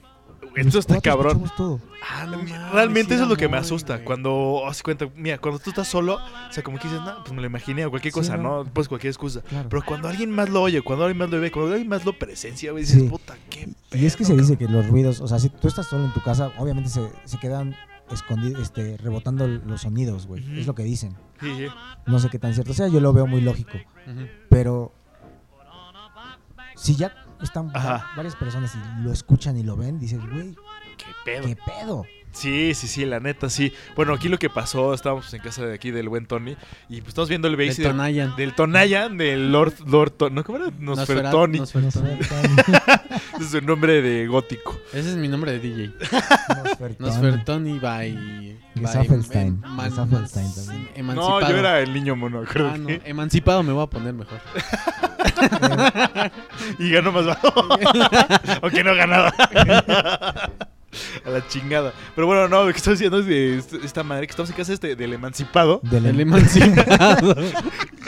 Esto 0.55 0.79
está 0.79 1.01
cabrón. 1.01 1.45
todo. 1.57 1.81
Ah, 2.11 2.27
no 2.27 2.39
Realmente 2.73 3.11
sí 3.11 3.15
eso 3.15 3.25
es 3.25 3.29
lo 3.29 3.37
que 3.37 3.49
me 3.49 3.57
asusta. 3.57 3.95
güey. 3.95 4.05
Cuando, 4.05 4.63
haz 4.67 4.83
cuenta, 4.83 5.09
mira, 5.17 5.39
cuando 5.39 5.59
tú 5.59 5.71
estás 5.71 5.89
solo, 5.89 6.15
o 6.17 6.53
sea, 6.53 6.63
como 6.63 6.79
que 6.79 6.89
dices, 6.89 7.03
no, 7.03 7.23
pues 7.23 7.33
me 7.33 7.41
lo 7.41 7.47
imaginé 7.47 7.85
o 7.87 7.91
cualquier 7.91 8.13
Sí, 8.13 8.21
cosa, 8.21 8.37
¿no? 8.37 8.65
¿no? 8.65 8.71
Pues 8.73 8.89
cualquier 8.89 9.11
excusa. 9.11 9.43
Claro. 9.43 9.69
Pero 9.69 9.83
cuando 9.85 10.09
alguien 10.09 10.31
más 10.31 10.49
lo 10.49 10.63
oye, 10.63 10.81
cuando 10.83 11.05
alguien 11.05 11.19
más 11.19 11.31
lo 11.31 11.41
ve, 11.41 11.51
cuando 11.51 11.73
alguien 11.73 11.89
más 11.89 12.05
lo 12.05 12.19
presencia, 12.19 12.73
güey, 12.73 12.85
dices, 12.85 13.01
Sí. 13.03 13.09
puta, 13.09 13.37
qué 13.51 13.69
Y 13.93 14.07
es 14.07 14.17
que 14.17 14.25
pedo, 14.25 14.37
se 14.37 14.41
dice 14.43 14.57
que 14.57 14.69
los 14.69 14.87
ruidos, 14.89 15.21
o 15.21 15.29
sea, 15.29 15.39
si 15.39 15.49
tú 15.49 15.69
estás 15.69 15.87
solo 15.87 16.05
en 16.05 16.13
tu 16.13 16.21
casa, 16.23 16.53
obviamente 16.59 16.91
se, 16.91 17.09
se 17.25 17.39
quedan 17.39 17.75
escondidos, 18.11 18.63
este, 18.63 18.97
rebotando 18.97 19.47
los 19.47 19.83
sonidos, 19.83 20.27
güey. 20.27 20.43
Ujú. 20.43 20.61
Es 20.61 20.67
lo 20.67 20.75
que 20.75 20.83
dicen. 20.83 21.17
Sí, 21.41 21.55
sí. 21.57 21.67
No 22.07 22.19
sé 22.19 22.29
qué 22.31 22.39
tan 22.39 22.55
cierto 22.55 22.73
sea, 22.75 22.89
yo 22.89 23.01
lo 23.01 23.13
veo 23.13 23.27
muy 23.27 23.41
lógico. 23.43 23.73
Ujú. 24.07 24.27
Pero 24.49 24.93
si 26.77 26.95
ya 26.97 27.13
están 27.43 27.71
Ajá. 27.75 28.11
varias 28.17 28.35
personas 28.37 28.75
y 28.75 29.03
lo 29.03 29.13
escuchan 29.13 29.57
y 29.57 29.63
lo 29.63 29.77
ven, 29.77 29.99
dices, 29.99 30.19
güey, 30.31 30.55
Qué 30.97 31.07
pedo. 31.25 31.47
¿qué 31.47 31.57
pedo? 31.57 32.05
Sí, 32.31 32.75
sí, 32.75 32.87
sí, 32.89 33.07
la 33.07 33.21
neta, 33.21 33.49
sí. 33.49 33.73
Bueno, 33.97 34.13
aquí 34.13 34.29
lo 34.29 34.39
que 34.39 34.51
pasó, 34.51 34.93
estábamos 34.93 35.33
en 35.33 35.41
casa 35.41 35.65
de 35.65 35.75
aquí 35.75 35.91
del 35.91 36.09
buen 36.11 36.27
Tony 36.27 36.57
y 36.89 36.97
pues 37.01 37.09
estamos 37.09 37.29
viendo 37.31 37.49
el 37.49 37.55
y 37.55 37.69
del, 37.69 37.77
Tonayan. 37.77 38.37
del 38.37 38.55
Tonayan, 38.55 39.17
del 39.17 39.51
Lord, 39.51 39.73
Lord 39.87 40.11
Ton- 40.13 40.35
¿no? 40.35 40.45
¿Cómo 40.45 40.59
era? 40.59 40.71
Nosfertoni. 40.79 41.59
Nosfertoni. 41.59 42.11
Ese 42.21 43.41
es 43.41 43.51
su 43.51 43.61
nombre 43.63 44.03
de 44.03 44.27
gótico. 44.27 44.79
Ese 44.93 45.11
es 45.11 45.17
mi 45.17 45.27
nombre 45.27 45.53
de 45.53 45.59
DJ. 45.59 45.95
Nosfertoni. 46.65 47.11
Nosfertoni 47.11 47.79
by... 47.79 48.13
by 48.13 48.59
Gesaffelstein. 48.85 49.63
em- 49.65 49.81
Gesaffelstein 49.81 50.55
también. 50.55 50.83
No, 50.85 50.91
Emancipado. 50.97 51.51
yo 51.51 51.57
era 51.57 51.81
el 51.81 51.93
niño 51.95 52.15
mono, 52.15 52.43
creo. 52.45 52.69
Ah, 52.69 52.77
no, 52.79 52.87
que. 52.89 53.01
emancipado 53.07 53.63
me 53.63 53.73
voy 53.73 53.85
a 53.85 53.87
poner 53.87 54.13
mejor. 54.13 54.39
Y 56.79 56.91
ganó 56.91 57.13
más 57.13 57.27
bajo. 57.27 57.53
Aunque 58.63 58.85
no 58.85 58.95
ganaba. 58.95 59.33
A 61.25 61.31
la 61.31 61.47
chingada. 61.49 61.93
Pero 62.15 62.27
bueno, 62.27 62.49
no, 62.49 62.65
lo 62.65 62.73
que 62.73 62.79
estoy 62.79 62.95
diciendo 62.95 63.19
es 63.21 63.27
de 63.27 63.59
est- 63.59 63.75
esta 63.85 64.03
madre 64.03 64.27
que 64.27 64.31
estamos 64.31 64.51
en 64.51 64.57
casa 64.57 64.73
este, 64.73 64.97
del 64.97 65.13
emancipado. 65.13 65.81
Del- 65.83 66.07
El 66.07 66.21
emancipado. 66.21 67.37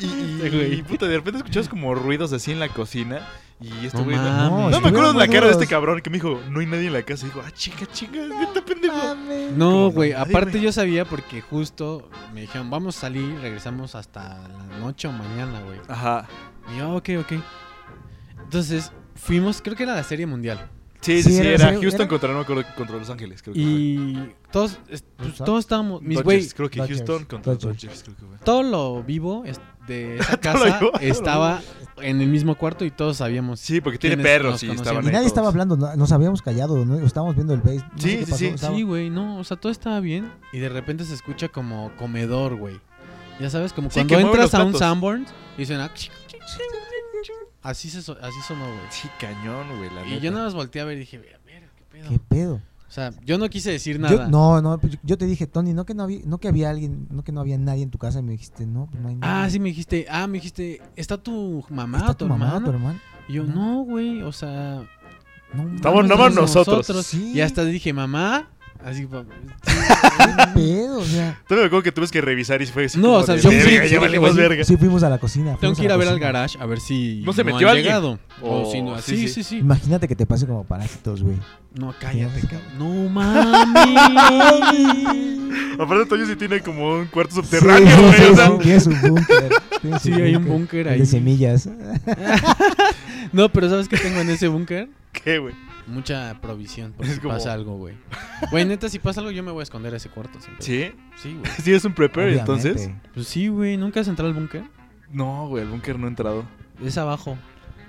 Y, 0.01 0.43
y, 0.79 0.83
puta, 0.83 1.07
de 1.07 1.17
repente 1.17 1.39
escuchamos 1.39 1.69
como 1.69 1.95
ruidos 1.95 2.33
así 2.33 2.53
en 2.53 2.59
la 2.59 2.69
cocina. 2.69 3.21
Y 3.61 3.85
este 3.87 3.99
No 3.99 4.05
güey. 4.05 4.17
No, 4.17 4.23
mames. 4.23 4.71
no 4.71 4.81
me 4.81 4.89
acuerdo 4.89 5.13
de 5.13 5.19
la 5.19 5.29
cara 5.29 5.47
de 5.47 5.53
este 5.53 5.67
cabrón 5.67 6.01
que 6.01 6.09
me 6.09 6.17
dijo, 6.17 6.41
no 6.49 6.61
hay 6.61 6.67
nadie 6.67 6.87
en 6.87 6.95
la 6.95 7.03
casa. 7.03 7.27
Y 7.27 7.29
digo, 7.29 7.43
ah, 7.47 7.51
chinga, 7.53 7.85
chinga, 7.93 8.23
neta 8.27 8.65
pendejo. 8.65 8.97
No, 9.55 9.91
güey. 9.91 10.13
Aparte 10.15 10.59
yo 10.61 10.73
sabía 10.73 11.05
porque 11.05 11.43
justo 11.43 12.09
me 12.33 12.41
dijeron, 12.41 12.71
vamos 12.71 12.97
a 12.97 13.01
salir, 13.03 13.39
regresamos 13.43 13.95
hasta 13.95 14.49
la 14.49 14.79
noche 14.81 15.07
o 15.09 15.13
mañana, 15.13 15.61
güey. 15.61 15.79
Ajá. 15.89 16.27
Y 16.75 16.79
yo, 16.79 16.95
ok, 16.97 17.09
ok. 17.21 17.33
Entonces, 18.45 18.93
fuimos, 19.15 19.61
creo 19.63 19.77
que 19.77 19.85
era 19.85 19.95
la 19.95 20.03
serie 20.05 20.27
mundial. 20.27 20.69
Sí, 21.01 21.23
sí, 21.23 21.31
Sí, 21.31 21.37
sí, 21.37 21.41
era- 21.41 21.51
era 21.71 21.81
Houston 21.81 22.03
era- 22.03 22.09
contra, 22.09 22.29
no 22.29 22.35
me 22.37 22.41
acuerdo, 22.43 22.63
contra 22.77 22.97
Los 22.99 23.09
Ángeles, 23.09 23.41
creo 23.43 23.55
que 23.55 23.63
fue. 23.63 23.71
Y 23.71 24.35
todos, 24.53 24.79
es- 24.91 25.03
pues, 25.17 25.35
todos 25.37 25.61
estábamos, 25.61 26.03
mis 26.03 26.23
güey, 26.23 26.47
creo 26.49 26.69
que 26.69 26.79
Dodgers, 26.79 26.99
Houston 26.99 27.25
contra 27.25 27.55
Dodgers. 27.55 27.81
Dodgers, 27.83 28.03
creo 28.03 28.17
que 28.17 28.27
fue. 28.27 28.37
todo 28.45 28.63
lo 28.63 29.03
vivo 29.03 29.43
de 29.87 30.19
esa 30.37 30.37
casa 30.37 30.79
estaba 31.01 31.63
en 32.03 32.21
el 32.21 32.29
mismo 32.29 32.55
cuarto 32.55 32.85
y 32.85 32.91
todos 32.91 33.17
sabíamos. 33.17 33.61
Sí, 33.61 33.81
porque 33.81 33.99
tiene 33.99 34.17
¿Quiénes 34.17 34.31
perros 34.31 34.63
y 34.63 34.67
conocían? 34.67 34.87
estaban 34.89 35.05
Y 35.09 35.13
nadie 35.15 35.27
estaba 35.27 35.45
todos. 35.47 35.55
hablando, 35.55 35.77
no- 35.79 35.97
nos 35.97 36.13
habíamos 36.13 36.43
callado, 36.43 36.85
¿no? 36.85 36.99
estábamos 36.99 37.35
viendo 37.35 37.55
el 37.55 37.61
base. 37.61 37.77
no 37.77 37.83
sé 37.99 38.03
Sí, 38.11 38.17
qué 38.19 38.25
sí, 38.27 38.31
pasó, 38.33 38.37
sí. 38.37 38.47
estaba- 38.49 38.77
Sí, 38.77 38.83
güey, 38.83 39.09
no, 39.09 39.39
o 39.39 39.45
sea, 39.45 39.57
todo 39.57 39.73
estaba 39.73 40.01
bien 40.01 40.31
y 40.53 40.59
de 40.59 40.69
repente 40.69 41.05
se 41.07 41.15
escucha 41.15 41.49
como 41.49 41.93
comedor, 41.97 42.57
güey. 42.57 42.79
Ya 43.41 43.49
sabes, 43.49 43.73
como 43.73 43.89
Sí, 43.91 44.01
cuando 44.07 44.19
entras 44.19 44.53
a 44.53 44.65
un. 44.65 44.75
Sanborns 44.75 45.31
y 45.57 45.65
suena 45.65 45.91
así 47.63 47.91
se 47.91 48.03
so- 48.03 48.17
así 48.21 48.41
sonó, 48.47 48.65
güey. 48.65 48.79
Sí, 48.91 49.09
cañón, 49.19 49.67
güey, 49.79 49.91
la 49.95 50.07
Y 50.07 50.11
neta. 50.11 50.23
yo 50.23 50.31
nada 50.33 50.45
más 50.45 50.55
volteé 50.55 50.83
a 50.83 50.85
ver 50.85 50.97
y 50.97 51.01
dije, 51.01 51.19
"Ver, 51.19 51.41
ver, 51.45 51.69
qué 51.77 51.85
pedo." 51.91 52.09
¿Qué 52.09 52.19
pedo? 52.19 52.55
O 52.89 52.93
sea, 52.93 53.13
yo 53.25 53.39
no 53.39 53.49
quise 53.49 53.71
decir 53.71 53.97
Yo- 53.97 54.03
nada. 54.03 54.29
no, 54.29 54.61
no, 54.61 54.79
pues, 54.79 54.99
yo 55.05 55.17
te 55.17 55.25
dije, 55.27 55.47
Tony, 55.47 55.73
no 55.73 55.85
que 55.87 55.95
no 55.95 56.03
había, 56.03 56.21
no 56.25 56.39
que 56.39 56.49
había 56.49 56.71
alguien, 56.71 57.07
no 57.11 57.23
que 57.23 57.31
no 57.31 57.41
había 57.41 57.57
nadie 57.57 57.85
en 57.85 57.91
tu 57.91 57.99
casa, 57.99 58.19
y 58.19 58.23
me 58.23 58.33
dijiste, 58.33 58.67
no, 58.67 58.89
pues 58.91 59.01
no 59.01 59.09
hay 59.11 59.15
nadie. 59.15 59.45
Ah, 59.45 59.49
sí 59.51 59.61
me 59.61 59.69
dijiste, 59.69 60.07
ah, 60.11 60.27
me 60.27 60.39
dijiste, 60.39 60.83
¿está 60.97 61.17
tu 61.17 61.65
mamá 61.71 61.99
¿Está 61.99 62.11
o 62.11 62.17
tu, 62.17 62.25
tu 62.25 62.29
mamá, 62.29 62.47
hermana? 62.47 62.65
tu 62.65 62.71
hermano? 62.73 63.01
Y 63.29 63.35
yo, 63.35 63.45
No. 63.45 63.55
no, 63.55 63.83
güey, 63.85 64.23
o 64.23 64.33
sea, 64.33 64.83
No, 65.53 65.75
Estamos 65.75 66.07
nomás 66.07 66.33
no, 66.33 66.43
nosotros. 66.43 66.87
Sí. 67.05 67.33
Y 67.35 67.41
hasta 67.41 67.65
dije, 67.65 67.93
mamá, 67.93 68.49
así, 68.85 69.07
pa- 69.07 69.25
¿Qué 69.65 70.47
pedo? 70.55 70.99
O 71.01 71.05
sea, 71.05 71.39
Todavía 71.47 71.65
me 71.65 71.67
acuerdo 71.67 71.83
que 71.83 71.93
tuviste 71.93 72.19
que 72.19 72.25
revisar 72.25 72.61
y 72.63 72.67
fue 72.67 72.85
así 72.87 72.99
No, 72.99 73.13
o 73.15 73.23
sea, 73.23 73.37
yo 73.37 73.51
sí- 73.51 73.57
ya 73.57 73.63
sí, 73.63 73.69
sí, 73.89 74.37
verga. 74.37 74.65
sí 74.65 74.77
fuimos 74.77 75.03
a 75.03 75.09
la 75.11 75.19
cocina. 75.19 75.57
tengo 75.61 75.75
que 75.75 75.85
ir 75.85 75.93
a 75.93 75.97
ver 75.97 76.09
al 76.09 76.19
garage 76.19 76.59
a 76.61 76.67
ver 76.67 76.81
si 76.81 77.23
¿No 77.25 77.33
se 77.33 77.45
metió 77.45 77.69
han 77.69 77.77
alguien? 77.77 77.85
llegado. 77.87 78.19
O 78.43 78.63
O- 78.63 78.73
si 78.73 78.83
no, 78.83 78.97
sí, 79.01 79.17
sí, 79.17 79.29
sí. 79.29 79.35
sí, 79.35 79.43
sí. 79.45 79.59
Imagínate 79.59 80.09
que 80.09 80.17
te 80.17 80.27
pase 80.27 80.47
como 80.47 80.65
parásitos, 80.65 81.23
güey. 81.23 81.37
No, 81.75 81.95
cállate, 82.01 82.41
Sí. 82.41 82.47
cabrón. 82.49 82.79
No 82.79 83.09
mami. 83.11 83.95
Aparte, 85.79 86.07
Toño 86.07 86.27
sí 86.27 86.37
tiene 86.37 86.61
como 86.61 86.99
un 86.99 87.07
cuarto 87.07 87.37
Sí, 87.37 87.41
subterráneo, 87.43 87.97
sí, 87.97 88.03
güey. 88.03 88.15
sí, 88.29 88.35
sea, 88.35 88.47
sí, 88.47 88.53
tiene 88.63 88.81
su 88.81 88.91
búnker. 88.91 89.53
Sí, 90.03 90.13
hay 90.13 90.37
un 90.37 90.45
búnker 90.47 90.89
ahí. 90.89 90.99
De 91.01 91.07
semillas. 91.07 91.69
No, 93.33 93.49
pero 93.49 93.69
¿sabes 93.69 93.87
qué 93.89 93.97
tengo 93.97 94.19
en 94.21 94.31
ese 94.31 94.49
búnker? 94.49 94.89
¿Qué, 95.13 95.39
güey? 95.39 95.55
Mucha 95.91 96.37
provisión 96.41 96.93
por 96.93 97.05
Es 97.07 97.15
si 97.15 97.21
como- 97.21 97.35
pasa 97.35 97.53
algo, 97.53 97.77
güey. 97.77 97.97
Güey, 98.51 98.65
neta, 98.65 98.89
si 98.89 98.99
pasa 98.99 99.21
algo 99.21 99.31
yo 99.33 99.43
me 99.43 99.51
voy 99.51 99.61
a 99.61 99.63
esconder 99.65 99.93
a 99.93 99.97
ese 99.97 100.09
cuarto 100.09 100.41
siempre. 100.41 100.65
¿Sí? 100.65 100.93
Sí, 101.21 101.35
güey. 101.39 101.51
¿Sí 101.63 101.73
es 101.73 101.85
un 101.85 101.93
prepper, 101.95 102.25
Obviamente. 102.29 102.53
entonces? 102.53 102.91
Pues 103.13 103.27
sí, 103.27 103.49
güey, 103.49 103.77
¿nunca 103.77 104.01
has 104.01 104.09
entrado 104.09 104.29
al 104.29 104.35
búnker? 104.35 104.63
No, 105.11 105.49
güey, 105.49 105.65
el 105.65 105.69
búnker 105.69 105.99
no 105.99 106.07
ha 106.07 106.09
entrado. 106.11 106.45
Es 106.85 106.97
abajo, 106.97 107.37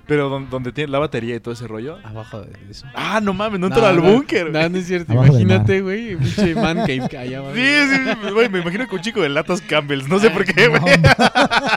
Pero 0.06 0.28
don- 0.28 0.50
donde 0.50 0.72
tiene 0.72 0.90
la 0.90 0.98
batería 0.98 1.36
y 1.36 1.40
todo 1.40 1.54
ese 1.54 1.68
rollo. 1.68 1.98
abajo 2.04 2.40
de 2.42 2.50
eso. 2.68 2.86
Ah, 2.94 3.20
no 3.22 3.32
mames, 3.32 3.60
no 3.60 3.68
entró 3.68 3.86
al 3.86 3.96
no, 3.96 4.02
búnker. 4.02 4.50
No, 4.50 4.68
no 4.68 4.78
es 4.78 4.86
cierto. 4.88 5.12
Abajo 5.12 5.28
Imagínate, 5.28 5.80
güey, 5.80 6.14
un 6.16 6.20
pinche 6.22 6.54
man 6.56 6.78
cave 6.78 7.08
allá 7.16 7.38
abajo. 7.38 7.54
Sí, 7.54 7.62
sí, 7.62 8.30
güey, 8.32 8.48
me 8.48 8.58
imagino 8.60 8.88
que 8.88 8.94
un 8.96 9.00
chico 9.00 9.20
de 9.22 9.28
latas 9.28 9.62
Campbells, 9.62 10.08
no 10.08 10.18
sé 10.18 10.30
por 10.30 10.44
qué, 10.44 10.66
güey. 10.66 10.80
No, 10.82 10.88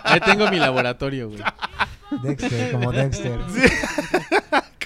Ahí 0.03 0.19
tengo 0.21 0.49
mi 0.49 0.57
laboratorio, 0.57 1.29
güey. 1.29 1.41
Dexter, 2.23 2.71
como 2.71 2.91
Dexter. 2.91 3.39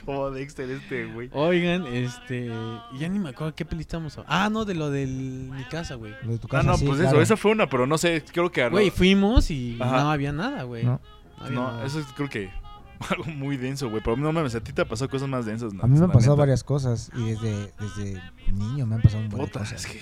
Como 0.09 0.31
Dexter 0.31 0.67
este, 0.71 1.05
güey. 1.05 1.29
Oigan, 1.33 1.85
este. 1.85 2.51
Ya 2.97 3.07
ni 3.09 3.19
me 3.19 3.29
acuerdo 3.29 3.53
qué 3.53 3.63
peli 3.63 3.81
estamos 3.81 4.17
hablando. 4.17 4.33
Ah, 4.35 4.49
no, 4.49 4.65
de 4.65 4.73
lo 4.73 4.89
de 4.89 5.05
mi 5.05 5.63
casa, 5.65 5.93
güey. 5.93 6.15
Lo 6.23 6.31
de 6.31 6.39
tu 6.39 6.47
Ah, 6.47 6.49
casa, 6.49 6.63
no, 6.63 6.77
sí, 6.77 6.85
pues 6.87 6.97
claro. 6.97 7.17
eso, 7.17 7.21
esa 7.21 7.37
fue 7.37 7.51
una, 7.51 7.69
pero 7.69 7.85
no 7.85 7.95
sé, 7.99 8.23
creo 8.33 8.51
que... 8.51 8.67
Güey, 8.69 8.89
fuimos 8.89 9.51
y 9.51 9.77
Ajá. 9.79 10.01
no 10.01 10.09
había 10.11 10.31
nada, 10.31 10.63
güey. 10.63 10.83
No. 10.83 10.99
No, 11.37 11.45
había 11.45 11.55
No, 11.59 11.71
nada. 11.73 11.85
eso 11.85 11.99
es 11.99 12.07
creo 12.15 12.27
que 12.27 12.49
algo 13.11 13.25
muy 13.25 13.55
denso, 13.57 13.87
güey. 13.91 14.01
Pero 14.03 14.17
no 14.17 14.33
mames, 14.33 14.55
a 14.55 14.61
ti 14.61 14.73
te 14.73 14.83
pasó 14.83 15.07
cosas 15.07 15.29
más 15.29 15.45
densas, 15.45 15.75
¿no? 15.75 15.83
A 15.83 15.87
mí 15.87 15.99
me 15.99 16.05
han 16.05 16.11
pasado 16.11 16.33
neta. 16.33 16.39
varias 16.41 16.63
cosas 16.63 17.11
y 17.15 17.23
desde, 17.29 17.71
desde 17.79 18.19
niño 18.51 18.87
me 18.87 18.95
han 18.95 19.01
pasado 19.03 19.21
un 19.21 19.29
montón 19.29 19.61
cosas. 19.61 19.85
es 19.85 19.91
que... 19.91 20.01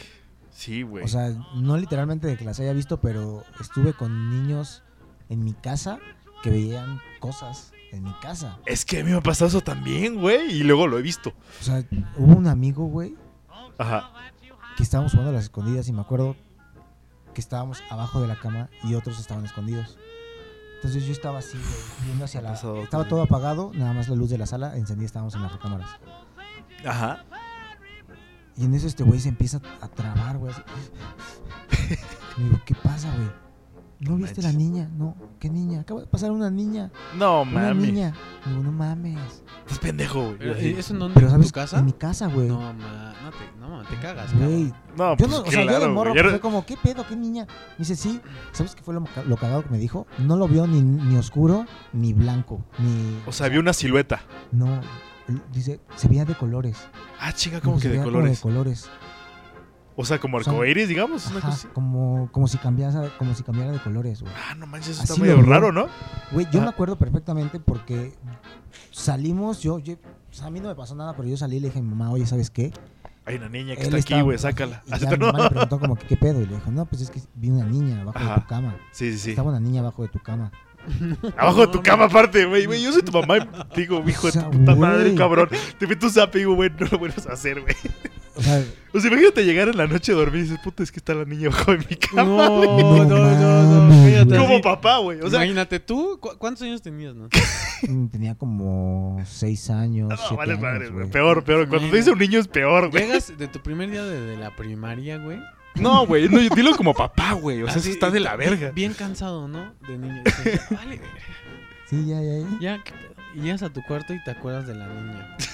Sí, 0.51 0.83
güey. 0.83 1.03
O 1.03 1.07
sea, 1.09 1.31
no 1.57 1.75
literalmente 1.75 2.27
de 2.27 2.37
que 2.37 2.45
las 2.45 2.61
haya 2.61 2.71
visto, 2.71 3.01
pero 3.01 3.43
estuve 3.59 3.91
con 3.91 4.29
niños 4.29 4.83
en 5.27 5.43
mi 5.43 5.51
casa 5.53 5.99
que 6.43 6.49
veían 6.49 7.01
cosas 7.19 7.73
en 7.91 8.03
mi 8.03 8.13
casa. 8.19 8.59
Es 8.65 8.85
que 8.85 8.99
a 8.99 9.03
mí 9.03 9.11
me 9.11 9.17
ha 9.17 9.21
pasado 9.21 9.47
eso 9.49 9.61
también, 9.61 10.19
güey. 10.19 10.51
Y 10.51 10.63
luego 10.63 10.87
lo 10.87 10.97
he 10.97 11.01
visto. 11.01 11.33
O 11.61 11.63
sea, 11.63 11.83
hubo 12.17 12.35
un 12.35 12.47
amigo, 12.47 12.85
güey, 12.85 13.15
Ajá. 13.77 14.11
que 14.75 14.83
estábamos 14.83 15.11
jugando 15.11 15.31
a 15.31 15.33
las 15.35 15.45
escondidas 15.45 15.87
y 15.87 15.93
me 15.93 16.01
acuerdo 16.01 16.35
que 17.33 17.41
estábamos 17.41 17.83
abajo 17.89 18.21
de 18.21 18.27
la 18.27 18.39
cama 18.39 18.69
y 18.83 18.95
otros 18.95 19.19
estaban 19.19 19.45
escondidos. 19.45 19.97
Entonces 20.77 21.05
yo 21.05 21.11
estaba 21.11 21.39
así, 21.39 21.57
güey, 21.57 22.05
viendo 22.05 22.25
hacia 22.25 22.41
la... 22.41 22.51
Pasado 22.51 22.83
Estaba 22.83 23.07
todo 23.07 23.23
apagado, 23.23 23.71
nada 23.73 23.93
más 23.93 24.09
la 24.09 24.15
luz 24.15 24.29
de 24.29 24.37
la 24.37 24.45
sala 24.45 24.77
encendida, 24.77 25.07
estábamos 25.07 25.33
en 25.35 25.41
las 25.41 25.51
recámaras. 25.51 25.89
Ajá. 26.85 27.23
Y 28.55 28.65
en 28.65 28.73
eso 28.73 28.87
este 28.87 29.03
güey 29.03 29.19
se 29.19 29.29
empieza 29.29 29.59
a 29.81 29.87
trabar, 29.87 30.37
güey. 30.37 30.51
así. 30.53 30.61
Le 32.37 32.43
digo, 32.43 32.61
¿qué 32.65 32.75
pasa, 32.75 33.11
güey? 33.15 33.46
¿No 33.99 34.11
No 34.11 34.17
viste 34.17 34.43
la 34.43 34.51
niña? 34.51 34.89
No, 34.95 35.15
¿qué 35.39 35.49
niña? 35.49 35.81
Acaba 35.81 36.01
de 36.01 36.05
pasar 36.07 36.29
una 36.31 36.51
niña. 36.51 36.91
No, 37.17 37.41
Una 37.41 37.51
mami. 37.69 37.87
niña. 37.87 38.13
Digo, 38.45 38.61
no 38.61 38.71
mames. 38.71 39.17
Estás 39.61 39.79
pendejo, 39.79 40.21
güey. 40.23 40.37
Pero, 40.37 40.53
Así. 40.53 40.65
¿eh, 40.67 40.75
¿Eso 40.77 40.93
en 40.93 40.99
dónde? 40.99 41.13
Pero, 41.15 41.27
¿En 41.27 41.31
¿sabes? 41.31 41.47
tu 41.47 41.53
casa? 41.53 41.79
En 41.79 41.85
mi 41.85 41.93
casa, 41.93 42.27
güey. 42.27 42.47
No, 42.47 42.59
ma, 42.73 43.13
no 43.23 43.31
te, 43.31 43.59
no, 43.59 43.83
te 43.89 43.95
cagas, 43.99 44.33
Güey. 44.37 44.71
No, 44.95 45.11
Yo 45.11 45.17
pues 45.17 45.29
no, 45.31 45.37
o 45.39 45.45
sea, 45.51 45.63
yo 45.65 45.79
de 45.79 45.87
morro 45.87 46.11
güey. 46.11 46.23
Ya 46.23 46.29
fue 46.29 46.33
no- 46.33 46.41
como, 46.41 46.65
¿qué 46.65 46.77
pedo? 46.77 47.07
¿Qué 47.07 47.15
niña? 47.15 47.45
Me 47.71 47.77
dice, 47.79 47.95
sí. 47.95 48.21
¿Sabes 48.51 48.75
qué 48.75 48.83
fue 48.83 48.93
lo, 48.93 49.03
ca- 49.03 49.23
lo 49.25 49.35
cagado 49.35 49.63
que 49.63 49.69
me 49.71 49.79
dijo? 49.79 50.05
No 50.19 50.37
lo 50.37 50.47
vio 50.47 50.67
ni, 50.67 50.79
ni 50.81 51.17
oscuro, 51.17 51.65
ni 51.91 52.13
blanco, 52.13 52.63
ni... 52.77 53.17
O 53.25 53.31
sea, 53.31 53.49
vi 53.49 53.57
una 53.57 53.73
silueta. 53.73 54.21
No, 54.51 54.79
dice, 55.51 55.79
se 55.95 56.07
veía 56.07 56.23
de 56.23 56.35
colores. 56.35 56.77
Ah, 57.19 57.33
chinga, 57.33 57.61
como 57.61 57.77
Se 57.77 57.83
que 57.83 57.87
de 57.89 57.93
veía 57.95 58.03
como 58.03 58.13
colores. 58.17 58.37
de 58.37 58.41
colores. 58.43 58.89
O 59.99 60.05
sea, 60.05 60.19
como 60.19 60.37
arcoíris, 60.37 60.87
digamos. 60.87 61.25
Una 61.27 61.39
Ajá, 61.39 61.47
cosa 61.47 61.57
así. 61.59 61.67
como, 61.73 62.29
como, 62.31 62.47
si 62.47 62.57
cambiase, 62.59 63.09
como 63.17 63.33
si 63.33 63.41
cambiara 63.43 63.71
de 63.71 63.79
colores, 63.79 64.21
güey. 64.21 64.31
Ah, 64.47 64.53
no 64.55 64.67
manches, 64.67 64.91
eso 64.91 65.01
Así 65.03 65.13
está 65.13 65.23
medio 65.25 65.41
raro, 65.41 65.71
¿no? 65.71 65.87
Güey, 66.31 66.47
yo 66.51 66.59
Ah. 66.61 66.63
me 66.65 66.69
acuerdo 66.69 66.97
perfectamente 66.97 67.59
porque 67.59 68.13
salimos, 68.91 69.61
yo, 69.61 69.79
yo- 69.79 69.95
o 69.95 70.33
sea, 70.33 70.47
a 70.47 70.49
mí 70.51 70.59
no 70.59 70.69
me 70.69 70.75
pasó 70.75 70.95
nada, 70.95 71.15
pero 71.15 71.27
yo 71.27 71.37
salí 71.37 71.57
y 71.57 71.59
le 71.59 71.67
dije 71.69 71.79
a 71.79 71.81
mi 71.81 71.89
mamá, 71.89 72.11
oye, 72.11 72.25
¿sabes 72.25 72.49
qué? 72.49 72.71
Hay 73.25 73.35
una 73.35 73.49
niña 73.49 73.75
que 73.75 73.81
Él 73.83 73.95
está 73.95 74.15
aquí, 74.15 74.23
güey, 74.23 74.37
sácala. 74.37 74.83
Y 74.85 74.99
ya 74.99 75.09
mi 75.17 75.17
mamá 75.17 75.39
le 75.43 75.49
preguntó 75.49 75.79
como 75.79 75.95
qué 75.95 76.15
pedo 76.15 76.41
y 76.41 76.45
le 76.45 76.55
dijo, 76.55 76.71
no, 76.71 76.85
pues 76.85 77.01
es 77.01 77.09
que 77.09 77.21
vi 77.35 77.49
una 77.49 77.65
niña 77.65 78.01
abajo 78.01 78.19
de 78.19 78.25
Ajá. 78.25 78.35
tu 78.41 78.47
cama. 78.47 78.75
Sí, 78.91 79.11
sí, 79.13 79.17
sí. 79.19 79.29
Estaba 79.31 79.49
una 79.49 79.59
niña 79.59 79.81
abajo 79.81 80.03
de 80.03 80.09
tu 80.09 80.19
cama. 80.19 80.51
Abajo 81.37 81.61
de 81.65 81.71
tu 81.73 81.81
cama, 81.83 82.05
aparte, 82.05 82.45
güey. 82.45 82.65
Güey, 82.65 82.81
yo 82.83 82.91
soy 82.91 83.01
tu 83.03 83.11
mamá 83.11 83.37
y 83.37 83.47
digo, 83.75 84.03
hijo 84.07 84.27
O 84.27 84.31
sea, 84.31 84.43
de 84.43 84.51
tu 84.51 84.57
puta 84.59 84.75
madre, 84.75 85.13
cabrón. 85.15 85.49
Te 85.77 85.87
meto 85.87 86.07
un 86.07 86.11
zap 86.13 86.35
y 86.35 86.39
digo, 86.39 86.55
güey, 86.55 86.69
no 86.79 86.87
lo 86.91 86.97
vuelvas 86.97 87.27
a 87.27 87.33
hacer, 87.33 87.61
güey. 87.61 87.75
O 88.35 88.41
sea, 88.41 88.63
O 88.93 88.99
sea, 88.99 89.11
imagínate 89.11 89.43
llegar 89.45 89.67
en 89.67 89.77
la 89.77 89.85
noche 89.85 90.11
a 90.13 90.15
dormir 90.15 90.39
y 90.39 90.43
dices, 90.43 90.59
puta, 90.63 90.81
es 90.81 90.91
que 90.91 90.97
está 90.99 91.13
la 91.13 91.25
niña 91.25 91.49
abajo 91.49 91.71
de 91.73 91.77
mi 91.79 91.95
cama. 91.97 92.23
No, 92.23 92.57
güey. 92.57 92.67
no, 92.83 93.05
no, 93.05 93.89
no, 93.89 94.05
fíjate. 94.07 94.37
Como 94.37 94.53
así. 94.55 94.63
papá, 94.63 94.97
güey. 94.99 95.19
O 95.21 95.29
sea, 95.29 95.39
Imagínate, 95.39 95.79
¿tú 95.79 96.17
cu- 96.19 96.35
cuántos 96.37 96.63
años 96.63 96.81
tenías, 96.81 97.13
no? 97.13 97.27
mm, 97.87 98.07
tenía 98.07 98.35
como 98.35 99.21
seis 99.25 99.69
años, 99.69 100.09
no, 100.09 100.37
vale 100.37 100.53
años, 100.53 100.61
madre, 100.63 100.87
güey. 100.87 101.01
güey. 101.01 101.11
Peor, 101.11 101.43
peor. 101.43 101.67
Cuando 101.67 101.89
te 101.89 101.97
dice 101.97 102.11
un 102.11 102.17
niño 102.17 102.39
es 102.39 102.47
peor, 102.47 102.89
güey. 102.89 103.03
Llegas 103.03 103.37
de 103.37 103.47
tu 103.47 103.59
primer 103.59 103.91
día 103.91 104.03
de, 104.03 104.19
de 104.21 104.37
la 104.37 104.55
primaria, 104.55 105.17
güey. 105.17 105.37
No, 105.79 106.05
güey. 106.05 106.27
No, 106.29 106.39
dilo 106.39 106.75
como 106.75 106.93
papá, 106.93 107.33
güey. 107.33 107.63
O 107.63 107.67
sea, 107.67 107.75
Así, 107.77 107.89
eso 107.89 107.91
está 107.91 108.09
de 108.09 108.19
la 108.19 108.35
verga. 108.35 108.71
Bien 108.71 108.93
cansado, 108.93 109.47
¿no? 109.47 109.73
De 109.87 109.97
niño. 109.97 110.23
Dices, 110.43 110.61
vale, 110.69 110.97
verga. 110.97 111.13
Sí, 111.89 112.05
ya, 112.05 112.21
ya, 112.21 112.37
ya. 112.39 112.59
Ya, 112.59 112.83
¿qué 112.83 112.91
pedo? 112.91 113.13
Y 113.35 113.41
llegas 113.41 113.63
a 113.63 113.69
tu 113.69 113.81
cuarto 113.83 114.13
y 114.13 114.23
te 114.23 114.31
acuerdas 114.31 114.67
de 114.67 114.75
la 114.75 114.87
niña. 114.87 115.37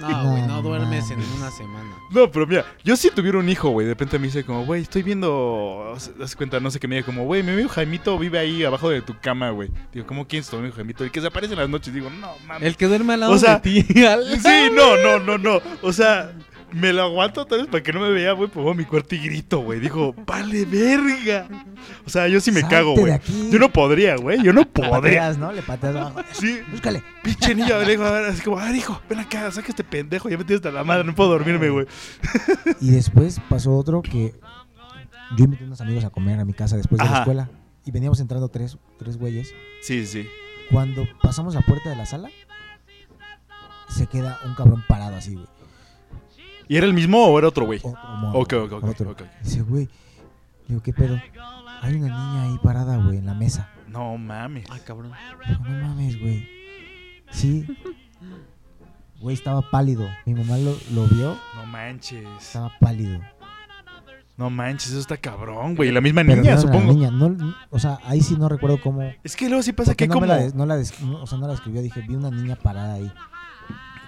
No, 0.00 0.30
güey, 0.30 0.42
no 0.46 0.62
duermes 0.62 1.10
en 1.10 1.20
una 1.36 1.50
semana. 1.50 1.94
No, 2.10 2.30
pero 2.30 2.46
mira, 2.46 2.64
yo 2.82 2.96
si 2.96 3.10
tuviera 3.10 3.38
un 3.38 3.48
hijo, 3.48 3.68
güey, 3.68 3.86
de 3.86 3.92
repente 3.92 4.18
me 4.18 4.26
dice 4.26 4.44
como, 4.44 4.64
güey, 4.64 4.82
estoy 4.82 5.02
viendo, 5.02 5.96
das 6.18 6.34
cuenta, 6.36 6.58
no 6.58 6.70
sé 6.70 6.80
qué 6.80 6.88
me 6.88 6.96
diga, 6.96 7.06
como, 7.06 7.24
güey, 7.24 7.42
mi 7.42 7.52
amigo 7.52 7.68
Jaimito 7.68 8.18
vive 8.18 8.38
ahí 8.38 8.64
abajo 8.64 8.88
de 8.88 9.02
tu 9.02 9.14
cama, 9.20 9.50
güey. 9.50 9.70
Digo, 9.92 10.06
¿cómo 10.06 10.26
quién 10.26 10.40
es 10.40 10.48
tu 10.48 10.56
amigo 10.56 10.74
Jaimito? 10.74 11.04
Y 11.04 11.10
que 11.10 11.20
se 11.20 11.26
aparece 11.26 11.52
en 11.52 11.60
las 11.60 11.68
noches, 11.68 11.92
digo, 11.92 12.10
no, 12.10 12.32
mames. 12.46 12.66
El 12.66 12.76
que 12.76 12.86
duerme 12.86 13.14
al 13.14 13.20
lado 13.20 13.32
O 13.32 13.38
sea, 13.38 13.58
de 13.58 13.60
ti. 13.60 13.82
Sí, 14.42 14.70
no, 14.72 14.96
no, 14.96 15.18
no, 15.18 15.38
no. 15.38 15.60
O 15.82 15.92
sea, 15.92 16.32
me 16.74 16.92
lo 16.92 17.02
aguanto 17.02 17.46
tal 17.46 17.60
vez 17.60 17.68
para 17.68 17.82
que 17.82 17.92
no 17.92 18.00
me 18.00 18.10
vea, 18.10 18.32
güey, 18.32 18.50
pongo 18.50 18.72
a 18.72 18.74
mi 18.74 18.84
cuarto 18.84 19.14
y 19.14 19.18
grito, 19.18 19.60
güey. 19.60 19.80
Digo, 19.80 20.14
vale, 20.26 20.64
verga. 20.64 21.48
O 22.06 22.10
sea, 22.10 22.28
yo 22.28 22.40
sí 22.40 22.50
me 22.50 22.60
Salte 22.60 22.76
cago, 22.76 22.94
güey. 22.96 23.18
Yo 23.50 23.58
no 23.58 23.72
podría, 23.72 24.16
güey, 24.16 24.42
yo 24.42 24.52
no 24.52 24.64
podría. 24.68 24.90
Pateas, 24.90 25.38
¿no? 25.38 25.52
Le 25.52 25.62
pateas 25.62 25.96
abajo. 25.96 26.20
Sí, 26.32 26.60
Búscale. 26.70 27.02
pinche 27.22 27.54
niño, 27.54 27.78
le 27.78 27.90
digo, 27.90 28.04
a 28.04 28.10
ver, 28.10 28.24
así 28.26 28.42
como, 28.42 28.58
a 28.58 28.64
ver, 28.66 28.74
hijo, 28.76 29.00
ven 29.08 29.20
acá, 29.20 29.50
saca 29.52 29.68
este 29.68 29.84
pendejo, 29.84 30.28
ya 30.28 30.36
me 30.36 30.44
tienes 30.44 30.64
hasta 30.64 30.76
la 30.76 30.84
madre, 30.84 31.04
no 31.04 31.14
puedo 31.14 31.30
dormirme, 31.30 31.68
güey. 31.68 31.86
Y 32.80 32.90
después 32.90 33.40
pasó 33.48 33.76
otro 33.76 34.02
que 34.02 34.34
yo 35.36 35.44
invité 35.44 35.64
a 35.64 35.66
unos 35.66 35.80
amigos 35.80 36.04
a 36.04 36.10
comer 36.10 36.40
a 36.40 36.44
mi 36.44 36.52
casa 36.52 36.76
después 36.76 36.98
de 36.98 37.04
Ajá. 37.04 37.14
la 37.14 37.18
escuela. 37.20 37.50
Y 37.86 37.90
veníamos 37.90 38.18
entrando 38.20 38.48
tres, 38.48 38.78
tres 38.98 39.16
güeyes. 39.18 39.54
Sí, 39.82 40.06
sí. 40.06 40.26
Cuando 40.70 41.06
pasamos 41.22 41.54
la 41.54 41.60
puerta 41.60 41.90
de 41.90 41.96
la 41.96 42.06
sala, 42.06 42.30
se 43.88 44.06
queda 44.06 44.38
un 44.44 44.54
cabrón 44.54 44.82
parado 44.88 45.16
así, 45.16 45.34
güey. 45.34 45.46
¿Y 46.68 46.76
era 46.76 46.86
el 46.86 46.94
mismo 46.94 47.24
o 47.26 47.38
era 47.38 47.48
otro, 47.48 47.66
güey? 47.66 47.80
Otro 47.82 48.00
morro, 48.16 48.38
Ok, 48.40 48.52
ok, 48.54 48.84
otro. 48.84 49.14
Dice, 49.42 49.62
güey, 49.62 49.88
digo, 50.68 50.82
¿qué 50.82 50.92
pedo? 50.92 51.20
Hay 51.82 51.94
una 51.94 52.06
niña 52.06 52.42
ahí 52.44 52.58
parada, 52.62 52.96
güey, 52.96 53.18
en 53.18 53.26
la 53.26 53.34
mesa. 53.34 53.68
No 53.88 54.16
mames. 54.16 54.64
Ah, 54.70 54.78
cabrón. 54.84 55.12
Dijo, 55.46 55.62
no 55.64 55.86
mames, 55.88 56.18
güey. 56.20 56.48
Sí. 57.30 57.66
Güey, 59.20 59.34
estaba 59.34 59.62
pálido. 59.70 60.06
Mi 60.26 60.34
mamá 60.34 60.56
lo, 60.58 60.76
lo 60.92 61.06
vio, 61.06 61.36
No 61.56 61.66
manches. 61.66 62.26
estaba 62.40 62.72
pálido. 62.80 63.20
No 64.36 64.50
manches, 64.50 64.90
eso 64.90 64.98
está 64.98 65.16
cabrón, 65.16 65.76
güey. 65.76 65.92
La 65.92 66.00
misma 66.00 66.24
niña, 66.24 66.54
la 66.56 66.58
supongo. 66.60 66.92
niña, 66.92 67.10
no- 67.12 67.54
o 67.70 67.78
sea, 67.78 68.00
ahí 68.04 68.20
sí 68.20 68.36
no 68.36 68.48
recuerdo 68.48 68.80
cómo. 68.82 69.02
Es 69.22 69.36
que 69.36 69.48
luego 69.48 69.62
sí 69.62 69.72
pasa 69.72 69.92
porque 69.92 70.04
que 70.04 70.08
no, 70.08 70.14
como... 70.14 70.26
la, 70.26 70.36
des- 70.38 70.54
no 70.56 70.66
la 70.66 70.76
des- 70.76 71.00
no, 71.02 71.22
o 71.22 71.26
sea, 71.26 71.38
no 71.38 71.46
la 71.46 71.52
describió. 71.52 71.80
Dije, 71.82 72.00
vi 72.00 72.16
una 72.16 72.30
niña 72.30 72.56
parada 72.56 72.94
ahí. 72.94 73.12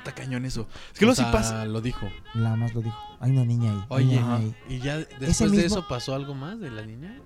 Está 0.06 0.22
cañón 0.22 0.44
eso. 0.44 0.68
Es 0.92 0.98
que 0.98 1.04
O 1.04 1.08
luego 1.08 1.14
sí 1.22 1.24
pasa... 1.32 1.64
lo 1.64 1.80
dijo. 1.80 2.08
Nada 2.34 2.56
más 2.56 2.74
lo 2.74 2.80
dijo. 2.82 2.96
Hay 3.20 3.32
una 3.32 3.44
niña 3.44 3.72
ahí. 3.72 3.84
Oye, 3.88 4.04
niña 4.06 4.36
ahí. 4.36 4.54
¿y 4.68 4.78
ya 4.78 4.98
después 4.98 5.30
Ese 5.30 5.44
de 5.44 5.50
mismo- 5.50 5.66
eso 5.66 5.88
pasó 5.88 6.14
algo 6.14 6.34
más 6.34 6.60
de 6.60 6.70
la 6.70 6.82
niña? 6.86 7.18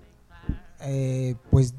Eh, 0.80 1.34
pues 1.50 1.74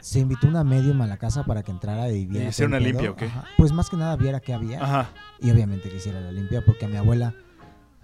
se 0.00 0.20
invitó 0.20 0.46
una 0.48 0.62
medium 0.64 1.00
a 1.02 1.06
la 1.06 1.16
casa 1.16 1.44
para 1.44 1.62
que 1.62 1.70
entrara 1.72 2.08
y 2.10 2.26
viera. 2.26 2.50
¿Y 2.50 2.52
todo 2.52 2.66
una 2.66 2.78
limpia 2.80 3.10
o 3.10 3.16
qué? 3.16 3.24
Ajá. 3.26 3.44
Pues 3.56 3.72
más 3.72 3.88
que 3.90 3.96
nada 3.96 4.16
viera 4.16 4.40
qué 4.40 4.54
había. 4.54 4.82
Ajá. 4.82 5.10
Y 5.40 5.50
obviamente 5.50 5.88
que 5.90 5.96
hiciera 5.96 6.20
la 6.20 6.30
limpia 6.32 6.64
porque 6.64 6.84
a 6.84 6.88
mi 6.88 6.96
abuela, 6.96 7.34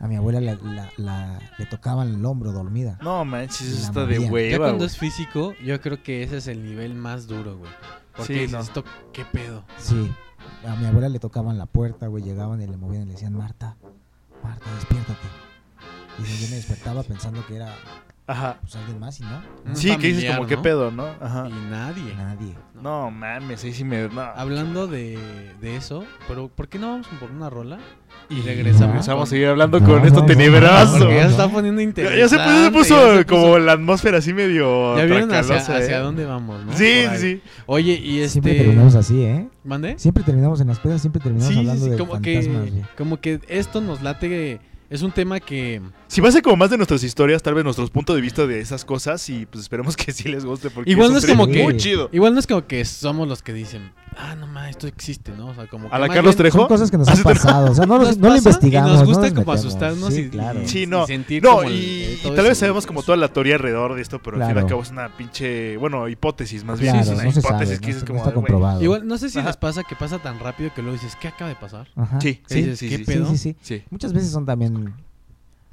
a 0.00 0.08
mi 0.08 0.16
abuela 0.16 0.40
la- 0.40 0.54
la- 0.56 0.90
la- 0.96 1.38
le 1.58 1.66
tocaban 1.66 2.08
el 2.14 2.24
hombro 2.24 2.50
dormida. 2.52 2.98
No 3.02 3.24
manches, 3.24 3.62
está 3.84 4.06
de 4.06 4.18
movían. 4.18 4.24
Ya 4.26 4.32
hueva, 4.32 4.58
cuando 4.66 4.76
güey. 4.78 4.86
es 4.86 4.98
físico, 4.98 5.54
yo 5.64 5.80
creo 5.80 6.02
que 6.02 6.22
ese 6.24 6.38
es 6.38 6.46
el 6.48 6.64
nivel 6.64 6.94
más 6.94 7.26
duro, 7.28 7.56
güey. 7.58 7.70
Porque 8.16 8.46
Sí, 8.48 8.52
no. 8.52 8.58
"Esto, 8.60 8.84
¿qué 9.12 9.24
pedo? 9.24 9.64
Sí. 9.78 10.10
A 10.66 10.76
mi 10.76 10.86
abuela 10.86 11.08
le 11.08 11.18
tocaban 11.18 11.56
la 11.56 11.66
puerta, 11.66 12.08
güey, 12.08 12.24
llegaban 12.24 12.60
y 12.60 12.66
le 12.66 12.76
movían 12.76 13.02
y 13.02 13.06
le 13.06 13.12
decían, 13.12 13.34
Marta, 13.34 13.76
Marta, 14.42 14.64
despiértate. 14.74 15.28
Y 16.18 16.22
yo 16.22 16.48
me 16.50 16.56
despertaba 16.56 17.02
pensando 17.04 17.44
que 17.46 17.56
era 17.56 17.72
Ajá. 18.28 18.58
pues, 18.60 18.76
alguien 18.76 19.00
más 19.00 19.18
y 19.18 19.22
no, 19.24 19.40
Un 19.66 19.74
Sí, 19.74 19.88
que 19.96 20.08
dices 20.08 20.12
familiar, 20.14 20.36
como 20.36 20.48
qué 20.48 20.56
¿no? 20.56 20.62
pedo, 20.62 20.90
¿no? 20.90 21.06
Ajá. 21.20 21.48
Y 21.48 21.70
nadie. 21.70 22.14
nadie. 22.14 22.54
No 22.80 23.10
mames, 23.10 23.64
ahí 23.64 23.72
sí 23.72 23.82
me... 23.84 24.08
no. 24.08 24.20
Hablando 24.20 24.86
de, 24.86 25.18
de 25.60 25.76
eso, 25.76 26.04
pero 26.28 26.48
¿por 26.48 26.68
qué 26.68 26.78
no 26.78 26.90
vamos 26.92 27.08
por 27.18 27.30
una 27.30 27.50
rola? 27.50 27.78
Y 28.30 28.40
regresamos 28.42 28.88
regresamos 28.88 29.22
a 29.28 29.30
seguir 29.30 29.46
hablando 29.48 29.80
No, 29.80 29.86
con 29.86 30.04
esto 30.06 30.20
no, 30.20 30.26
tenebrazo. 30.26 30.98
Porque 30.98 31.14
ya 31.16 31.24
se 31.24 31.30
está 31.30 31.48
poniendo 31.48 31.80
ya 31.80 31.88
interesante. 31.88 32.28
se 32.28 32.38
puso, 32.38 32.64
se 32.64 32.70
puso 32.70 33.06
ya 33.12 33.18
se 33.18 33.24
puso- 33.24 33.26
como 33.26 33.58
la 33.58 33.72
atmósfera 33.72 34.18
así 34.18 34.32
medio 34.34 34.96
Ya 34.96 35.04
vieron 35.06 35.30
hacia, 35.32 35.40
tracalosa, 35.56 35.76
hacia 35.78 35.96
¿eh? 35.96 36.00
dónde 36.00 36.24
vamos, 36.26 36.64
¿no? 36.66 36.72
Sí, 36.76 37.00
Por 37.04 37.12
ahí. 37.14 37.18
sí. 37.18 37.40
Oye, 37.66 37.92
y 37.94 38.28
Siempre 38.28 38.52
este... 38.52 38.64
terminamos 38.64 38.94
así, 38.94 39.22
¿eh? 39.22 39.48
¿Mande? 39.64 39.98
Siempre 39.98 40.22
terminamos 40.22 40.60
en 40.60 40.68
las 40.68 40.78
pedas, 40.78 41.00
siempre 41.00 41.20
terminamos 41.22 41.48
Sí, 41.48 41.54
sí, 41.54 41.60
hablando 41.60 41.84
sí, 41.86 41.90
de 41.92 41.96
como 41.98 42.12
fantasmas, 42.12 42.44
que, 42.64 42.70
güey. 42.70 42.82
como 42.96 43.20
que 43.20 43.40
esto 43.48 43.80
nos 43.80 44.02
late... 44.02 44.60
Es 44.90 45.02
un 45.02 45.12
tema 45.12 45.38
que... 45.38 45.82
Si 46.06 46.22
va 46.22 46.28
a 46.30 46.32
ser 46.32 46.40
como 46.42 46.56
más 46.56 46.70
de 46.70 46.78
nuestras 46.78 47.02
historias, 47.04 47.42
tal 47.42 47.52
vez 47.54 47.62
nuestros 47.62 47.90
puntos 47.90 48.16
de 48.16 48.22
vista 48.22 48.46
de 48.46 48.60
esas 48.60 48.86
cosas 48.86 49.28
y 49.28 49.44
pues 49.44 49.62
esperemos 49.64 49.96
que 49.96 50.12
sí 50.12 50.28
les 50.28 50.46
guste 50.46 50.70
porque 50.70 50.90
Igual 50.90 51.12
no 51.12 51.18
es 51.18 51.26
como 51.26 51.46
que- 51.46 51.62
muy 51.62 51.76
chido. 51.76 52.08
Igual 52.10 52.32
no 52.32 52.40
es 52.40 52.46
como 52.46 52.66
que 52.66 52.84
somos 52.86 53.28
los 53.28 53.42
que 53.42 53.52
dicen, 53.52 53.92
ah, 54.16 54.34
no 54.36 54.46
mames, 54.46 54.70
esto 54.70 54.86
existe, 54.86 55.32
¿no? 55.36 55.48
O 55.48 55.54
sea, 55.54 55.66
como 55.66 55.88
que 55.88 55.94
A 55.94 55.98
la 55.98 56.06
Carlos 56.08 56.34
bien 56.34 56.36
Trejo. 56.36 56.58
Son 56.58 56.68
cosas 56.68 56.90
que 56.90 56.98
nos 56.98 57.08
¿Así 57.08 57.18
han 57.18 57.24
pasado, 57.24 57.72
o 57.72 57.74
sea, 57.74 57.86
no, 57.86 57.98
nos 57.98 58.08
los- 58.08 58.18
no 58.18 58.28
lo 58.30 58.36
investigamos. 58.36 58.90
Y 58.90 58.92
nos 58.94 59.00
no 59.02 59.06
gusta 59.06 59.20
nos 59.22 59.30
como 59.30 59.40
metemos. 59.40 59.60
asustarnos 59.60 60.14
sí, 60.14 60.20
y, 60.20 60.28
claro. 60.30 60.62
y- 60.62 60.68
Sí, 60.68 60.82
y 60.82 60.86
no. 60.86 61.06
sentir 61.06 61.42
No, 61.42 61.56
como 61.56 61.70
y, 61.70 61.74
eh, 61.74 62.18
y 62.24 62.30
tal 62.34 62.44
vez 62.46 62.58
sabemos 62.58 62.86
como 62.86 63.02
toda 63.02 63.16
la 63.16 63.28
teoría 63.28 63.56
alrededor 63.56 63.94
de 63.94 64.02
esto, 64.02 64.20
pero 64.22 64.36
al 64.36 64.46
fin 64.48 64.56
y 64.56 64.60
al 64.60 64.66
cabo 64.66 64.82
es 64.82 64.90
una 64.90 65.08
pinche, 65.16 65.76
bueno, 65.76 66.08
hipótesis 66.08 66.64
más 66.64 66.80
bien. 66.80 66.92
Claro, 66.94 67.04
es 67.12 67.14
una 67.14 67.24
no 67.24 67.32
se 67.32 67.40
hipótesis 67.40 67.68
sabe, 67.68 67.80
que 67.80 67.86
dices 67.86 67.96
está- 68.02 68.06
como, 68.06 68.18
no 68.20 68.24
está 68.24 68.34
comprobado. 68.34 68.82
Igual, 68.82 69.06
no 69.06 69.18
sé 69.18 69.30
si 69.30 69.38
Ajá. 69.38 69.48
les 69.48 69.56
pasa 69.56 69.82
que 69.84 69.96
pasa 69.96 70.18
tan 70.18 70.38
rápido 70.38 70.70
que 70.74 70.82
luego 70.82 70.96
dices, 70.98 71.16
¿qué 71.20 71.28
acaba 71.28 71.48
de 71.48 71.56
pasar? 71.56 71.88
Ajá. 71.96 72.20
Sí, 72.20 72.42
¿Qué 72.48 72.54
sí, 72.54 72.76
sí, 72.76 72.88
¿Qué 72.88 72.96
sí? 72.98 73.04
Sí, 73.04 73.24
sí, 73.24 73.36
sí. 73.36 73.56
sí. 73.60 73.82
Muchas 73.90 74.12
veces 74.12 74.30
son 74.30 74.44
también 74.46 74.94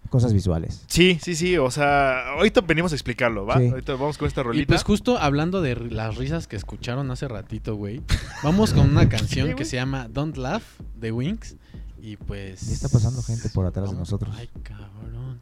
cosas 0.10 0.34
visuales. 0.34 0.84
Sí, 0.88 1.20
sí, 1.22 1.36
sí, 1.36 1.58
o 1.58 1.70
sea, 1.72 2.30
ahorita 2.30 2.62
venimos 2.62 2.92
a 2.92 2.96
explicarlo, 2.96 3.46
¿va? 3.46 3.58
Sí. 3.58 3.68
Ahorita 3.68 3.94
vamos 3.94 4.18
con 4.18 4.28
esta 4.28 4.42
Y 4.42 4.44
rolita. 4.44 4.68
pues 4.68 4.84
justo 4.84 5.18
hablando 5.18 5.62
de 5.62 5.76
las 5.76 6.16
risas 6.16 6.48
que 6.48 6.56
escucharon 6.56 7.10
hace 7.12 7.28
ratito, 7.28 7.76
güey, 7.76 8.02
vamos 8.44 8.74
con 8.74 8.90
una 8.90 9.10
canción 9.10 9.56
que 9.56 9.66
se 9.66 9.76
llama 9.78 10.08
Don't 10.10 10.38
Laugh 10.38 10.64
de 10.96 11.12
Wings. 11.12 11.56
Y 12.02 12.18
pues... 12.18 12.62
Ya 12.68 12.74
está 12.74 12.90
pasando 12.90 13.24
gente 13.24 13.50
por 13.50 13.66
atrás 13.66 13.90
de 13.90 13.98
nosotros. 13.98 14.36
Ay, 14.38 14.48
cabrón. 14.62 15.42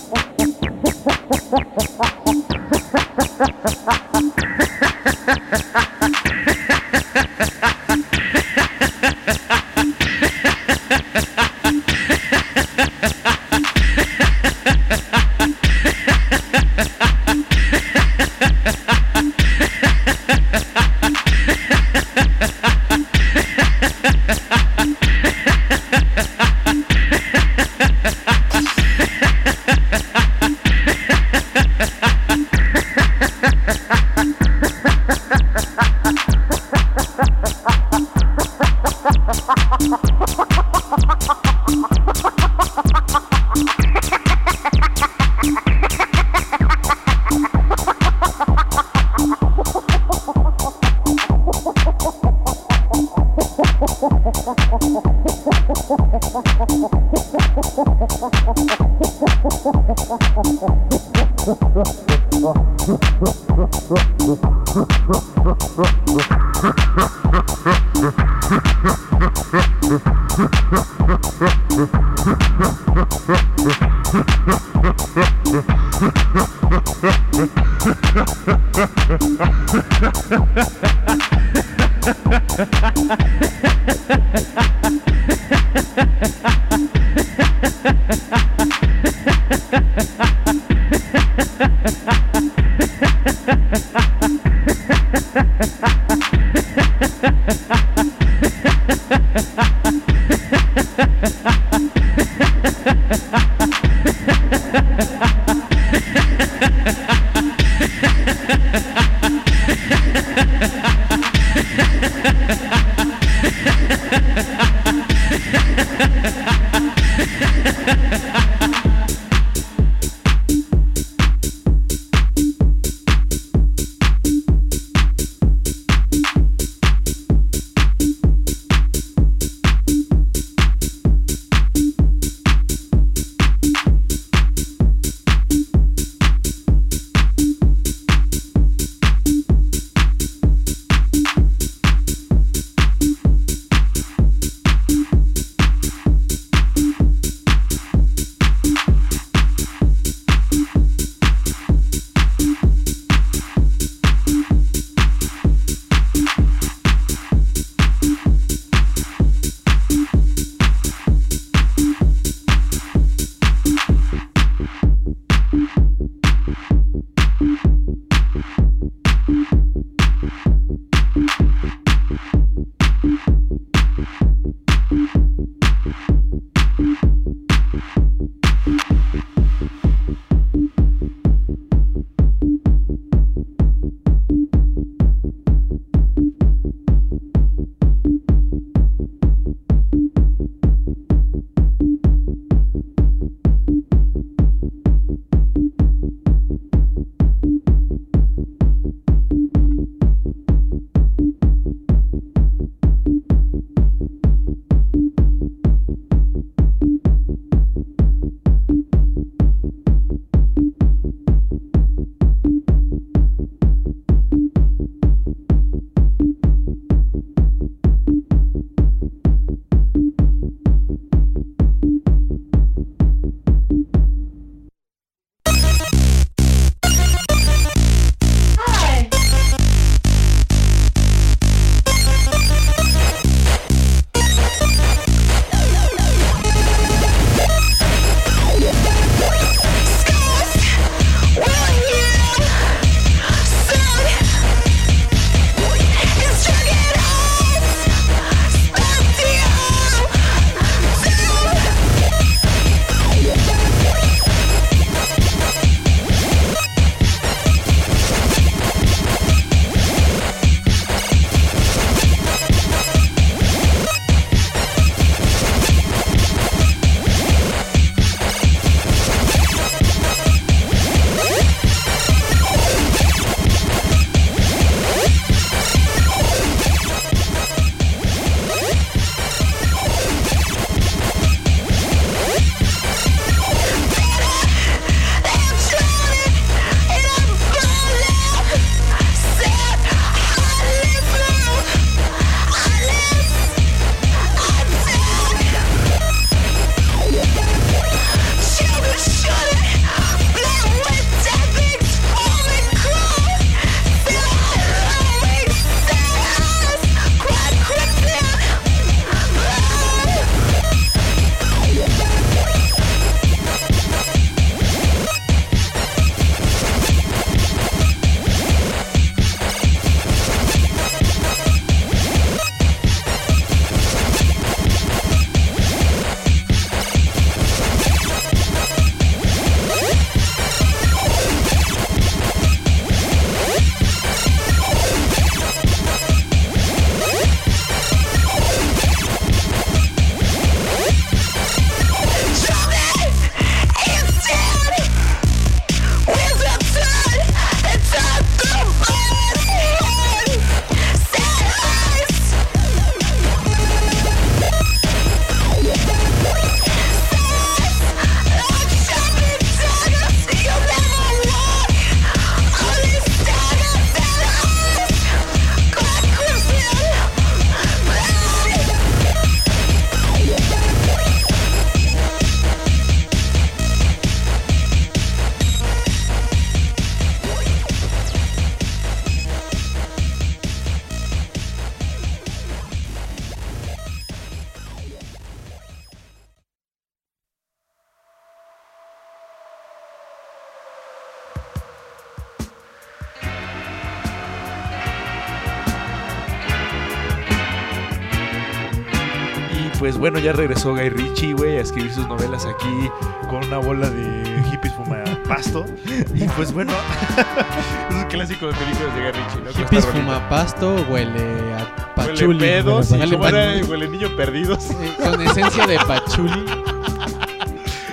bueno, 400.01 400.19
ya 400.19 400.33
regresó 400.33 400.71
Guy 400.71 400.89
Ritchie, 400.89 401.33
güey, 401.33 401.57
a 401.57 401.61
escribir 401.61 401.93
sus 401.93 402.05
novelas 402.07 402.45
aquí 402.45 402.89
con 403.29 403.45
una 403.45 403.57
bola 403.59 403.89
de 403.89 404.43
hippies 404.51 404.73
fuma 404.73 404.97
pasto. 405.27 405.65
Y 406.13 406.25
pues 406.35 406.51
bueno, 406.51 406.73
es 407.89 407.95
un 407.95 408.03
clásico 408.05 408.47
de 408.47 408.53
películas 408.53 408.95
de 408.95 409.01
Guy 409.01 409.11
Ritchie, 409.11 409.41
¿no? 409.41 409.49
Hippies 409.51 409.79
esta 409.85 409.91
rolita. 409.91 410.13
fuma 410.15 410.29
pasto, 410.29 410.75
huele 410.89 411.19
a 411.53 411.57
Huele 411.57 411.73
pachuli. 411.95 412.39
pedos, 412.39 412.91
Huele 412.91 413.05
y 413.05 413.13
Huele 413.15 413.61
pa- 413.63 413.69
Huele 413.69 413.87
niño 413.89 414.15
perdidos. 414.17 414.69
eh, 414.71 414.93
con 415.01 415.21
esencia 415.21 415.65
de 415.67 415.77
pachuli. 415.87 416.45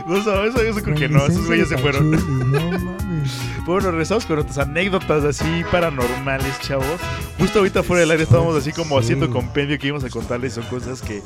No, 0.06 0.16
eso, 0.16 0.42
eso, 0.44 0.62
eso 0.62 0.82
creo 0.82 0.96
que 0.96 1.06
no, 1.10 1.26
esos 1.26 1.46
güeyes 1.46 1.68
se 1.68 1.76
fueron. 1.76 2.10
No. 2.12 2.96
Bueno, 3.68 3.90
regresamos 3.90 4.24
con 4.24 4.38
otras 4.38 4.56
anécdotas 4.56 5.24
así 5.24 5.62
paranormales, 5.70 6.58
chavos. 6.60 6.86
Justo 7.38 7.58
ahorita 7.58 7.82
fuera 7.82 8.00
del 8.00 8.10
aire 8.10 8.22
estábamos 8.22 8.56
así 8.56 8.72
como 8.72 8.96
Sí. 8.98 9.04
haciendo 9.04 9.28
compendio 9.30 9.78
que 9.78 9.88
íbamos 9.88 10.04
a 10.04 10.08
contarles. 10.08 10.54
Son 10.54 10.64
cosas 10.64 11.02
que, 11.02 11.22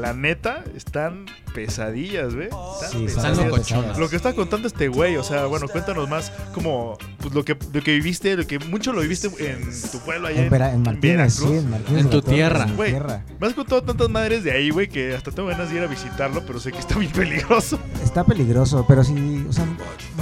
la 0.00 0.12
neta, 0.14 0.62
están 0.76 1.26
pesadillas, 1.52 2.36
¿ve? 2.36 2.44
Están 2.44 2.90
Sí, 2.92 2.98
pesadillas. 3.06 3.98
Lo 3.98 4.08
que 4.08 4.14
está 4.14 4.32
contando 4.34 4.68
este 4.68 4.86
güey, 4.86 5.16
o 5.16 5.24
sea, 5.24 5.46
bueno, 5.46 5.66
cuéntanos 5.66 6.08
más 6.08 6.30
como 6.54 6.96
pues, 7.18 7.34
lo 7.34 7.44
que 7.44 7.56
lo 7.72 7.82
que 7.82 7.92
viviste, 7.94 8.36
lo 8.36 8.46
que 8.46 8.60
mucho 8.60 8.92
lo 8.92 9.00
viviste 9.00 9.26
en 9.44 9.68
tu 9.90 9.98
pueblo 9.98 10.28
allá 10.28 10.46
En, 10.46 10.54
en, 10.54 11.20
en 11.20 11.30
sí, 11.30 11.44
en 11.44 11.70
Martínez. 11.70 12.00
En 12.04 12.08
tu 12.10 12.22
tierra. 12.22 12.66
Güey. 12.76 12.90
tierra. 12.92 13.24
Me 13.40 13.48
has 13.48 13.54
contado 13.54 13.82
tantas 13.82 14.08
madres 14.08 14.44
de 14.44 14.52
ahí, 14.52 14.70
güey, 14.70 14.88
que 14.88 15.12
hasta 15.14 15.32
tengo 15.32 15.48
ganas 15.48 15.68
de 15.70 15.76
ir 15.78 15.82
a 15.82 15.86
visitarlo, 15.88 16.42
pero 16.46 16.60
sé 16.60 16.70
que 16.70 16.78
está 16.78 16.96
bien 16.96 17.10
peligroso. 17.10 17.80
Está 18.04 18.22
peligroso, 18.22 18.84
pero 18.86 19.02
si, 19.02 19.44
o 19.48 19.52
sea, 19.52 19.66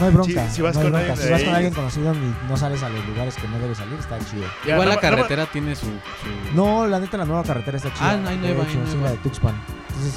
no 0.00 0.06
hay 0.06 0.12
bronca. 0.14 0.48
Sí, 0.48 0.56
si 0.56 0.62
vas 0.62 0.74
no 0.76 0.80
hay 0.80 0.84
con 0.86 0.92
bronca. 0.92 1.12
alguien 1.12 1.26
Si 1.26 1.30
vas 1.30 1.40
ahí- 1.40 1.44
con 1.46 1.54
alguien 1.58 1.74
conocido 1.74 2.14
y 2.14 2.34
no 2.48 2.56
sales 2.56 2.82
a 2.82 2.88
los 2.88 3.06
lugares 3.06 3.34
que 3.36 3.46
no 3.48 3.58
debes 3.58 3.78
salir, 3.78 3.98
está 3.98 4.18
chido. 4.20 4.44
Ya, 4.66 4.74
Igual 4.74 4.88
la 4.88 4.96
carretera 5.00 5.46
tiene 5.46 5.74
su, 5.76 5.86
su- 5.86 6.54
No, 6.54 6.86
la 6.86 6.98
neta, 7.00 7.16
la 7.16 7.24
nueva 7.24 7.42
carretera 7.44 7.76
está 7.76 7.92
chida. 7.92 8.10
Ah, 8.10 8.16
no, 8.16 8.28
hay 8.28 8.38
de 8.38 8.48
nueva, 8.48 8.62
hecho, 8.64 8.72
sí, 8.86 8.92
nueva. 8.94 9.02
la 9.04 9.10
de 9.12 9.16
Tuxpan. 9.18 9.54
Entonces, 9.88 10.14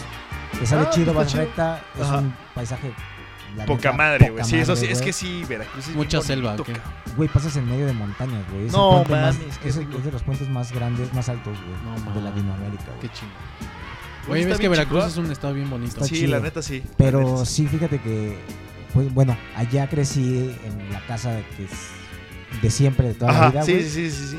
te 0.59 0.65
sale 0.65 0.85
Ah, 0.87 0.89
chido, 0.89 1.13
vas 1.13 1.27
chido. 1.27 1.41
recta, 1.43 1.81
es 1.95 2.01
Ajá. 2.03 2.17
un 2.19 2.33
paisaje. 2.55 2.93
la 3.57 3.65
Poca 3.65 3.91
neta, 3.91 3.91
madre, 3.97 4.29
güey. 4.29 4.45
Sí, 4.45 4.57
eso 4.59 4.75
sí, 4.77 4.83
madre, 4.83 4.91
es 4.93 4.99
güey. 4.99 5.05
que 5.07 5.13
sí, 5.13 5.43
Veracruz 5.49 5.87
es 5.89 5.93
Mucha 5.95 6.21
selva. 6.21 6.55
Güey, 7.17 7.27
pasas 7.27 7.53
en 7.57 7.69
medio 7.69 7.85
de 7.85 7.91
montañas, 7.91 8.45
güey. 8.49 8.67
Es 8.67 8.71
No, 8.71 9.03
mames, 9.03 9.57
qué 9.61 9.67
es, 9.67 9.75
el- 9.75 9.85
rico. 9.87 9.97
es 9.97 10.05
de 10.05 10.11
los 10.13 10.23
puentes 10.23 10.47
más 10.49 10.71
grandes, 10.71 11.13
más 11.13 11.27
altos, 11.27 11.57
güey. 11.57 11.75
No, 11.83 12.01
de. 12.05 12.21
Latinoamérica, 12.21 12.83
güey. 12.85 12.99
Qué 13.01 13.09
chingo. 13.09 13.31
Está 14.43 14.49
ves 14.51 14.59
que 14.59 14.69
Veracruz 14.69 14.99
chingón. 15.03 15.11
es 15.11 15.25
un 15.25 15.31
estado 15.33 15.53
bien 15.53 15.69
bonito. 15.69 15.95
Está 15.95 16.05
Sí, 16.05 16.15
chido. 16.15 16.31
la 16.31 16.39
neta 16.39 16.61
sí. 16.61 16.81
Pero 16.95 17.19
neta 17.31 17.45
sí, 17.45 17.67
fíjate 17.67 17.99
que, 17.99 18.39
pues 18.93 19.13
bueno, 19.13 19.37
allá 19.55 19.87
crecí 19.89 20.55
en 20.65 20.91
la 20.93 20.99
casa 21.07 21.31
de, 21.31 21.43
que 21.57 21.65
es 21.65 21.71
de 22.61 22.69
siempre, 22.69 23.07
de 23.09 23.13
toda 23.13 23.31
la 23.33 23.49
vida, 23.49 23.63
sí, 23.63 23.73
güey. 23.73 23.83
sí, 23.89 24.11
sí, 24.11 24.27
sí. 24.31 24.37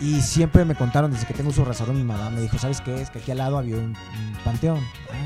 Y 0.00 0.20
siempre 0.20 0.64
me 0.64 0.74
contaron, 0.74 1.12
desde 1.12 1.26
que 1.26 1.34
tengo 1.34 1.52
su 1.52 1.64
razón, 1.64 1.94
mi 1.96 2.02
mamá 2.02 2.28
me 2.30 2.40
dijo, 2.40 2.58
¿sabes 2.58 2.80
qué? 2.80 3.00
Es 3.00 3.10
que 3.10 3.20
aquí 3.20 3.30
al 3.30 3.38
lado 3.38 3.56
había 3.58 3.76
un, 3.76 3.84
un 3.94 4.36
panteón. 4.44 4.80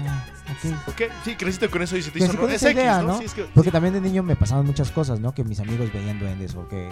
Ah, 0.07 0.24
ok. 0.51 0.88
Ok, 0.88 1.03
sí, 1.24 1.34
creciste 1.34 1.68
con 1.70 1.80
eso 1.82 1.97
y 1.97 2.03
se 2.03 2.11
te 2.11 2.18
hizo 2.18 2.36
con 2.36 2.51
esa 2.51 2.70
X, 2.70 2.78
idea, 2.82 3.01
¿no? 3.01 3.09
¿no? 3.09 3.18
Sí, 3.18 3.24
es 3.24 3.32
que- 3.32 3.44
Porque 3.55 3.70
también 3.70 3.94
de 3.94 4.01
niño 4.03 4.22
me 4.22 4.36
pasaban 4.36 4.66
muchas 4.66 4.90
cosas, 4.90 5.18
¿no? 5.18 5.32
Que 5.32 5.44
mis 5.44 5.61
amigos 5.61 5.90
veían 5.92 6.18
duendes 6.18 6.55
o 6.55 6.68
que... 6.68 6.90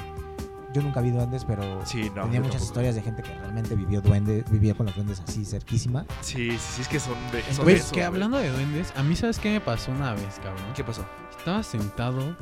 Yo 0.74 0.82
nunca 0.82 1.00
vi 1.00 1.10
duendes, 1.10 1.44
pero 1.44 1.62
Sí, 1.86 2.10
no. 2.14 2.24
tenía 2.24 2.40
muchas 2.40 2.56
tampoco. 2.56 2.64
historias 2.64 2.94
de 2.96 3.02
gente 3.02 3.22
que 3.22 3.32
realmente 3.38 3.74
vivió 3.76 4.00
duendes, 4.00 4.44
vivía 4.50 4.74
con 4.74 4.86
los 4.86 4.94
duendes 4.96 5.22
así 5.26 5.44
cerquísima. 5.44 6.04
Sí, 6.20 6.50
sí, 6.50 6.58
sí, 6.58 6.82
es 6.82 6.88
que 6.88 6.98
son 7.00 7.14
de. 7.32 7.42
Son 7.54 7.64
de 7.64 7.74
esos, 7.74 7.92
que 7.92 8.02
hablando 8.02 8.36
de 8.38 8.50
duendes, 8.50 8.92
a 8.96 9.02
mí 9.04 9.14
sabes 9.14 9.38
qué 9.38 9.52
me 9.52 9.60
pasó 9.60 9.92
una 9.92 10.12
vez, 10.14 10.40
cabrón. 10.42 10.64
¿Qué 10.74 10.82
pasó? 10.82 11.06
Estaba 11.38 11.62
sentado 11.62 12.36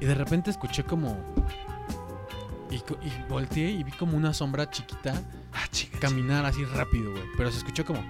y 0.00 0.04
de 0.06 0.14
repente 0.14 0.50
escuché 0.50 0.84
como... 0.84 1.16
Y, 2.70 2.76
y 2.76 3.24
volteé 3.28 3.70
y 3.70 3.82
vi 3.82 3.92
como 3.92 4.16
una 4.16 4.32
sombra 4.34 4.70
chiquita 4.70 5.14
Ah, 5.54 5.66
chinga. 5.70 5.98
caminar 5.98 6.44
así 6.44 6.64
rápido, 6.64 7.10
güey. 7.10 7.24
Pero 7.36 7.50
se 7.50 7.58
escuchó 7.58 7.84
como... 7.84 8.00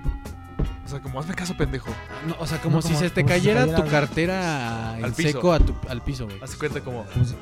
O 0.84 0.88
sea, 0.90 1.00
como 1.00 1.20
hazme 1.20 1.34
caso, 1.34 1.54
pendejo. 1.56 1.90
no, 2.26 2.34
o 2.38 2.46
sea, 2.46 2.60
como 2.60 2.76
No, 2.76 2.82
si 2.82 2.94
se 2.96 3.10
te 3.10 3.20
se 3.20 3.26
cayera 3.26 3.66
tu 3.74 3.84
cartera 3.88 4.96
en 4.98 5.04
Al 5.04 5.12
piso. 5.12 5.28
seco 5.32 5.52
a 5.52 5.60
tu- 5.60 5.74
al 5.88 6.02
piso, 6.02 6.24
güey. 6.26 6.40
Haz 6.42 6.56
cuenta 6.56 6.80
como. 6.82 7.04
Como 7.04 7.24
si, 7.26 7.34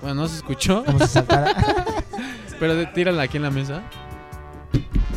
Bueno, 0.00 0.22
no 0.22 0.28
se 0.28 0.36
escuchó, 0.36 0.84
como 0.84 0.98
si 1.00 1.08
saltara... 1.08 1.54
pero 2.60 2.74
de- 2.74 2.86
tírala 2.86 3.22
aquí 3.22 3.36
en 3.36 3.42
la 3.44 3.50
mesa. 3.50 3.82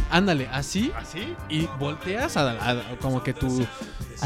Ándale, 0.10 0.48
así 0.52 0.92
¿Así? 0.98 1.34
y 1.50 1.68
volteas 1.80 2.36
a, 2.36 2.52
a- 2.52 2.98
como 3.02 3.24
que 3.24 3.34
tu 3.34 3.66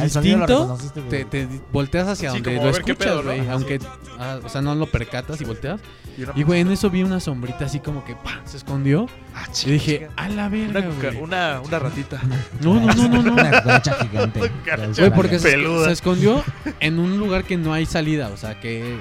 instinto 0.01 0.77
te, 1.09 1.25
te 1.25 1.47
volteas 1.71 2.07
hacia 2.07 2.31
Sí, 2.31 2.39
donde 2.41 2.55
lo 2.61 2.69
escuchas, 2.71 3.23
güey. 3.23 3.47
Aunque, 3.49 3.79
ah, 4.19 4.39
o 4.43 4.49
sea, 4.49 4.61
no 4.61 4.73
lo 4.73 4.87
percatas 4.87 5.39
y 5.41 5.45
volteas. 5.45 5.79
Y, 6.35 6.43
güey, 6.43 6.61
en 6.61 6.71
eso 6.71 6.89
vi 6.89 7.03
una 7.03 7.19
sombrita 7.19 7.65
así 7.65 7.79
como 7.81 8.03
que 8.03 8.15
¡pam! 8.15 8.39
se 8.45 8.57
escondió. 8.57 9.07
Ah, 9.35 9.45
Y 9.47 9.51
chinga, 9.51 9.73
dije, 9.73 10.09
a 10.15 10.27
la 10.29 10.49
verga, 10.49 10.81
güey. 10.81 11.17
una, 11.21 11.61
una 11.63 11.77
ratita. 11.79 12.19
No, 12.61 12.73
no, 12.79 12.93
no, 12.93 13.07
no, 13.07 13.21
no. 13.21 13.33
Una 13.33 13.51
cucaracha 13.61 13.93
gigante. 14.09 14.39
Güey, 14.97 15.11
porque 15.13 15.37
se, 15.39 15.51
Peluda. 15.51 15.85
se 15.85 15.91
escondió 15.91 16.43
en 16.79 16.97
un 16.99 17.17
lugar 17.19 17.43
que 17.43 17.57
no 17.57 17.73
hay 17.73 17.85
salida. 17.85 18.29
O 18.29 18.37
sea, 18.37 18.59
que 18.59 18.99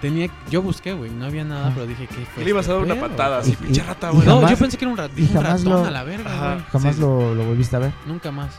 tenía... 0.00 0.28
Yo 0.50 0.62
busqué, 0.62 0.92
güey. 0.92 1.10
No 1.10 1.26
había 1.26 1.44
nada, 1.44 1.68
Ah. 1.68 1.72
pero 1.74 1.86
dije, 1.86 2.06
¿qué 2.06 2.26
fue 2.34 2.44
Le 2.44 2.50
ibas 2.50 2.68
a 2.68 2.72
dar 2.74 2.82
este 2.82 2.92
una 2.92 3.00
pedo? 3.00 3.10
patada 3.16 3.38
así, 3.38 3.52
pinche 3.56 3.82
rata, 3.82 4.10
güey. 4.10 4.26
No, 4.26 4.36
jamás- 4.36 4.50
yo 4.50 4.56
pensé 4.58 4.76
que 4.78 4.84
era 4.84 4.92
un, 4.92 4.98
rat, 4.98 5.10
un 5.18 5.26
jamás 5.28 5.64
ratón 5.64 5.82
lo- 5.82 5.84
a 5.86 5.90
la 5.90 6.04
verga, 6.04 6.52
güey. 6.54 6.64
Jamás 6.72 6.94
Sí. 6.94 7.00
lo, 7.00 7.34
lo 7.34 7.44
volviste 7.44 7.76
a 7.76 7.78
ver. 7.80 7.92
Nunca 8.06 8.30
más. 8.30 8.58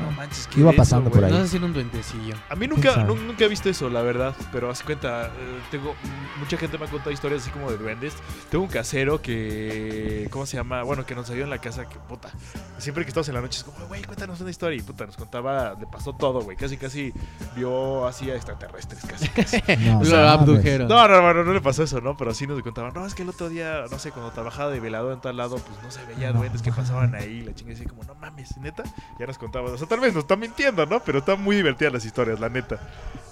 No 0.00 0.10
manches, 0.12 0.46
qué 0.48 0.60
Iba 0.60 0.72
pasando 0.72 1.10
por 1.10 1.24
ahí. 1.24 1.30
No 1.30 1.38
sé 1.38 1.48
si 1.48 1.56
era 1.56 1.66
un 1.66 1.72
duendecillo. 1.72 2.34
A 2.48 2.54
mí 2.54 2.66
¿Quién 2.66 2.70
nunca, 2.70 2.96
nu- 3.04 3.16
nunca 3.16 3.44
he 3.44 3.48
visto 3.48 3.68
eso, 3.68 3.88
la 3.90 4.02
verdad. 4.02 4.34
Pero 4.52 4.70
haz 4.70 4.82
cuenta, 4.82 5.26
eh, 5.26 5.60
tengo 5.70 5.94
mucha 6.38 6.56
gente 6.56 6.78
me 6.78 6.86
ha 6.86 6.88
contado 6.88 7.10
historias 7.10 7.42
así 7.42 7.50
como 7.50 7.70
de 7.70 7.78
duendes. 7.78 8.14
Tengo 8.50 8.64
un 8.64 8.70
casero 8.70 9.20
que, 9.20 10.28
¿cómo 10.30 10.46
se 10.46 10.56
llama? 10.56 10.82
Bueno, 10.82 11.04
que 11.06 11.14
nos 11.14 11.28
ayudó 11.30 11.44
en 11.44 11.50
la 11.50 11.58
casa, 11.58 11.88
que 11.88 11.98
puta. 11.98 12.30
Siempre 12.78 13.04
que 13.04 13.08
estamos 13.08 13.28
en 13.28 13.34
la 13.34 13.40
noche 13.40 13.58
es 13.58 13.64
como, 13.64 13.86
güey, 13.86 14.02
cuéntanos 14.02 14.40
una 14.40 14.50
historia. 14.50 14.78
Y 14.78 14.82
puta, 14.82 15.06
nos 15.06 15.16
contaba, 15.16 15.74
le 15.78 15.86
pasó 15.86 16.12
todo, 16.14 16.40
güey. 16.42 16.56
Casi, 16.56 16.76
casi 16.76 17.12
vio 17.54 18.06
así 18.06 18.30
a 18.30 18.34
extraterrestres, 18.36 19.02
casi, 19.04 19.28
casi. 19.28 19.62
No, 19.92 20.02
Lo 20.04 20.16
abdujeron. 20.28 20.88
No, 20.88 21.06
no, 21.08 21.20
no, 21.22 21.34
no, 21.34 21.44
no 21.44 21.52
le 21.52 21.60
pasó 21.60 21.82
eso, 21.82 22.00
¿no? 22.00 22.16
Pero 22.16 22.32
sí 22.34 22.46
nos 22.46 22.60
contaban, 22.62 22.92
no, 22.94 23.04
es 23.06 23.14
que 23.14 23.22
el 23.22 23.28
otro 23.28 23.48
día, 23.48 23.84
no 23.90 23.98
sé, 23.98 24.10
cuando 24.12 24.30
trabajaba 24.30 24.70
de 24.70 24.80
velador 24.80 25.12
en 25.12 25.20
tal 25.20 25.36
lado, 25.36 25.56
pues 25.56 25.82
no 25.82 25.90
se 25.90 26.04
veía 26.06 26.32
No. 26.32 26.38
duendes 26.40 26.62
que 26.62 26.72
pasaban 26.72 27.14
ahí, 27.14 27.42
la 27.42 27.54
chinga 27.54 27.72
así 27.72 27.84
como, 27.84 28.04
no 28.04 28.14
mames, 28.16 28.56
neta, 28.58 28.82
ya 29.18 29.26
nos 29.26 29.38
contaban, 29.38 29.72
o 29.72 29.78
sea, 29.82 29.88
tal 29.88 30.00
vez 30.00 30.14
nos 30.14 30.24
está 30.24 30.36
mintiendo, 30.36 30.86
¿no? 30.86 31.00
Pero 31.04 31.18
están 31.20 31.42
muy 31.42 31.56
divertidas 31.56 31.92
las 31.92 32.04
historias, 32.04 32.40
la 32.40 32.48
neta. 32.48 32.78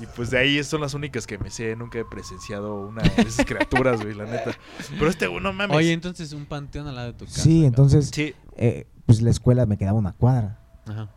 Y 0.00 0.06
pues 0.06 0.30
de 0.30 0.38
ahí 0.38 0.62
son 0.64 0.80
las 0.80 0.94
únicas 0.94 1.26
que 1.26 1.38
me 1.38 1.50
sé, 1.50 1.76
nunca 1.76 1.98
he 1.98 2.04
presenciado 2.04 2.74
una 2.88 3.02
de 3.02 3.22
esas 3.22 3.44
criaturas, 3.46 4.00
güey, 4.02 4.14
la 4.14 4.24
neta. 4.24 4.52
Pero 4.98 5.08
este, 5.10 5.26
güey, 5.26 5.42
no 5.42 5.52
mames. 5.52 5.76
Oye, 5.76 5.92
entonces 5.92 6.32
un 6.32 6.46
panteón 6.46 6.86
al 6.88 6.94
lado 6.96 7.08
de 7.08 7.18
tu 7.18 7.24
casa. 7.26 7.40
Sí, 7.42 7.64
entonces, 7.64 8.10
sí, 8.12 8.34
eh, 8.56 8.86
pues 9.06 9.20
la 9.22 9.30
escuela 9.30 9.66
me 9.66 9.76
quedaba 9.78 9.98
una 9.98 10.12
cuadra. 10.12 10.58
Ajá. 10.86 11.10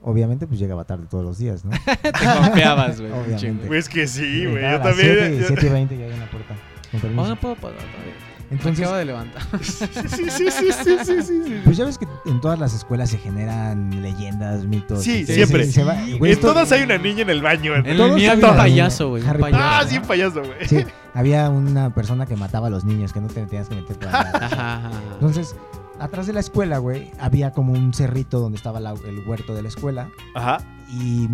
Obviamente, 0.00 0.46
pues 0.46 0.60
llegaba 0.60 0.84
tarde 0.84 1.06
todos 1.10 1.24
los 1.24 1.38
días, 1.38 1.64
¿no? 1.64 1.70
Te 2.02 2.12
confiabas, 2.12 3.00
güey. 3.00 3.10
Obviamente. 3.12 3.36
chingo. 3.36 3.66
güey, 3.66 3.78
es 3.80 3.88
que 3.88 4.06
sí, 4.06 4.46
güey, 4.46 4.62
yo 4.62 4.80
también. 4.80 5.16
7 5.18 5.34
y 5.34 5.38
yo- 5.40 5.46
7 5.48 5.66
y 5.66 5.70
20 5.70 5.98
ya 5.98 6.06
en 6.06 6.20
la 6.20 6.30
puerta. 6.30 6.54
Con 6.90 6.98
Oh, 6.98 7.02
permiso. 7.02 7.26
no 7.28 7.36
puedo. 7.40 7.54
Me 7.56 8.27
Entonces, 8.50 8.80
acabo 8.80 8.96
de 8.96 9.04
levantar. 9.04 9.42
Sí, 9.62 9.86
sí, 10.30 10.30
sí, 10.30 10.50
sí, 10.50 10.72
sí, 10.72 10.96
sí, 11.04 11.22
sí. 11.22 11.60
pues 11.64 11.76
ya 11.76 11.84
ves 11.84 11.98
que 11.98 12.06
en 12.26 12.40
todas 12.40 12.58
las 12.58 12.72
escuelas 12.74 13.10
se 13.10 13.18
generan 13.18 14.02
leyendas, 14.02 14.64
mitos. 14.64 15.02
Sí, 15.02 15.26
siempre. 15.26 15.64
se- 15.66 15.72
se 15.72 15.84
va- 15.84 15.94
güey, 16.18 16.32
En 16.32 16.38
esto- 16.38 16.48
todas 16.48 16.70
hay 16.72 16.82
una 16.82 16.96
niña 16.98 17.22
en 17.22 17.30
el 17.30 17.42
baño. 17.42 17.74
En 17.76 17.86
el 17.86 17.96
Todos 17.96 18.14
mío 18.16 18.32
había 18.32 18.50
un 18.50 18.56
payaso, 18.56 19.08
güey. 19.10 19.22
Un 19.22 19.28
Harry 19.28 19.40
payaso. 19.42 19.62
Ah, 19.64 19.84
sí, 19.86 19.98
un 19.98 20.04
payaso, 20.04 20.40
güey. 20.42 20.66
Sí, 20.68 20.84
había 21.14 21.50
una 21.50 21.94
persona 21.94 22.24
que 22.26 22.36
mataba 22.36 22.68
a 22.68 22.70
los 22.70 22.84
niños, 22.84 23.12
que 23.12 23.20
no 23.20 23.28
te 23.28 23.44
tenías 23.44 23.68
que 23.68 23.74
meter 23.74 23.96
por 23.98 24.08
ahí. 24.08 24.14
Ajá, 24.34 24.46
ajá, 24.46 24.76
ajá. 24.88 24.90
Entonces, 25.14 25.54
atrás 26.00 26.26
de 26.26 26.32
la 26.32 26.40
escuela, 26.40 26.78
güey, 26.78 27.10
había 27.18 27.52
como 27.52 27.72
un 27.72 27.92
cerrito 27.92 28.38
donde 28.40 28.56
estaba 28.56 28.80
la- 28.80 28.94
el 29.06 29.26
huerto 29.26 29.54
de 29.54 29.62
la 29.62 29.68
escuela 29.68 30.08
Ajá. 30.34 30.58
y 30.90 31.28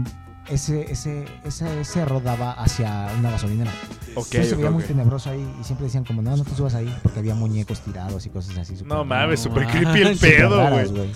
ese, 0.49 0.91
ese, 0.93 1.25
ese 1.45 1.85
cerro 1.85 2.21
daba 2.21 2.53
hacia 2.53 3.09
una 3.19 3.31
gasolinera. 3.31 3.71
Ok, 4.15 4.27
Entonces 4.27 4.49
se 4.51 4.57
veía 4.57 4.71
muy 4.71 4.83
tenebroso 4.85 5.31
ahí 5.31 5.47
y 5.61 5.65
siempre 5.65 5.87
decían 5.87 6.05
como, 6.05 6.23
no, 6.23 6.37
no 6.37 6.45
te 6.45 6.55
subas 6.55 6.75
ahí 6.75 6.95
porque 7.03 7.19
había 7.21 7.35
muñecos 7.35 7.81
tirados 7.81 8.25
y 8.27 8.31
cosas 8.31 8.57
así. 8.59 8.75
No 8.85 9.05
mames, 9.05 9.41
No 9.45 9.51
super 9.51 9.67
creepy 9.67 10.03
el 10.03 10.19
pedo, 10.19 10.71
güey. 10.71 11.13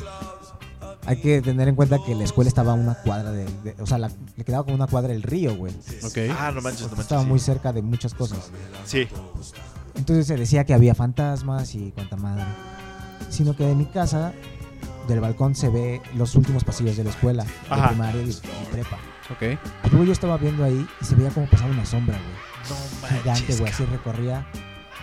Hay 1.06 1.16
que 1.22 1.40
tener 1.40 1.68
en 1.68 1.74
cuenta 1.74 1.98
que 2.04 2.14
la 2.14 2.24
escuela 2.24 2.48
estaba 2.48 2.72
a 2.72 2.74
una 2.74 2.94
cuadra 2.94 3.30
de, 3.32 3.44
de- 3.64 3.74
o 3.80 3.86
sea, 3.86 3.96
la- 3.98 4.10
le 4.36 4.44
quedaba 4.44 4.64
como 4.64 4.74
una 4.76 4.86
cuadra 4.86 5.12
el 5.14 5.22
río, 5.22 5.56
güey. 5.56 5.72
Ok. 6.04 6.18
Ah, 6.38 6.50
no 6.54 6.60
manches, 6.60 6.82
no 6.82 6.88
manches. 6.88 6.98
Estaba 7.00 7.22
sí. 7.22 7.28
muy 7.28 7.38
cerca 7.38 7.72
de 7.72 7.80
muchas 7.80 8.12
cosas. 8.14 8.50
Sí. 8.84 9.08
Entonces 9.94 10.26
se 10.26 10.36
decía 10.36 10.64
que 10.64 10.74
había 10.74 10.94
fantasmas 10.94 11.74
y 11.74 11.92
cuanta 11.92 12.16
madre. 12.16 12.44
Sino 13.30 13.56
que 13.56 13.64
de 13.64 13.74
mi 13.74 13.86
casa, 13.86 14.32
del 15.06 15.20
balcón, 15.20 15.54
se 15.54 15.70
ve 15.70 16.02
los 16.14 16.34
últimos 16.34 16.62
pasillos 16.64 16.96
de 16.98 17.04
la 17.04 17.10
escuela, 17.10 17.44
de 17.44 17.50
Ajá. 17.70 17.88
primaria 17.88 18.22
y, 18.22 18.28
y 18.30 18.72
prepa. 18.72 18.98
Ok. 19.30 19.42
Y 19.84 19.90
luego 19.90 20.04
yo 20.04 20.12
estaba 20.12 20.36
viendo 20.38 20.64
ahí 20.64 20.86
y 21.00 21.04
se 21.04 21.14
veía 21.14 21.30
como 21.30 21.46
pasaba 21.46 21.70
una 21.70 21.84
sombra, 21.84 22.16
güey. 22.16 22.70
No 23.10 23.18
Gigante, 23.18 23.56
güey. 23.56 23.72
Así 23.72 23.84
recorría 23.86 24.46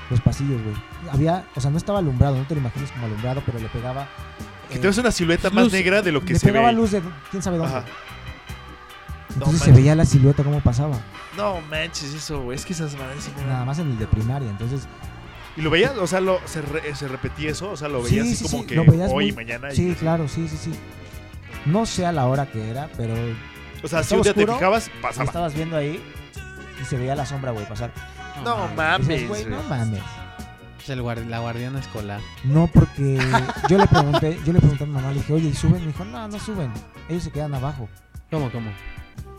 los 0.09 0.21
pasillos, 0.21 0.61
güey. 0.63 0.75
Había, 1.11 1.45
o 1.55 1.61
sea, 1.61 1.69
no 1.71 1.77
estaba 1.77 1.99
alumbrado, 1.99 2.35
no 2.37 2.43
te 2.45 2.55
lo 2.55 2.61
imagines 2.61 2.91
como 2.91 3.05
alumbrado, 3.05 3.41
pero 3.45 3.59
le 3.59 3.67
pegaba. 3.69 4.07
Que 4.69 4.77
eh, 4.77 4.79
te 4.79 4.87
ves 4.87 4.97
una 4.97 5.11
silueta 5.11 5.49
más 5.51 5.71
negra 5.71 6.01
de 6.01 6.11
lo 6.11 6.21
que 6.21 6.33
le 6.33 6.39
se 6.39 6.47
pegaba 6.47 6.67
ve. 6.67 6.73
luz 6.73 6.91
de 6.91 7.01
quién 7.31 7.43
sabe 7.43 7.57
dónde. 7.57 7.75
Ajá. 7.77 7.85
Entonces 9.33 9.59
se 9.59 9.65
manches. 9.67 9.75
veía 9.83 9.95
la 9.95 10.05
silueta 10.05 10.43
cómo 10.43 10.59
pasaba. 10.61 10.97
No 11.35 11.59
manches, 11.69 12.13
eso, 12.13 12.41
güey. 12.41 12.55
Es 12.57 12.65
que 12.65 12.73
esas 12.73 12.95
madres 12.97 13.29
Nada 13.47 13.65
más 13.65 13.79
en 13.79 13.91
el 13.91 13.99
de 13.99 14.07
primaria. 14.07 14.49
Entonces, 14.49 14.87
¿Y 15.57 15.61
lo 15.61 15.69
veías? 15.69 15.97
O 15.97 16.07
sea, 16.07 16.19
lo, 16.19 16.39
se, 16.45 16.61
re- 16.61 16.95
se 16.95 17.07
repetía 17.07 17.51
eso. 17.51 17.71
O 17.71 17.77
sea, 17.77 17.87
lo 17.89 18.01
veías 18.01 18.25
Sí, 18.27 18.33
así 18.33 18.43
sí, 18.45 18.49
como 18.51 18.63
sí, 18.63 18.67
que 18.67 18.79
hoy 19.11 19.29
y 19.29 19.31
mañana. 19.33 19.71
y- 19.71 19.75
sí, 19.75 19.95
claro, 19.99 20.27
sí, 20.27 20.47
sí, 20.47 20.57
sí. 20.57 20.71
No 21.65 21.85
sé 21.85 22.05
a 22.05 22.11
la 22.11 22.27
hora 22.27 22.45
que 22.51 22.69
era, 22.69 22.89
pero 22.97 23.13
O 23.83 23.87
sea, 23.87 24.03
si 24.03 24.15
un 24.15 24.21
día 24.21 24.33
te 24.33 24.39
oscuro, 24.41 24.57
fijabas, 24.57 24.89
pasaba. 25.01 25.25
estabas 25.25 25.53
viendo 25.53 25.77
ahí 25.77 26.01
y 26.81 26.85
se 26.85 26.97
veía 26.97 27.15
la 27.15 27.25
sombra, 27.25 27.51
güey, 27.51 27.65
pasar. 27.67 27.91
No 28.43 28.67
mames, 28.75 29.07
dices, 29.07 29.27
güey, 29.27 29.45
no 29.45 29.61
mames. 29.63 30.01
Es 30.81 30.89
el 30.89 31.01
guar- 31.01 31.25
la 31.27 31.39
guardiana 31.39 31.79
escolar. 31.79 32.19
No, 32.43 32.67
porque 32.67 33.17
yo 33.69 33.77
le 33.77 33.87
pregunté, 33.87 34.39
yo 34.45 34.53
le 34.53 34.59
pregunté 34.59 34.83
a 34.83 34.87
mi 34.87 34.93
mamá, 34.93 35.09
le 35.09 35.15
dije, 35.15 35.33
oye, 35.33 35.47
¿y 35.49 35.53
suben? 35.53 35.81
Me 35.81 35.87
dijo, 35.87 36.05
no, 36.05 36.27
no 36.27 36.39
suben. 36.39 36.71
Ellos 37.09 37.23
se 37.23 37.31
quedan 37.31 37.53
abajo, 37.55 37.87
¿Cómo, 38.31 38.51
cómo? 38.51 38.69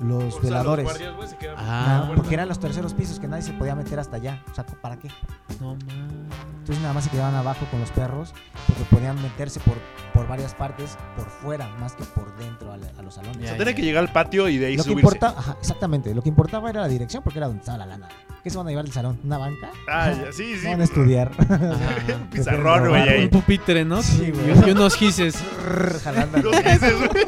Los 0.00 0.24
O 0.24 0.30
sea, 0.32 0.40
veladores. 0.42 0.84
los 0.84 0.92
guardias, 0.92 1.16
güey, 1.16 1.28
se 1.28 1.36
quedan- 1.36 1.54
Ah, 1.58 1.84
Nada, 1.88 2.12
porque 2.14 2.34
eran 2.34 2.48
los 2.48 2.58
terceros 2.58 2.92
pisos 2.94 3.18
que 3.20 3.28
nadie 3.28 3.42
se 3.42 3.52
podía 3.52 3.74
meter 3.74 3.98
hasta 3.98 4.16
allá. 4.16 4.42
O 4.50 4.54
sea, 4.54 4.64
¿para 4.66 4.98
qué? 4.98 5.08
No 5.60 5.74
mames. 5.74 6.36
Entonces 6.58 6.80
nada 6.82 6.92
más 6.94 7.04
se 7.04 7.10
quedaban 7.10 7.34
abajo 7.34 7.64
con 7.70 7.80
los 7.80 7.90
perros 7.90 8.34
porque 8.66 8.82
podían 8.90 9.20
meterse 9.22 9.60
por, 9.60 9.74
por 10.12 10.26
varias 10.28 10.54
partes, 10.54 10.96
por 11.16 11.26
fuera, 11.30 11.68
más 11.80 11.94
que 11.94 12.04
por 12.04 12.36
dentro 12.38 12.72
a, 12.72 12.76
la- 12.76 12.88
a 12.98 13.02
los 13.02 13.14
salones. 13.14 13.36
O 13.38 13.40
Ya, 13.40 13.48
sea, 13.50 13.58
tenía 13.58 13.74
que 13.74 13.82
llegar 13.82 14.02
al 14.02 14.12
patio 14.12 14.48
y 14.48 14.58
de 14.58 14.66
ahí 14.66 14.76
Lo 14.76 14.82
que 14.84 14.90
subirse. 14.90 15.16
importa, 15.16 15.34
ajá, 15.38 15.56
exactamente, 15.60 16.14
lo 16.14 16.22
que 16.22 16.28
importaba 16.28 16.68
era 16.70 16.80
la 16.82 16.88
dirección 16.88 17.22
porque 17.22 17.38
era 17.38 17.46
donde 17.46 17.60
estaba 17.60 17.78
la 17.78 17.86
lana. 17.86 18.08
¿Qué 18.42 18.50
se 18.50 18.58
van 18.58 18.66
a 18.66 18.70
llevar 18.70 18.84
del 18.84 18.94
salón? 18.94 19.18
¿Una 19.24 19.38
banca? 19.38 19.70
Ah, 19.88 20.12
ya, 20.12 20.32
sí, 20.32 20.56
sí. 20.58 20.66
Van 20.66 20.80
a 20.80 20.84
estudiar. 20.84 21.30
Ajá. 21.38 21.56
Un 22.20 22.26
pizarrón, 22.30 22.88
güey. 22.88 23.24
Un 23.24 23.30
pupitre, 23.30 23.84
¿no? 23.84 24.02
Sí, 24.02 24.30
güey. 24.32 24.68
y 24.68 24.70
unos 24.72 24.94
gises. 24.96 25.36
Jalando. 26.04 26.38
Los 26.38 26.56
dices, 26.64 26.94
güey. 26.98 27.26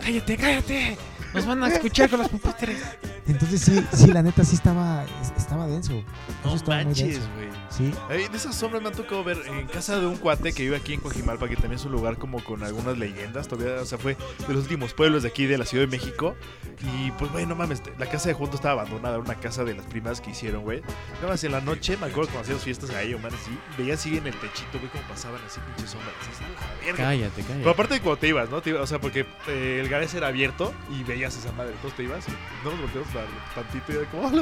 cállate, 0.00 0.36
cállate. 0.36 0.98
Nos 1.34 1.46
van 1.46 1.62
a 1.64 1.68
escuchar 1.68 2.08
con 2.08 2.20
los 2.20 2.28
pupitres. 2.28 2.80
Entonces 3.26 3.60
sí, 3.62 3.84
sí, 3.94 4.12
la 4.12 4.22
neta 4.22 4.44
sí 4.44 4.54
estaba, 4.54 5.04
estaba 5.36 5.66
denso. 5.66 5.92
Eso 5.94 6.04
No 6.44 6.54
estaba 6.54 6.84
manches, 6.84 7.20
güey. 7.34 7.48
Sí, 7.70 7.90
Ay, 8.08 8.28
de 8.28 8.36
esas 8.36 8.54
sombras 8.54 8.82
me 8.82 8.88
han 8.88 8.94
tocado 8.94 9.24
ver 9.24 9.38
en 9.46 9.66
casa 9.66 9.98
de 9.98 10.06
un 10.06 10.16
cuate 10.16 10.52
que 10.52 10.62
vive 10.62 10.76
aquí 10.76 10.94
en 10.94 11.00
Coajimalpa, 11.00 11.48
que 11.48 11.56
también 11.56 11.74
es 11.74 11.84
un 11.84 11.92
lugar 11.92 12.18
como 12.18 12.44
con 12.44 12.62
algunas 12.62 12.96
leyendas. 12.98 13.48
Todavía, 13.48 13.80
o 13.80 13.84
sea, 13.86 13.98
fue 13.98 14.16
de 14.46 14.54
los 14.54 14.62
últimos 14.64 14.92
pueblos 14.94 15.22
de 15.24 15.30
aquí 15.30 15.46
de 15.46 15.58
la 15.58 15.64
Ciudad 15.64 15.84
de 15.84 15.90
México. 15.90 16.36
Y 16.82 17.10
pues, 17.12 17.32
güey, 17.32 17.46
no 17.46 17.54
mames, 17.56 17.82
la 17.98 18.06
casa 18.06 18.28
de 18.28 18.34
junto 18.34 18.56
estaba 18.56 18.82
abandonada. 18.82 19.14
Era 19.16 19.24
una 19.24 19.34
casa 19.34 19.64
de 19.64 19.74
las 19.74 19.86
primas 19.86 20.20
que 20.20 20.30
hicieron, 20.30 20.62
güey. 20.62 20.82
Nada 21.16 21.28
más 21.30 21.42
en 21.44 21.52
la 21.52 21.60
noche, 21.62 21.96
me 21.96 22.06
acuerdo 22.06 22.30
cuando 22.30 22.40
hacíamos 22.42 22.62
fiestas 22.62 22.90
ahí, 22.90 23.14
o 23.14 23.18
man, 23.18 23.32
así. 23.34 23.50
Veía 23.78 23.94
así 23.94 24.18
en 24.18 24.26
el 24.26 24.34
techito, 24.34 24.78
güey, 24.78 24.88
cómo 24.90 25.02
pasaban 25.08 25.40
así 25.46 25.58
pinches 25.66 25.90
sombras. 25.90 26.12
Así, 26.30 26.44
a 26.44 26.48
la 26.48 26.86
verga. 26.86 26.96
Cállate, 27.04 27.30
Pero 27.36 27.48
cállate. 27.48 27.70
aparte 27.70 27.94
de 27.94 28.00
cuando 28.00 28.18
te 28.20 28.28
ibas, 28.28 28.50
¿no? 28.50 28.60
Te 28.60 28.70
iba- 28.70 28.82
o 28.82 28.86
sea, 28.86 29.00
porque 29.00 29.26
eh, 29.48 29.78
el 29.82 29.88
garage 29.88 30.16
era 30.16 30.28
abierto 30.28 30.72
y 30.92 31.02
veías 31.24 31.36
esa 31.36 31.52
madre. 31.52 31.72
Entonces 31.72 31.96
te 31.96 32.02
ibas 32.04 32.26
y 32.28 32.32
no 32.64 32.70
nos 32.72 32.80
volteamos 32.80 33.08
para 33.08 33.26
tantito 33.54 33.92
y 33.92 33.96
era 33.96 34.10
como, 34.10 34.26
¡ah! 34.28 34.32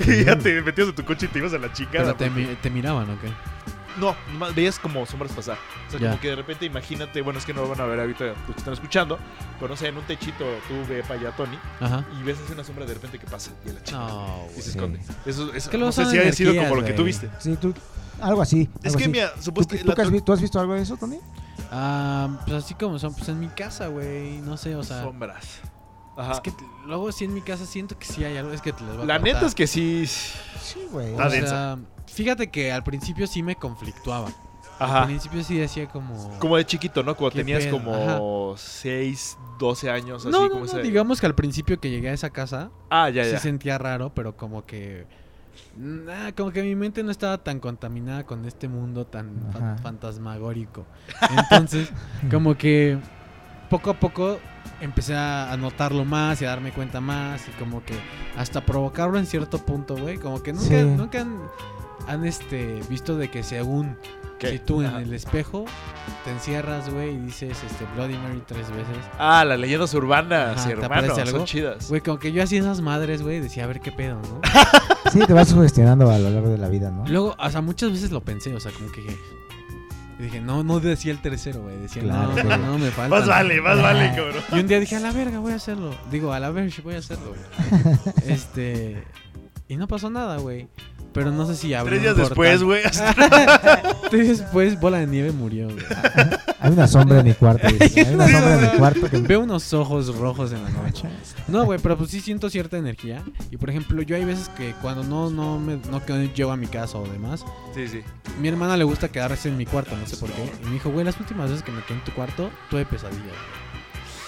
Y 0.06 0.24
ya 0.24 0.38
te 0.38 0.60
metías 0.62 0.88
en 0.88 0.94
tu 0.94 1.04
coche 1.04 1.26
y 1.26 1.28
te 1.28 1.38
ibas 1.38 1.52
a 1.54 1.58
la 1.58 1.72
chingada. 1.72 2.16
Pero 2.16 2.34
te, 2.34 2.56
te 2.56 2.70
miraban, 2.70 3.08
¿o 3.10 3.20
qué? 3.20 3.28
No, 3.98 4.14
nomás 4.32 4.54
veías 4.54 4.78
como 4.78 5.04
sombras 5.04 5.32
pasar. 5.32 5.58
O 5.88 5.90
sea, 5.90 6.00
Ya. 6.00 6.10
como 6.10 6.20
que 6.20 6.28
de 6.28 6.36
repente 6.36 6.64
imagínate, 6.64 7.20
bueno, 7.22 7.38
es 7.38 7.44
que 7.44 7.52
no 7.52 7.62
lo 7.62 7.68
van 7.68 7.80
a 7.80 7.84
ver 7.84 8.00
ahorita 8.00 8.24
los 8.26 8.36
que 8.46 8.58
están 8.58 8.72
escuchando, 8.72 9.18
pero 9.58 9.68
no 9.68 9.76
sé, 9.76 9.88
en 9.88 9.96
un 9.96 10.04
techito 10.04 10.44
tú 10.68 10.74
ve 10.88 11.02
para 11.02 11.20
allá, 11.20 11.32
Tony, 11.32 11.58
Ajá. 11.80 12.04
y 12.18 12.22
ves 12.22 12.38
así 12.42 12.52
una 12.52 12.62
sombra 12.64 12.86
de 12.86 12.94
repente 12.94 13.18
que 13.18 13.26
pasa 13.26 13.50
y 13.66 13.70
a 13.70 13.72
la. 13.72 13.80
No, 13.92 14.44
y 14.52 14.56
se. 14.56 14.62
Sí. 14.62 14.70
esconde. 14.70 15.00
Eso, 15.26 15.52
eso 15.52 15.70
que 15.70 15.78
no 15.78 15.90
sé 15.92 16.06
si 16.06 16.18
haya 16.18 16.32
sido 16.32 16.54
como 16.54 16.76
lo 16.76 16.84
que 16.84 16.92
tú 16.92 17.04
viste. 17.04 17.28
sí, 17.38 17.56
tú, 17.60 17.74
algo 18.20 18.40
así. 18.42 18.68
Es 18.82 18.94
que, 18.96 19.02
así. 19.04 19.12
mira, 19.12 19.34
¿Tú, 19.34 19.42
supuestamente. 19.42 19.90
tú 19.90 19.94
qué 19.96 20.02
has 20.02 20.24
tú 20.24 20.32
has 20.32 20.40
visto 20.40 20.60
algo 20.60 20.74
de 20.74 20.82
eso, 20.82 20.96
Tony? 20.96 21.18
Ah, 21.72 22.28
pues 22.46 22.64
así 22.64 22.74
como 22.74 22.98
son, 22.98 23.14
pues 23.14 23.28
en 23.28 23.38
mi 23.40 23.48
casa, 23.48 23.88
güey. 23.88 24.38
No 24.40 24.56
sé, 24.56 24.74
o 24.76 24.82
sea. 24.82 25.02
Sombras. 25.02 25.60
Ajá. 26.20 26.32
Es 26.32 26.40
que 26.40 26.52
luego 26.86 27.10
sí 27.12 27.24
en 27.24 27.34
mi 27.34 27.40
casa 27.42 27.66
siento 27.66 27.98
que 27.98 28.04
sí 28.06 28.24
hay 28.24 28.36
algo. 28.36 28.52
Es 28.52 28.60
que 28.62 28.72
te 28.72 28.84
les 28.84 28.94
voy 28.94 29.04
a 29.04 29.06
la 29.06 29.18
neta 29.18 29.46
es 29.46 29.54
que 29.54 29.66
sí. 29.66 30.06
Sí, 30.06 30.86
güey. 30.90 31.12
Está 31.12 31.26
O 31.26 31.30
densa. 31.30 31.48
sea, 31.48 31.78
fíjate 32.06 32.48
que 32.50 32.72
al 32.72 32.82
principio 32.84 33.26
sí 33.26 33.42
me 33.42 33.56
conflictuaba. 33.56 34.28
Al 34.78 34.86
Ajá. 34.90 35.04
principio 35.06 35.42
sí 35.44 35.56
decía 35.58 35.86
como. 35.88 36.38
Como 36.38 36.56
de 36.56 36.64
chiquito, 36.64 37.02
¿no? 37.02 37.14
Cuando 37.14 37.32
¿Qué 37.32 37.38
tenías 37.40 37.64
pedo? 37.64 37.72
como 37.78 38.54
6, 38.56 39.36
12 39.58 39.90
años, 39.90 40.22
así 40.24 40.30
no, 40.32 40.42
no, 40.44 40.48
como 40.50 40.64
no, 40.64 40.70
ese. 40.72 40.80
digamos 40.82 41.20
que 41.20 41.26
al 41.26 41.34
principio 41.34 41.78
que 41.78 41.90
llegué 41.90 42.08
a 42.08 42.12
esa 42.14 42.30
casa 42.30 42.70
Ah, 42.88 43.10
ya, 43.10 43.24
sí 43.24 43.32
ya. 43.32 43.38
sentía 43.38 43.76
raro, 43.76 44.12
pero 44.14 44.36
como 44.38 44.64
que. 44.64 45.06
nah, 45.76 46.32
como 46.32 46.50
que 46.50 46.62
mi 46.62 46.74
mente 46.76 47.02
no 47.02 47.10
estaba 47.10 47.36
tan 47.38 47.60
contaminada 47.60 48.24
con 48.24 48.46
este 48.46 48.68
mundo 48.68 49.06
tan 49.06 49.50
Ajá. 49.50 49.76
fantasmagórico. 49.82 50.86
Entonces, 51.28 51.90
como 52.30 52.56
que 52.56 52.98
poco 53.70 53.90
a 53.90 53.94
poco 53.94 54.38
empecé 54.82 55.14
a 55.16 55.56
notarlo 55.58 56.04
más 56.04 56.42
y 56.42 56.44
a 56.44 56.48
darme 56.48 56.72
cuenta 56.72 57.00
más 57.00 57.42
y 57.48 57.52
como 57.52 57.82
que 57.84 57.94
hasta 58.36 58.60
provocarlo 58.66 59.18
en 59.18 59.24
cierto 59.26 59.58
punto, 59.58 59.96
güey. 59.96 60.18
Como 60.18 60.42
que 60.42 60.52
nunca, 60.52 60.66
Sí. 60.68 60.82
nunca 60.84 61.20
han, 61.22 61.38
han, 62.08 62.26
este, 62.26 62.80
visto 62.88 63.16
de 63.16 63.30
que 63.30 63.42
según 63.42 63.96
¿Qué? 64.38 64.48
si 64.52 64.58
tú 64.58 64.80
en 64.82 64.94
el 64.96 65.12
espejo 65.12 65.66
te 66.24 66.30
encierras, 66.30 66.88
güey, 66.92 67.10
y 67.14 67.18
dices 67.18 67.58
este 67.64 67.84
Bloody 67.94 68.14
Mary 68.16 68.42
tres 68.46 68.68
veces. 68.70 68.96
Ah, 69.18 69.44
las 69.44 69.58
leyendas 69.58 69.92
urbanas, 69.94 70.58
Ajá, 70.58 70.66
¿te 70.66 70.72
hermano. 70.72 71.14
algo? 71.14 71.30
Son 71.38 71.44
chidas. 71.44 71.88
Güey, 71.88 72.00
como 72.00 72.18
que 72.18 72.32
yo 72.32 72.42
hacía 72.42 72.60
esas 72.60 72.80
madres, 72.80 73.22
güey, 73.22 73.40
decía, 73.40 73.64
a 73.64 73.66
ver 73.66 73.80
qué 73.80 73.92
pedo, 73.92 74.16
¿no? 74.16 74.40
Sí, 75.12 75.18
te 75.26 75.32
vas 75.32 75.48
sugestionando 75.48 76.08
a 76.10 76.18
lo 76.18 76.30
largo 76.30 76.48
de 76.50 76.58
la 76.58 76.68
vida, 76.68 76.90
¿no? 76.90 77.04
Luego, 77.08 77.34
o 77.38 77.50
sea, 77.50 77.60
muchas 77.62 77.90
veces 77.90 78.12
lo 78.12 78.20
pensé, 78.22 78.54
o 78.54 78.60
sea, 78.60 78.70
como 78.70 78.92
que 78.92 79.18
y 80.20 80.24
dije, 80.24 80.40
no, 80.42 80.62
no 80.62 80.80
decía 80.80 81.12
el 81.12 81.22
tercero, 81.22 81.62
güey, 81.62 81.78
decía, 81.78 82.02
Claro, 82.02 82.34
no, 82.44 82.56
no, 82.58 82.78
me 82.78 82.90
falta. 82.90 83.08
Más 83.08 83.26
vale, 83.26 83.58
más 83.62 83.80
vale, 83.80 84.12
cabrón. 84.14 84.44
Y 84.52 84.58
un 84.58 84.66
día 84.66 84.78
dije, 84.78 84.96
a 84.96 85.00
la 85.00 85.12
verga, 85.12 85.38
voy 85.38 85.52
a 85.52 85.54
hacerlo. 85.54 85.96
Digo, 86.10 86.34
a 86.34 86.38
la 86.38 86.50
verga, 86.50 86.74
voy 86.84 86.94
a 86.94 86.98
hacerlo, 86.98 87.34
güey. 87.34 87.96
Este. 88.26 89.02
Y 89.66 89.76
no 89.76 89.88
pasó 89.88 90.10
nada, 90.10 90.36
güey. 90.36 90.68
Pero 91.12 91.32
no 91.32 91.46
sé 91.46 91.56
si 91.56 91.74
abrió 91.74 91.98
Tres 91.98 92.02
días 92.02 92.14
un 92.14 92.20
después, 92.20 92.62
güey. 92.62 92.82
Tres 94.10 94.26
días 94.26 94.38
después, 94.38 94.78
Bola 94.78 94.98
de 94.98 95.06
Nieve 95.06 95.32
murió, 95.32 95.66
güey. 95.68 95.84
Hay 96.60 96.72
una 96.72 96.86
sombra 96.86 97.20
en 97.20 97.26
mi 97.26 97.34
cuarto. 97.34 97.66
dice. 97.68 98.00
Hay 98.06 98.14
una 98.14 98.28
sombra 98.28 98.54
en 98.54 98.60
mi 98.62 98.78
cuarto 98.78 99.10
que... 99.10 99.18
Veo 99.18 99.40
unos 99.40 99.72
ojos 99.72 100.14
rojos 100.16 100.52
en 100.52 100.62
la 100.62 100.70
noche. 100.70 101.08
No, 101.48 101.64
güey, 101.64 101.78
pero 101.80 101.96
pues 101.96 102.10
sí 102.10 102.20
siento 102.20 102.48
cierta 102.50 102.76
energía. 102.76 103.22
Y 103.50 103.56
por 103.56 103.70
ejemplo, 103.70 104.02
yo 104.02 104.14
hay 104.16 104.24
veces 104.24 104.48
que 104.50 104.72
cuando 104.82 105.02
no, 105.04 105.30
no, 105.30 105.58
me, 105.58 105.76
no 105.90 106.00
llego 106.34 106.52
a 106.52 106.56
mi 106.56 106.66
casa 106.66 106.98
o 106.98 107.06
demás, 107.06 107.44
Sí, 107.74 107.88
sí. 107.88 108.02
mi 108.40 108.48
hermana 108.48 108.76
le 108.76 108.84
gusta 108.84 109.08
quedarse 109.08 109.48
en 109.48 109.56
mi 109.56 109.66
cuarto, 109.66 109.96
no 109.96 110.06
sé 110.06 110.16
por 110.16 110.30
qué. 110.30 110.50
Y 110.62 110.66
me 110.66 110.72
dijo, 110.74 110.90
güey, 110.90 111.04
las 111.04 111.18
últimas 111.18 111.50
veces 111.50 111.64
que 111.64 111.72
me 111.72 111.82
quedé 111.82 111.98
en 111.98 112.04
tu 112.04 112.12
cuarto, 112.12 112.50
tuve 112.70 112.84
pesadillas. 112.86 113.34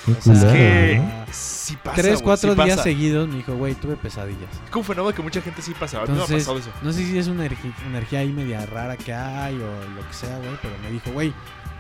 Güey. 0.07 0.19
Qué 0.21 0.31
O 0.31 0.35
sea, 0.35 0.35
Es 0.35 0.53
que 0.53 0.99
¿no? 0.99 1.27
sí 1.33 1.77
pasa. 1.83 2.03
Tres, 2.03 2.23
cuatro 2.23 2.51
sí 2.55 2.57
días 2.63 2.71
pasa. 2.77 2.83
seguidos 2.83 3.29
me 3.29 3.37
dijo, 3.37 3.55
güey, 3.55 3.75
tuve 3.75 3.97
pesadillas. 3.97 4.51
Es 4.65 4.71
como 4.71 4.81
un 4.81 4.87
fenómeno 4.87 5.15
que 5.15 5.23
mucha 5.23 5.41
gente 5.43 5.63
sí 5.63 5.73
pasa. 5.79 6.03
Ha 6.03 6.07
pasado 6.07 6.59
eso. 6.59 6.71
no 6.83 6.93
sé 6.93 7.05
si 7.07 7.19
es 7.19 7.29
una 7.29 7.47
energía 7.47 8.19
ahí 8.21 8.33
media 8.33 8.65
rara 8.67 8.97
que 8.97 9.13
hay 9.15 9.55
o 9.57 9.59
lo 9.95 10.07
que 10.09 10.15
sea, 10.15 10.37
güey, 10.39 10.57
pero 10.61 10.75
me 10.83 10.91
dijo, 10.91 11.11
güey, 11.13 11.33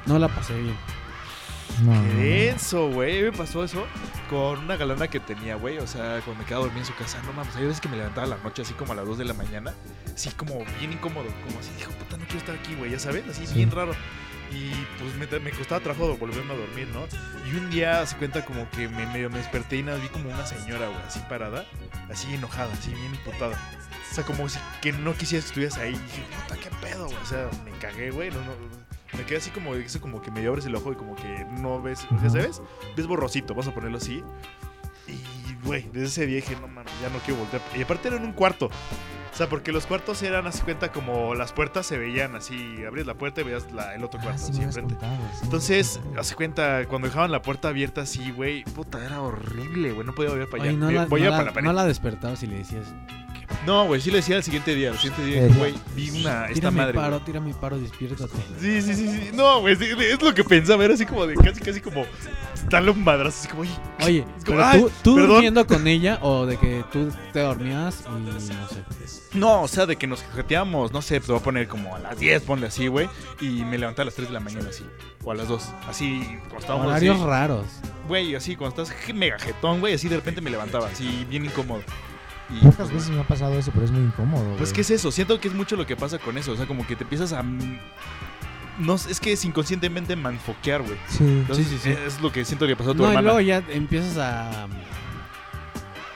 no 0.06 0.18
la 0.18 0.28
pasé 0.28 0.54
bien. 0.60 0.76
No, 1.84 1.92
Qué 2.02 2.48
denso, 2.48 2.88
güey. 2.90 3.22
Me 3.22 3.32
pasó 3.32 3.64
eso 3.64 3.86
con 4.28 4.58
una 4.58 4.76
galana 4.76 5.08
que 5.08 5.20
tenía, 5.20 5.54
güey. 5.56 5.78
O 5.78 5.86
sea, 5.86 6.20
cuando 6.22 6.42
me 6.42 6.44
quedaba 6.44 6.64
dormido 6.64 6.80
en 6.82 6.86
su 6.86 6.94
casa, 6.94 7.18
no 7.24 7.32
mames. 7.32 7.56
Hay 7.56 7.64
veces 7.64 7.80
que 7.80 7.88
me 7.88 7.96
levantaba 7.96 8.26
a 8.26 8.30
la 8.30 8.36
noche, 8.38 8.60
así 8.62 8.74
como 8.74 8.92
a 8.92 8.96
las 8.96 9.06
2 9.06 9.16
de 9.18 9.24
la 9.24 9.32
mañana. 9.32 9.72
Así 10.14 10.28
como 10.32 10.56
bien 10.78 10.92
incómodo. 10.92 11.24
Como 11.46 11.58
así, 11.60 11.70
dijo, 11.78 11.90
puta, 11.92 12.18
no 12.18 12.24
quiero 12.26 12.38
estar 12.40 12.54
aquí, 12.56 12.74
güey. 12.74 12.90
Ya 12.90 12.98
sabes, 12.98 13.24
así 13.30 13.46
Sí. 13.46 13.54
bien 13.54 13.70
raro. 13.70 13.92
Y 14.54 14.70
pues 14.98 15.14
me, 15.16 15.40
me 15.40 15.50
costaba 15.50 15.80
trabajo 15.80 16.16
volverme 16.16 16.52
a 16.52 16.56
dormir, 16.56 16.88
¿no? 16.88 17.06
Y 17.50 17.56
un 17.56 17.70
día 17.70 18.04
se 18.04 18.16
cuenta 18.16 18.44
como 18.44 18.68
que 18.70 18.88
me 18.88 19.06
medio 19.06 19.30
me 19.30 19.38
desperté 19.38 19.78
y 19.78 19.82
nada, 19.82 19.98
vi 19.98 20.08
como 20.08 20.28
una 20.28 20.44
señora, 20.44 20.88
güey, 20.88 21.00
así 21.06 21.20
parada, 21.28 21.64
así 22.10 22.34
enojada, 22.34 22.72
así 22.72 22.92
bien 22.92 23.14
imputada. 23.14 23.56
O 24.10 24.14
sea, 24.14 24.24
como 24.24 24.46
si 24.48 24.58
que 24.82 24.92
no 24.92 25.14
quisieras 25.14 25.44
que 25.44 25.48
estuvieras 25.48 25.78
ahí. 25.78 25.94
Y 25.94 25.98
dije, 25.98 26.22
puta, 26.42 26.60
qué 26.60 26.70
pedo, 26.82 27.06
güey. 27.06 27.16
O 27.16 27.26
sea, 27.26 27.48
me 27.64 27.70
cagué, 27.78 28.10
güey. 28.10 28.30
No, 28.30 28.40
no, 28.40 28.52
me 29.16 29.24
quedé 29.24 29.38
así 29.38 29.50
como, 29.50 29.74
eso 29.74 30.00
como 30.00 30.20
que 30.20 30.30
medio 30.30 30.50
abres 30.50 30.66
el 30.66 30.74
ojo 30.74 30.92
y 30.92 30.96
como 30.96 31.16
que 31.16 31.46
no 31.58 31.80
ves, 31.80 32.06
o 32.14 32.20
sea. 32.20 32.28
¿sabes? 32.28 32.60
Ves 32.94 33.06
borrosito, 33.06 33.54
vamos 33.54 33.68
a 33.68 33.74
ponerlo 33.74 33.96
así. 33.96 34.22
Y, 35.08 35.41
güey, 35.64 35.82
desde 35.92 36.06
ese 36.06 36.26
día 36.26 36.36
dije, 36.36 36.56
no 36.60 36.68
mames, 36.68 36.92
ya 37.00 37.08
no 37.08 37.18
quiero 37.20 37.40
voltear. 37.40 37.62
Y 37.76 37.82
aparte 37.82 38.08
era 38.08 38.16
en 38.16 38.24
un 38.24 38.32
cuarto. 38.32 38.66
O 38.66 39.34
sea, 39.34 39.48
porque 39.48 39.72
los 39.72 39.86
cuartos 39.86 40.22
eran, 40.22 40.46
así 40.46 40.60
cuenta, 40.60 40.92
como 40.92 41.34
las 41.34 41.52
puertas 41.54 41.86
se 41.86 41.96
veían 41.96 42.34
así. 42.36 42.84
Abrías 42.86 43.06
la 43.06 43.14
puerta 43.14 43.40
y 43.40 43.44
veías 43.44 43.72
la- 43.72 43.94
el 43.94 44.04
otro 44.04 44.20
Ah, 44.20 44.24
cuarto, 44.24 44.42
sí 44.42 44.50
así 44.52 44.62
enfrente. 44.62 44.92
contado, 44.94 45.16
sí. 45.32 45.40
Entonces, 45.44 46.00
hace 46.18 46.34
cuenta, 46.34 46.84
cuando 46.86 47.08
dejaban 47.08 47.30
la 47.32 47.40
puerta 47.40 47.68
abierta 47.68 48.02
así, 48.02 48.30
güey, 48.32 48.62
puta, 48.64 49.02
era 49.02 49.22
horrible, 49.22 49.92
güey. 49.92 50.06
No 50.06 50.14
podía 50.14 50.30
volver 50.32 50.50
para 50.50 50.64
allá. 50.64 50.72
Oye, 50.72 50.78
no 50.78 50.84
Voy- 50.86 50.94
la, 50.94 51.04
voy 51.06 51.20
no 51.22 51.26
a 51.28 51.30
la- 51.30 51.36
para 51.38 51.44
la 51.48 51.54
pared. 51.54 51.64
no 51.66 51.72
la 51.72 51.84
despertabas 51.86 52.42
y 52.42 52.46
le 52.46 52.58
decías, 52.58 52.84
No, 53.66 53.86
güey, 53.86 54.00
sí 54.00 54.10
le 54.10 54.16
decía 54.18 54.36
al 54.36 54.42
siguiente 54.42 54.74
día. 54.74 54.90
Al 54.90 54.98
siguiente 54.98 55.24
día, 55.24 55.46
Eh, 55.46 55.50
güey, 55.56 55.74
vi 55.94 56.10
una, 56.20 56.42
esta 56.44 56.54
tírame 56.54 56.76
madre. 56.78 56.94
paro, 56.94 57.10
güey. 57.12 57.24
tírame 57.24 57.54
paro, 57.54 57.78
despiértate. 57.78 58.32
Sí, 58.60 58.82
sí, 58.82 58.94
sí, 58.94 59.08
sí. 59.08 59.30
No, 59.34 59.60
güey, 59.60 59.76
sí, 59.76 59.84
es 60.00 60.20
lo 60.22 60.34
que 60.34 60.44
pensaba. 60.44 60.84
Era 60.84 60.94
así 60.94 61.06
como 61.06 61.26
de 61.26 61.34
casi, 61.36 61.60
casi 61.60 61.80
como 61.80 62.04
darle 62.68 62.90
un 62.90 63.02
madrazo. 63.04 63.38
Así 63.40 63.48
como, 63.48 63.62
oye, 63.62 63.70
Oye, 64.04 64.18
Es 64.36 64.44
como, 64.44 64.58
pero 64.58 64.64
"Ay, 64.68 64.80
tú, 64.80 64.90
tú 65.02 65.14
perdón". 65.14 65.30
durmiendo 65.30 65.66
con 65.66 65.86
ella 65.86 66.18
o 66.22 66.46
de 66.46 66.56
que 66.56 66.84
tú 66.92 67.10
te 67.32 67.40
dormías 67.40 68.04
y 68.06 68.20
no 68.30 68.40
sé. 68.40 68.52
No, 69.34 69.62
o 69.62 69.68
sea, 69.68 69.86
de 69.86 69.96
que 69.96 70.06
nos 70.06 70.22
jeteamos, 70.34 70.92
no 70.92 71.00
sé, 71.00 71.18
te 71.20 71.28
voy 71.32 71.40
a 71.40 71.42
poner 71.42 71.66
como 71.68 71.94
a 71.96 71.98
las 71.98 72.18
10, 72.18 72.42
ponle 72.42 72.66
así, 72.66 72.86
güey. 72.88 73.08
Y 73.40 73.64
me 73.64 73.78
levanté 73.78 74.02
a 74.02 74.04
las 74.04 74.14
3 74.14 74.28
de 74.28 74.34
la 74.34 74.40
mañana, 74.40 74.68
así. 74.68 74.84
O 75.24 75.30
a 75.30 75.34
las 75.34 75.48
2. 75.48 75.62
Así, 75.88 76.20
cuando 76.42 76.58
estábamos 76.58 76.92
así. 76.92 77.08
Horarios 77.08 77.20
raros. 77.26 77.66
Güey, 78.08 78.34
así, 78.34 78.56
cuando 78.56 78.82
estás 78.82 78.96
mega 79.14 79.38
jetón, 79.38 79.80
güey, 79.80 79.94
así 79.94 80.08
de 80.08 80.16
repente 80.16 80.40
me 80.40 80.50
levantaba, 80.50 80.88
así, 80.88 81.24
bien 81.30 81.44
incómodo. 81.46 81.82
Y, 82.54 82.60
Pocas 82.60 82.76
pues, 82.76 82.92
veces 82.92 83.10
me 83.10 83.20
ha 83.20 83.26
pasado 83.26 83.58
eso, 83.58 83.70
pero 83.72 83.84
es 83.86 83.90
muy 83.90 84.02
incómodo. 84.02 84.44
Pues, 84.56 84.60
güey. 84.60 84.72
¿qué 84.72 84.80
es 84.82 84.90
eso? 84.90 85.10
Siento 85.10 85.40
que 85.40 85.48
es 85.48 85.54
mucho 85.54 85.76
lo 85.76 85.86
que 85.86 85.96
pasa 85.96 86.18
con 86.18 86.36
eso. 86.38 86.52
O 86.52 86.56
sea, 86.56 86.66
como 86.66 86.86
que 86.86 86.96
te 86.96 87.04
empiezas 87.04 87.32
a. 87.32 87.42
mm, 87.42 87.78
no, 88.78 88.94
es 88.94 89.20
que 89.20 89.32
es 89.32 89.44
inconscientemente 89.44 90.16
manfoquear, 90.16 90.82
güey. 90.82 90.96
Sí. 91.08 91.24
Entonces, 91.24 91.66
Sí, 91.66 91.78
sí, 91.82 91.94
sí. 91.94 91.98
Es 92.06 92.20
lo 92.20 92.32
que 92.32 92.44
siento 92.44 92.66
que 92.66 92.74
pasó 92.76 92.90
a 92.90 92.94
tu 92.94 92.98
No, 93.02 93.04
y 93.04 93.08
hermana. 93.08 93.22
luego 93.22 93.40
ya 93.40 93.62
empiezas 93.68 94.16
a 94.18 94.64
um, 94.66 94.70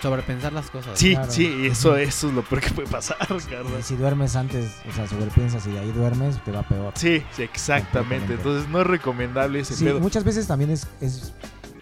sobrepensar 0.03 0.53
las 0.53 0.70
cosas. 0.70 0.99
Sí, 0.99 1.12
Claro. 1.14 1.30
sí, 1.30 1.47
y 1.62 1.66
eso, 1.66 1.97
eso 1.97 2.28
es 2.28 2.34
lo 2.34 2.43
peor 2.43 2.61
que 2.62 2.70
puede 2.70 2.89
pasar, 2.89 3.16
Carlos. 3.51 3.84
Si 3.84 3.97
duermes 3.97 4.37
antes, 4.37 4.72
o 4.89 4.93
sea, 4.95 5.07
sobrepiensas 5.07 5.66
y 5.66 5.72
de 5.72 5.78
ahí 5.80 5.93
duermes, 5.93 6.43
te 6.45 6.51
va 6.53 6.62
peor. 6.62 6.93
Sí, 6.97 7.22
sí, 7.32 7.43
exactamente. 7.43 8.34
Entonces 8.34 8.68
no 8.68 8.80
es 8.80 8.87
recomendable 8.87 9.61
ese 9.61 9.74
Sí, 9.74 9.84
pedo. 9.84 10.01
muchas 10.01 10.24
veces 10.24 10.47
también 10.47 10.70
es, 10.70 10.87
es 11.01 11.32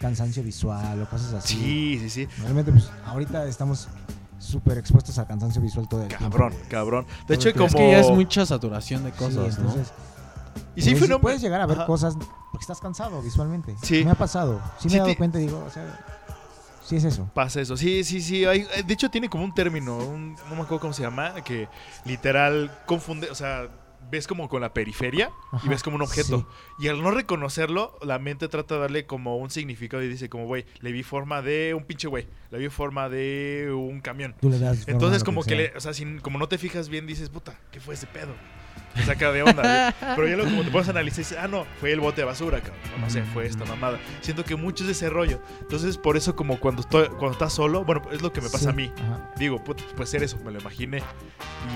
cansancio 0.01 0.43
visual 0.43 1.01
o 1.03 1.09
cosas 1.09 1.35
así. 1.35 1.55
Sí, 1.57 1.99
sí, 2.03 2.11
sí. 2.11 2.29
Realmente, 2.43 2.73
pues, 2.73 2.91
ahorita 3.07 3.47
estamos 3.49 3.89
súper 4.39 4.79
expuestos 4.79 5.19
a 5.19 5.27
cansancio 5.27 5.61
visual 5.63 5.89
todo 5.89 6.03
el 6.03 6.09
tiempo. 6.09 6.29
Cabrón, 6.31 6.55
cabrón. 6.69 7.07
De 7.29 7.35
hecho, 7.35 7.49
Es 7.49 7.55
como. 7.55 7.67
Es 7.67 7.75
que 7.75 7.91
ya 7.91 8.01
es 8.01 8.11
mucha 8.11 8.45
saturación 8.47 9.05
de 9.05 9.11
Sí, 9.13 9.17
cosas, 9.19 9.59
¿no? 9.59 9.69
entonces, 9.71 9.93
Y 10.77 10.83
sí, 10.83 10.91
pues, 10.91 10.99
fue 11.01 11.07
una- 11.09 11.19
puedes 11.21 11.41
llegar 11.41 11.61
a 11.61 11.67
ver 11.67 11.79
Ajá. 11.79 11.87
cosas 11.87 12.15
porque 12.51 12.63
estás 12.63 12.81
cansado 12.81 13.21
visualmente. 13.23 13.75
Sí. 13.83 14.05
Me 14.05 14.11
ha 14.11 14.15
pasado. 14.15 14.61
Sí 14.79 14.87
me 14.87 14.91
Sí 14.91 14.97
he 14.97 14.99
dado 15.01 15.11
te- 15.11 15.17
cuenta 15.17 15.41
y 15.41 15.47
digo, 15.47 15.65
o 15.67 15.71
sea, 15.71 16.01
sí 16.85 16.97
es 16.97 17.05
eso. 17.05 17.29
Pasa 17.35 17.61
eso. 17.61 17.77
Sí, 17.77 18.05
sí, 18.05 18.21
sí. 18.21 18.45
hay- 18.45 18.67
de 18.87 18.95
hecho, 18.95 19.11
tiene 19.11 19.29
como 19.29 19.45
un 19.45 19.55
término. 19.55 19.97
un- 19.99 20.35
no 20.35 20.51
me 20.57 20.63
acuerdo 20.63 20.81
cómo 20.81 20.93
se 20.93 21.03
llama. 21.03 21.35
Que 21.45 21.69
literal 22.05 22.71
confunde. 22.87 23.31
O 23.31 23.35
sea, 23.35 23.69
ves 24.15 24.27
como 24.27 24.49
con 24.49 24.61
la 24.63 24.73
periferia 24.73 25.31
y 25.63 25.69
ves 25.69 25.83
como 25.83 25.97
un 25.97 26.03
objeto. 26.03 26.39
sí. 26.39 26.85
Y 26.85 26.89
al 26.89 27.03
no 27.03 27.11
reconocerlo, 27.11 27.99
la 28.03 28.19
mente 28.19 28.49
trata 28.49 28.75
de 28.77 28.81
darle 28.81 29.07
como 29.07 29.37
un 29.37 29.51
significado 29.51 30.03
y 30.03 30.09
dice, 30.09 30.29
como, 30.29 30.47
güey, 30.47 30.65
le 30.81 30.93
vi 30.93 31.03
forma 31.03 31.43
de 31.43 31.75
un 31.75 31.85
pinche 31.85 32.09
güey. 32.09 32.27
Le 32.51 32.59
vi 32.59 32.69
forma 32.69 33.09
de 33.09 33.71
un 33.75 34.01
camión. 34.01 34.35
Tú 34.41 34.49
le 34.51 34.59
das 34.59 34.89
Entonces, 34.89 35.23
como 35.25 35.43
que, 35.45 35.55
le, 35.57 35.73
o 35.77 35.81
sea, 35.81 35.93
sin- 35.95 36.21
como 36.21 36.39
no 36.39 36.49
te 36.49 36.59
fijas 36.59 36.89
bien, 36.89 37.07
dices, 37.07 37.29
puta, 37.29 37.59
¿qué 37.71 37.81
fue 37.81 37.95
ese 37.95 38.07
pedo? 38.07 38.35
Te 38.95 39.03
saca 39.07 39.33
de 39.33 39.43
onda. 39.43 39.93
güey. 40.01 40.15
Pero 40.17 40.29
ya 40.29 40.37
luego, 40.37 40.51
como 40.51 40.63
te 40.63 40.71
puedes 40.71 40.89
analizar, 40.91 41.19
dices, 41.19 41.39
ah, 41.41 41.49
no, 41.49 41.65
fue 41.81 41.93
el 41.93 42.01
bote 42.01 42.21
de 42.21 42.25
basura, 42.27 42.59
cabrón. 42.61 42.79
No 43.01 43.11
sé, 43.11 43.23
fue 43.25 43.47
esta 43.47 43.65
mamada. 43.65 43.99
Siento 44.21 44.45
que 44.45 44.55
mucho 44.57 44.85
es 44.85 44.87
de 44.87 44.93
ese 44.93 45.11
rollo. 45.11 45.41
Entonces, 45.61 45.99
por 45.99 46.17
eso, 46.17 46.37
como 46.37 46.61
cuando, 46.61 46.83
estoy, 46.83 47.09
cuando 47.09 47.33
estás 47.33 47.53
solo, 47.53 47.85
bueno, 47.85 48.03
es 48.13 48.23
lo 48.23 48.33
que 48.33 48.41
me 48.41 48.49
pasa 48.49 48.65
Sí, 48.65 48.69
a 48.69 48.73
mí. 48.73 48.93
ajá. 48.97 49.31
Digo, 49.37 49.63
puta, 49.63 49.83
puede 49.97 50.07
ser 50.07 50.23
eso, 50.23 50.39
me 50.45 50.53
lo 50.53 50.61
imaginé. 50.61 51.03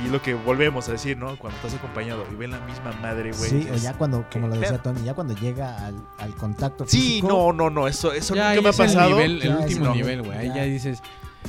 Y 0.05 0.09
lo 0.11 0.23
que 0.23 0.35
volvemos 0.35 0.89
a 0.89 0.93
decir, 0.93 1.17
¿no? 1.17 1.37
Cuando 1.39 1.57
estás 1.59 1.75
acompañado 1.75 2.25
y 2.31 2.37
ven 2.37 2.53
la 2.53 2.61
misma 2.61 2.93
madre, 3.03 3.33
güey. 3.33 3.51
Sí, 3.51 3.69
o 3.73 3.75
ya 3.77 3.95
cuando, 3.95 4.25
como 4.33 4.47
lo 4.47 4.55
¿Qué 4.55 4.61
decía? 4.61 4.79
Tony, 4.79 5.03
ya 5.05 5.15
cuando 5.15 5.35
llega 5.35 5.87
al, 5.87 5.97
al 6.19 6.35
contacto 6.37 6.85
Sí, 6.87 7.01
físico. 7.01 7.29
no, 7.29 7.53
no, 7.53 7.71
no, 7.71 7.89
eso, 7.89 8.13
eso 8.13 8.35
Ya 8.35 8.51
nunca 8.55 8.63
me 8.63 8.69
ha 8.69 8.71
es 8.71 8.79
el 8.79 8.87
pasado. 8.87 9.11
nivel- 9.11 9.43
el 9.43 9.49
Ya, 9.49 9.57
último 9.57 9.95
nivel, 9.95 10.23
güey. 10.23 10.39
Ahí 10.39 10.53
ya 10.55 10.63
dices, 10.65 11.03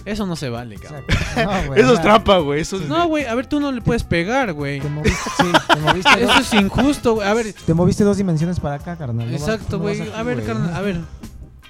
eso 0.06 0.26
no 0.26 0.36
se 0.36 0.50
vale, 0.50 0.76
cabrón. 0.78 1.04
No, 1.36 1.68
güey, 1.68 1.82
Eso 1.82 1.94
es 1.94 2.02
trampa, 2.02 2.38
güey. 2.40 2.62
Eso 2.62 2.78
es... 2.78 2.88
No, 2.88 3.08
güey, 3.08 3.26
a 3.26 3.36
ver, 3.36 3.48
tú 3.48 3.60
no 3.60 3.72
le 3.72 3.82
puedes 3.82 4.04
pegar, 4.04 4.54
güey. 4.54 4.80
Te 4.80 4.90
moviste, 4.90 5.30
sí, 5.38 5.44
te 5.74 5.80
moviste, 5.80 6.24
Eso 6.24 6.28
dos, 6.34 6.40
es 6.40 6.54
injusto, 6.54 7.16
güey. 7.16 7.28
A 7.28 7.34
ver, 7.34 7.54
te 7.54 7.74
moviste 7.74 8.04
dos 8.04 8.18
dimensiones 8.18 8.60
para 8.60 8.76
acá, 8.76 8.96
carnal. 8.96 9.28
no 9.30 9.34
exacto, 9.36 9.78
no 9.78 9.84
güey. 9.84 10.02
aquí, 10.02 10.12
A 10.16 10.24
ver, 10.24 10.36
güey. 10.36 10.48
carnal, 10.48 10.76
a 10.76 10.82
ver. 10.82 10.98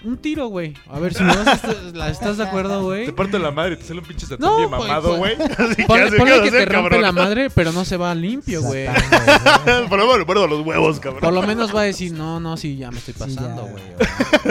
Un 0.01 0.17
tiro, 0.17 0.47
güey. 0.47 0.73
A 0.89 0.97
ver, 0.99 1.13
si 1.13 1.23
me 1.23 1.35
vas 1.35 1.47
a 1.47 1.53
estar- 1.55 1.75
la- 1.93 2.09
¿estás 2.09 2.37
de 2.37 2.43
acuerdo, 2.43 2.83
güey? 2.83 3.05
Te 3.05 3.11
parte 3.13 3.37
la 3.37 3.51
madre, 3.51 3.75
te 3.75 3.83
sale 3.83 3.99
un 3.99 4.05
pinche 4.05 4.25
satán 4.25 4.39
No, 4.49 4.57
bien 4.57 4.69
pues, 4.69 4.81
mamado, 4.81 5.17
güey. 5.17 5.35
pues, 5.57 5.75
que 5.75 5.83
Ponle, 5.83 6.41
que 6.41 6.51
te 6.51 6.63
eh, 6.63 6.65
rompe 6.65 6.89
cabrón. 6.89 7.01
la 7.01 7.11
madre, 7.11 7.49
pero 7.49 7.71
no 7.73 7.83
se 7.83 7.97
va 7.97 8.15
limpio, 8.15 8.61
güey. 8.61 8.85
Güey. 8.87 8.97
Por 9.89 9.97
lo 9.99 10.05
menos 10.05 10.17
recuerdo 10.19 10.47
los 10.47 10.65
huevos, 10.65 10.99
cabrón. 11.01 11.19
Por 11.21 11.33
lo 11.33 11.41
menos 11.41 11.75
va 11.75 11.81
a 11.81 11.83
decir, 11.83 12.13
no, 12.13 12.39
no, 12.39 12.55
sí, 12.55 12.77
ya 12.77 12.91
me 12.91 12.99
estoy 12.99 13.13
Sí, 13.13 13.19
pasando, 13.19 13.63
güey. 13.63 13.83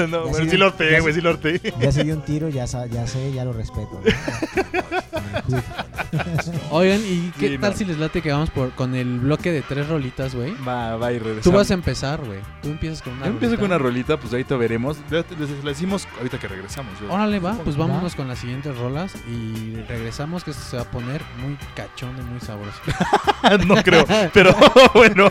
no, 0.08 0.24
Ya 0.26 0.32
pero 0.32 0.34
sí, 0.44 0.50
sí 0.50 0.56
lo 0.58 0.76
pegué, 0.76 0.96
sí. 0.96 1.00
güey, 1.00 1.14
sí 1.14 1.20
lo 1.22 1.40
pegué. 1.40 1.74
Ya 1.80 1.92
se 1.92 2.04
dio 2.04 2.14
un 2.14 2.22
tiro, 2.22 2.48
ya, 2.50 2.66
ya 2.66 3.06
sé, 3.06 3.32
ya 3.32 3.44
lo 3.44 3.52
respeto. 3.54 4.00
¿no? 4.04 5.07
Oigan, 6.70 7.00
¿y 7.00 7.30
qué 7.38 7.48
Sí, 7.50 7.58
tal 7.58 7.70
no. 7.72 7.76
si 7.76 7.84
les 7.84 7.98
late 7.98 8.22
que 8.22 8.30
vamos 8.32 8.50
por, 8.50 8.70
con 8.72 8.94
el 8.94 9.18
bloque 9.20 9.52
de 9.52 9.62
tres 9.62 9.88
rolitas, 9.88 10.34
güey? 10.34 10.54
Va, 10.66 10.96
va 10.96 11.12
y 11.12 11.18
regresamos. 11.18 11.44
Tú 11.44 11.52
vas 11.52 11.70
a 11.70 11.74
empezar, 11.74 12.24
güey. 12.24 12.40
Tú 12.62 12.68
empiezas 12.70 13.02
con 13.02 13.12
una 13.14 13.26
Yo 13.26 13.32
empiezo 13.32 13.54
rolita. 13.56 13.60
con 13.62 13.70
una 13.70 13.78
rolita, 13.78 14.16
pues 14.18 14.32
ahorita 14.32 14.56
veremos. 14.56 14.96
Les 15.10 15.62
decimos 15.64 16.06
ahorita 16.18 16.38
que 16.38 16.48
regresamos. 16.48 16.92
yo. 17.00 17.12
Órale, 17.12 17.38
va, 17.40 17.54
pues 17.64 17.76
Va. 17.78 17.86
vámonos 17.86 18.14
con 18.14 18.28
las 18.28 18.38
siguientes 18.38 18.76
rolas 18.78 19.12
y 19.28 19.74
regresamos 19.88 20.44
que 20.44 20.50
esto 20.52 20.62
se 20.62 20.76
va 20.76 20.82
a 20.82 20.90
poner 20.90 21.22
muy 21.42 21.56
cachondo 21.74 22.22
y 22.22 22.24
muy 22.24 22.40
sabroso. 22.40 22.80
no 23.66 23.82
creo, 23.82 24.04
pero 24.32 24.54
bueno. 24.94 25.30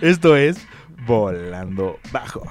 Esto 0.00 0.36
es 0.36 0.66
Volando 1.06 1.98
Bajo. 2.12 2.42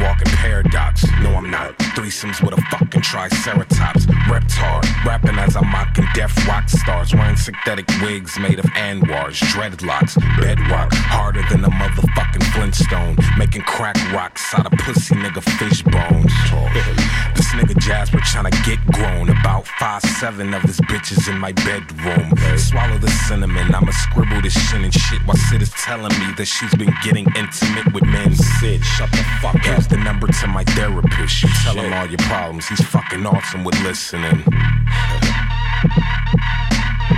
Walking 0.00 0.28
paradox. 0.28 1.04
No, 1.22 1.34
I'm 1.34 1.50
not. 1.50 1.87
Threesomes 1.98 2.40
with 2.40 2.56
a 2.56 2.62
fucking 2.70 3.02
triceratops. 3.02 4.06
Repped 4.30 4.52
hard, 4.52 4.86
rapping 5.04 5.36
as 5.36 5.56
I'm 5.56 5.66
mocking 5.66 6.06
deaf 6.14 6.30
rock 6.46 6.68
stars. 6.68 7.12
Wearing 7.12 7.34
synthetic 7.34 7.88
wigs 8.00 8.38
made 8.38 8.60
of 8.60 8.66
anwars, 8.66 9.42
dreadlocks, 9.50 10.14
bedrock. 10.38 10.92
Harder 10.94 11.42
than 11.50 11.64
a 11.64 11.70
motherfucking 11.70 12.44
Flintstone. 12.54 13.16
Making 13.36 13.62
crack 13.62 13.96
rocks 14.12 14.54
out 14.54 14.72
of 14.72 14.78
pussy 14.78 15.16
nigga 15.16 15.42
fish 15.58 15.82
bones. 15.82 16.32
This 17.34 17.52
nigga 17.54 17.78
Jasper 17.78 18.18
tryna 18.18 18.50
get 18.66 18.84
grown. 18.92 19.30
About 19.30 19.66
five 19.66 20.02
seven 20.02 20.52
of 20.54 20.62
his 20.62 20.80
bitches 20.82 21.28
in 21.28 21.38
my 21.38 21.52
bedroom. 21.52 22.34
Swallow 22.58 22.98
the 22.98 23.10
cinnamon. 23.26 23.72
I'ma 23.74 23.92
scribble 23.92 24.42
this 24.42 24.54
shit 24.54 24.82
and 24.82 24.92
shit 24.92 25.24
while 25.24 25.36
Sid 25.36 25.62
is 25.62 25.70
telling 25.70 26.12
me 26.18 26.32
that 26.36 26.46
she's 26.46 26.74
been 26.74 26.92
getting 27.02 27.26
intimate 27.36 27.94
with 27.94 28.04
men. 28.04 28.34
Sid, 28.34 28.84
shut 28.84 29.10
the 29.12 29.24
fuck 29.40 29.54
up. 29.54 29.62
Here's 29.62 29.86
the 29.86 29.98
number 29.98 30.26
to 30.26 30.46
my 30.48 30.64
therapist. 30.64 31.42
You 31.42 31.48
tell 31.62 31.78
him 31.88 31.98
all 31.98 32.06
your 32.06 32.18
problems. 32.18 32.68
He's 32.68 32.84
fucking 32.84 33.24
awesome 33.26 33.64
with 33.64 33.80
listening. 33.82 34.44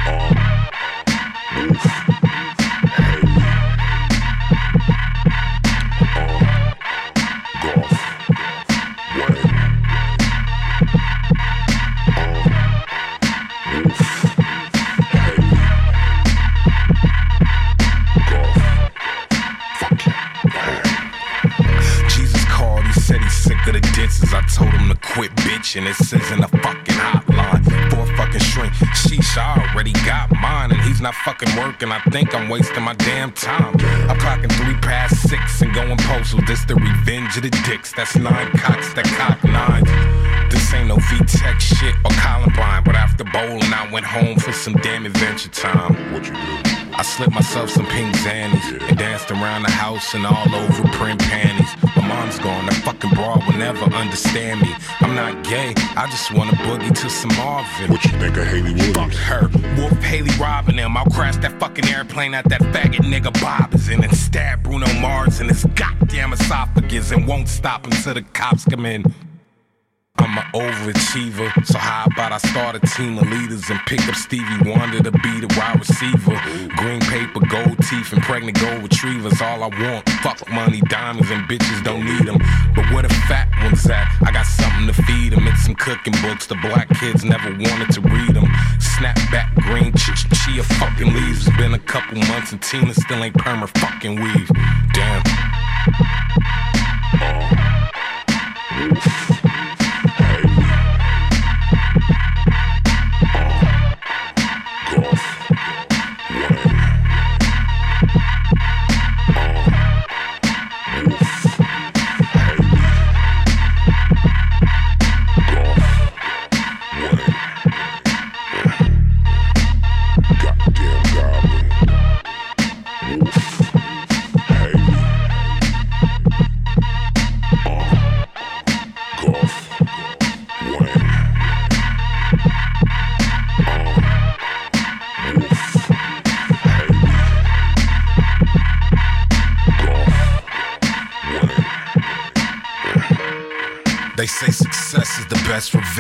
Oh. 0.07 1.90
Quit 25.21 25.37
bitching. 25.45 25.87
It 25.87 25.97
says 25.97 26.31
in 26.31 26.41
the 26.41 26.49
fucking 26.49 26.95
hotline 26.95 27.63
for 27.91 28.11
a 28.11 28.17
fucking 28.17 28.41
shrink. 28.41 28.73
Sheesh, 29.05 29.37
I 29.37 29.69
already 29.69 29.93
got 29.93 30.31
mine, 30.31 30.73
and 30.73 30.81
he's 30.81 31.03
not 31.03 31.15
fucking 31.15 31.55
working. 31.57 31.93
I 31.93 32.01
think 32.11 32.35
I'm 32.35 32.49
wasting 32.49 32.83
my 32.83 32.95
damn 32.95 33.31
time. 33.33 33.75
I'm 34.09 34.17
clocking 34.17 34.51
three 34.53 34.77
past 34.77 35.29
six 35.29 35.61
and 35.61 35.75
going 35.75 35.99
postal. 35.99 36.41
This 36.47 36.65
the 36.65 36.75
revenge 36.75 37.37
of 37.37 37.43
the 37.43 37.51
dicks. 37.69 37.93
That's 37.93 38.17
nine 38.17 38.51
cocks 38.53 38.95
that 38.95 39.05
cock 39.19 39.45
nine. 39.45 39.85
This 40.49 40.73
ain't 40.73 40.89
no 40.89 40.97
V-Tech 40.97 41.61
shit 41.61 41.95
or 42.03 42.13
Columbine, 42.13 42.83
but 42.85 42.95
after 42.95 43.25
bowling, 43.25 43.75
I 43.75 43.91
went 43.93 44.07
home 44.07 44.39
for 44.39 44.53
some 44.53 44.73
damn 44.81 45.05
adventure 45.05 45.51
time. 45.51 46.15
What 46.15 46.25
you 46.25 46.33
do? 46.33 46.80
I 46.93 47.03
slipped 47.03 47.33
myself 47.33 47.71
some 47.71 47.87
pink 47.87 48.15
zannies 48.17 48.89
and 48.89 48.99
danced 48.99 49.31
around 49.31 49.63
the 49.63 49.71
house 49.71 50.15
and 50.15 50.27
all 50.27 50.55
over 50.55 50.83
print 50.89 51.21
panties. 51.21 51.71
My 51.97 52.07
mom's 52.07 52.39
gone, 52.39 52.67
that 52.67 52.75
fucking 52.85 53.11
broad 53.11 53.45
will 53.47 53.59
never 53.59 53.85
understand 53.95 54.61
me. 54.61 54.75
I'm 55.01 55.15
not 55.15 55.43
gay, 55.45 55.75
I 55.97 56.07
just 56.11 56.33
wanna 56.33 56.53
boogie 56.53 56.95
to 56.95 57.11
some 57.11 57.35
Marvin. 57.37 57.91
What 57.91 58.05
you 58.05 58.11
think 58.19 58.37
of 58.37 58.47
Haley 58.47 58.75
Williams? 58.75 58.97
Fuck 58.97 59.13
her. 59.13 59.49
Wolf 59.77 60.03
Haley 60.03 60.31
robbing 60.39 60.77
him. 60.77 60.97
I'll 60.97 61.05
crash 61.07 61.37
that 61.39 61.59
fucking 61.61 61.87
airplane 61.89 62.35
at 62.35 62.49
that 62.49 62.61
faggot 62.61 63.05
nigga 63.05 63.33
Bob 63.41 63.75
is 63.75 63.89
in 63.89 64.03
and 64.05 64.17
stab 64.17 64.63
Bruno 64.63 64.93
Mars 65.01 65.41
in 65.41 65.49
his 65.49 65.65
goddamn 65.75 66.33
esophagus 66.33 67.13
and 67.13 67.27
won't 67.27 67.49
stop 67.49 67.87
until 67.87 68.15
the 68.15 68.23
cops 68.23 68.65
come 68.65 68.87
in. 68.87 69.05
I'm 70.19 70.37
an 70.37 70.45
overachiever, 70.53 71.65
so 71.65 71.79
how 71.79 72.05
about 72.07 72.33
I 72.33 72.39
start 72.39 72.77
a 72.77 72.81
team 72.81 73.17
of 73.19 73.29
leaders 73.31 73.71
and 73.71 73.79
pick 73.87 74.07
up 74.09 74.15
Stevie 74.15 74.69
Wonder 74.69 75.03
to 75.03 75.11
be 75.11 75.41
the 75.41 75.47
wide 75.57 75.79
receiver? 75.79 76.37
Green 76.77 77.01
paper, 77.01 77.41
gold 77.47 77.79
teeth, 77.89 78.13
and 78.13 78.23
pregnant 78.23 78.61
gold 78.61 78.83
retrievers, 78.83 79.41
all 79.41 79.63
I 79.63 79.69
want. 79.69 80.09
Fuck 80.23 80.49
money, 80.51 80.81
diamonds, 80.83 81.31
and 81.31 81.49
bitches 81.49 81.83
don't 81.85 82.05
need 82.05 82.27
them. 82.27 82.39
But 82.75 82.91
where 82.93 83.03
the 83.03 83.09
fat 83.29 83.49
ones 83.63 83.87
at? 83.89 84.09
I 84.27 84.33
got 84.33 84.47
something 84.47 84.87
to 84.89 85.03
feed 85.05 85.33
them. 85.33 85.47
It's 85.47 85.65
some 85.65 85.75
cooking 85.75 86.15
books 86.23 86.47
the 86.47 86.57
black 86.57 86.89
kids 86.99 87.25
never 87.25 87.51
wanted 87.51 87.91
to 87.93 88.01
read 88.03 88.35
them. 88.35 88.47
Snapback, 88.79 89.55
green 89.63 89.93
ch- 89.95 90.13
ch- 90.15 90.29
chia 90.45 90.63
fucking 90.63 91.15
leaves. 91.15 91.47
It's 91.47 91.57
been 91.57 91.75
a 91.75 91.79
couple 91.79 92.19
months 92.19 92.53
and 92.53 92.61
Tina 92.61 92.93
still 92.95 93.23
ain't 93.23 93.37
perma 93.37 93.69
fucking 93.79 94.21
weave. 94.21 94.51
Damn. 94.93 95.23
They 98.81 99.30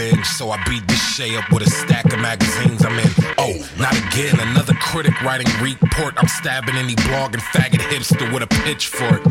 revenge, 0.00 0.26
so 0.26 0.50
I 0.50 0.62
beat 0.64 0.86
this 0.86 1.00
Shay 1.14 1.36
up 1.36 1.50
with 1.52 1.66
a 1.66 1.70
stack 1.70 2.12
of 2.12 2.18
magazines 2.20 2.84
I'm 2.84 2.98
in. 2.98 3.10
Oh, 3.38 3.54
not 3.78 3.92
again, 3.92 4.38
another 4.40 4.74
critic 4.74 5.20
writing 5.22 5.48
report. 5.60 6.14
I'm 6.16 6.28
stabbing 6.28 6.76
any 6.76 6.94
blog 7.06 7.34
and 7.34 7.42
faggot 7.42 7.80
hipster 7.90 8.32
with 8.32 8.42
a 8.42 8.46
pitchfork. 8.64 9.22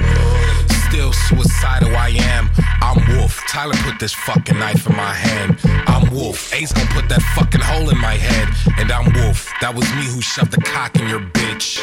Still 0.89 1.13
suicidal, 1.13 1.95
I 1.95 2.09
am. 2.09 2.49
I'm 2.81 3.17
Wolf. 3.17 3.41
Tyler 3.47 3.75
put 3.83 3.99
this 3.99 4.13
fucking 4.13 4.57
knife 4.57 4.87
in 4.87 4.95
my 4.95 5.13
hand. 5.13 5.59
I'm 5.87 6.11
Wolf. 6.11 6.53
Ace 6.53 6.73
gonna 6.73 6.89
put 6.89 7.07
that 7.09 7.21
fucking 7.35 7.61
hole 7.61 7.89
in 7.89 7.97
my 7.97 8.15
head. 8.15 8.49
And 8.79 8.91
I'm 8.91 9.13
Wolf. 9.13 9.51
That 9.61 9.75
was 9.75 9.85
me 9.95 10.05
who 10.05 10.21
shoved 10.21 10.51
the 10.51 10.61
cock 10.61 10.95
in 10.95 11.07
your 11.07 11.21
bitch. 11.21 11.79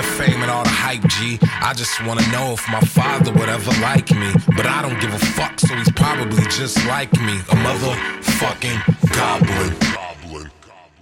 The 0.00 0.06
fame 0.06 0.40
and 0.40 0.50
all 0.50 0.62
the 0.62 0.70
hype, 0.70 1.04
G. 1.08 1.38
I 1.60 1.74
just 1.74 2.02
wanna 2.06 2.26
know 2.32 2.54
if 2.54 2.66
my 2.72 2.80
father 2.80 3.32
would 3.34 3.50
ever 3.50 3.70
like 3.82 4.10
me. 4.10 4.32
But 4.56 4.64
I 4.64 4.80
don't 4.80 4.98
give 4.98 5.12
a 5.12 5.18
fuck, 5.18 5.60
so 5.60 5.74
he's 5.74 5.92
probably 5.92 6.42
just 6.44 6.82
like 6.86 7.12
me. 7.20 7.36
A 7.52 7.56
motherfucking 7.60 8.80
goblin. 9.12 9.76
Goblin. 9.92 10.50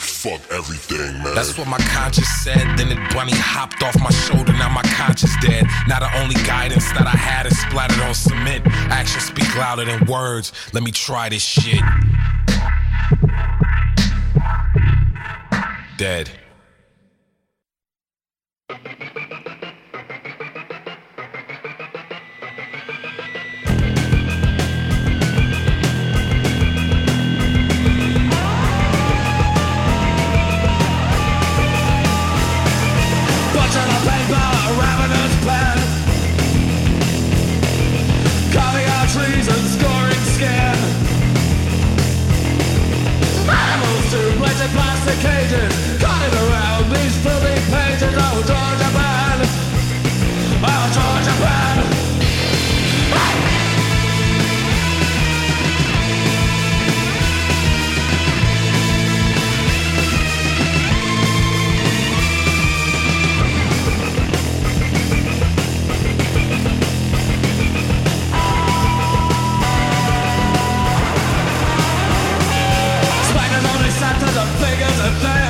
Fuck 0.01 0.41
everything, 0.51 1.23
man. 1.23 1.33
That's 1.33 1.57
what 1.57 1.69
my 1.69 1.79
conscience 1.95 2.27
said. 2.43 2.59
Then 2.77 2.91
it 2.91 2.99
bunny 3.15 3.37
hopped 3.37 3.85
off 3.85 3.97
my 4.01 4.11
shoulder. 4.11 4.53
Now 4.55 4.69
my 4.69 4.83
conscience 4.83 5.37
dead. 5.41 5.65
Now 5.87 6.01
the 6.01 6.11
only 6.19 6.35
guidance 6.43 6.91
that 6.91 7.07
I 7.07 7.17
had 7.17 7.47
is 7.47 7.57
splattered 7.57 8.01
on 8.01 8.15
cement. 8.15 8.67
Actions 8.91 9.27
speak 9.27 9.55
louder 9.55 9.85
than 9.85 10.07
words. 10.07 10.53
Let 10.73 10.83
me 10.83 10.91
try 10.91 11.29
this 11.29 11.45
shit. 11.45 11.85
Dead. 15.97 16.31
sophisticated 45.21 45.98
the 75.09 75.21
flag. 75.21 75.48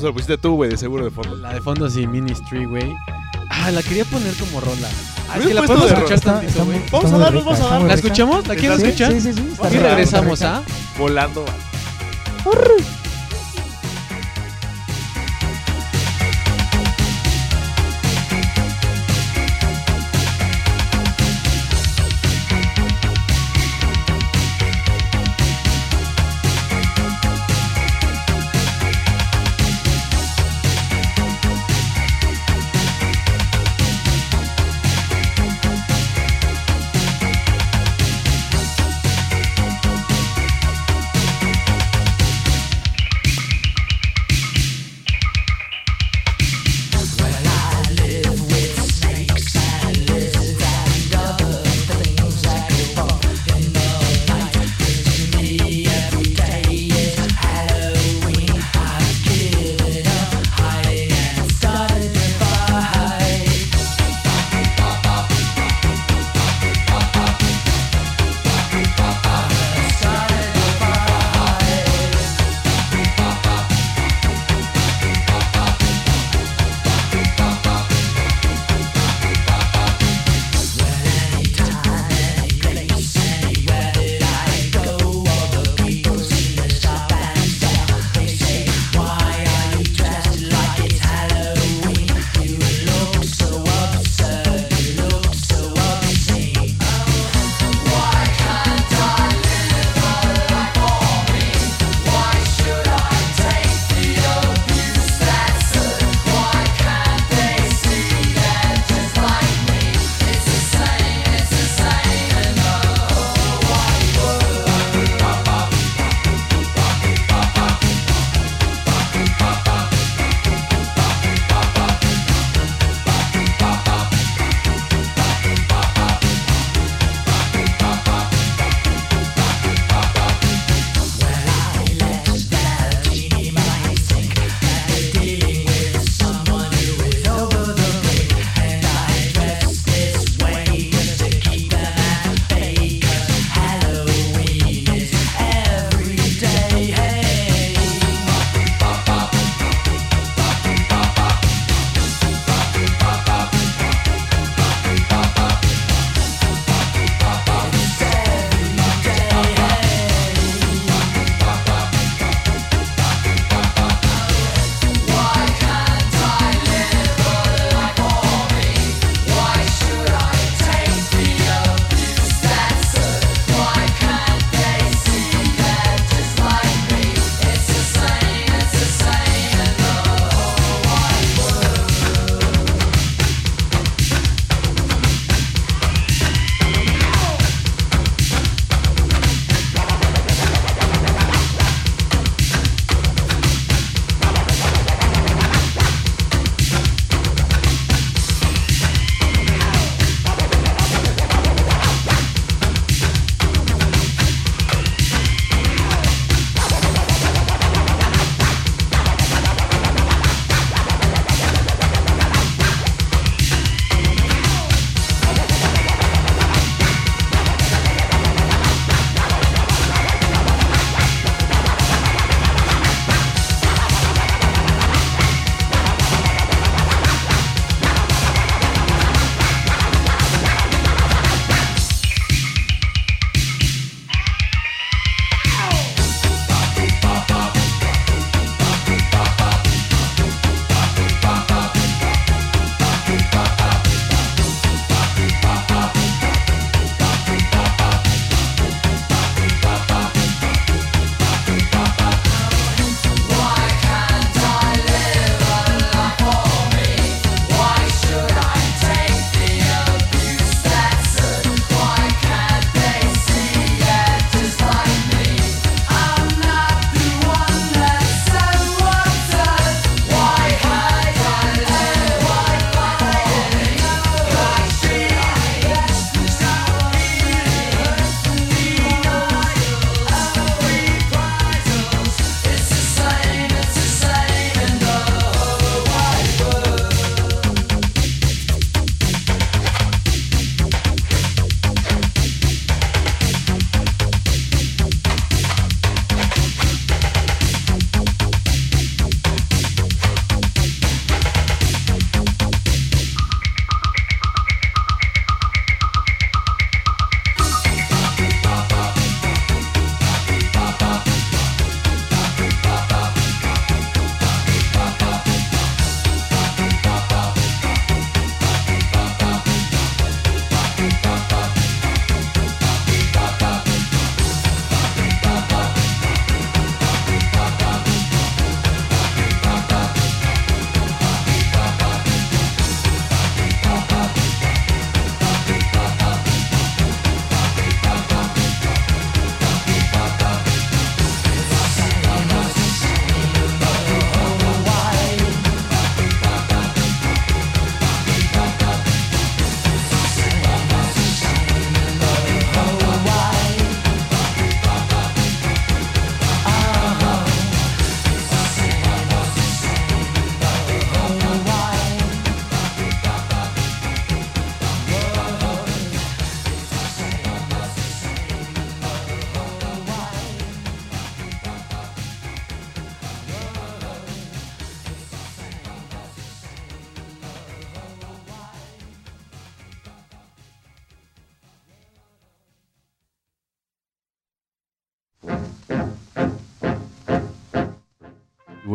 Puso, 0.00 0.06
la 0.08 0.12
pusiste 0.14 0.38
tú, 0.38 0.54
güey, 0.54 0.70
de 0.70 0.78
seguro 0.78 1.04
de 1.04 1.10
fondo. 1.10 1.36
La 1.36 1.52
de 1.52 1.60
fondo 1.60 1.90
sí, 1.90 2.06
Ministry, 2.06 2.64
güey. 2.64 2.90
Ah, 3.50 3.70
la 3.70 3.82
quería 3.82 4.06
poner 4.06 4.34
como 4.36 4.58
rola. 4.58 4.88
Ah, 5.28 5.36
es 5.38 5.46
que 5.46 5.52
la 5.52 5.62
podemos 5.62 5.90
de 5.90 5.94
escuchar 5.94 6.14
Está- 6.16 6.32
tantito, 6.32 6.50
está 6.52 6.62
güey. 6.64 6.78
muy- 6.78 6.88
Vamos 6.90 7.04
está 7.04 7.16
a 7.16 7.18
darnos, 7.20 7.44
vamos 7.44 7.60
a 7.60 7.68
darnos. 7.68 7.88
¿La 7.88 7.94
escuchamos? 7.94 8.48
¿La 8.48 8.56
quieres 8.56 8.78
Sí, 8.80 8.84
escuchar? 8.86 9.12
Sí, 9.12 9.20
sí, 9.20 9.32
sí. 9.34 9.42
Y 9.74 9.76
regresamos, 9.76 10.40
¿ah? 10.40 10.62
Volando. 10.98 11.44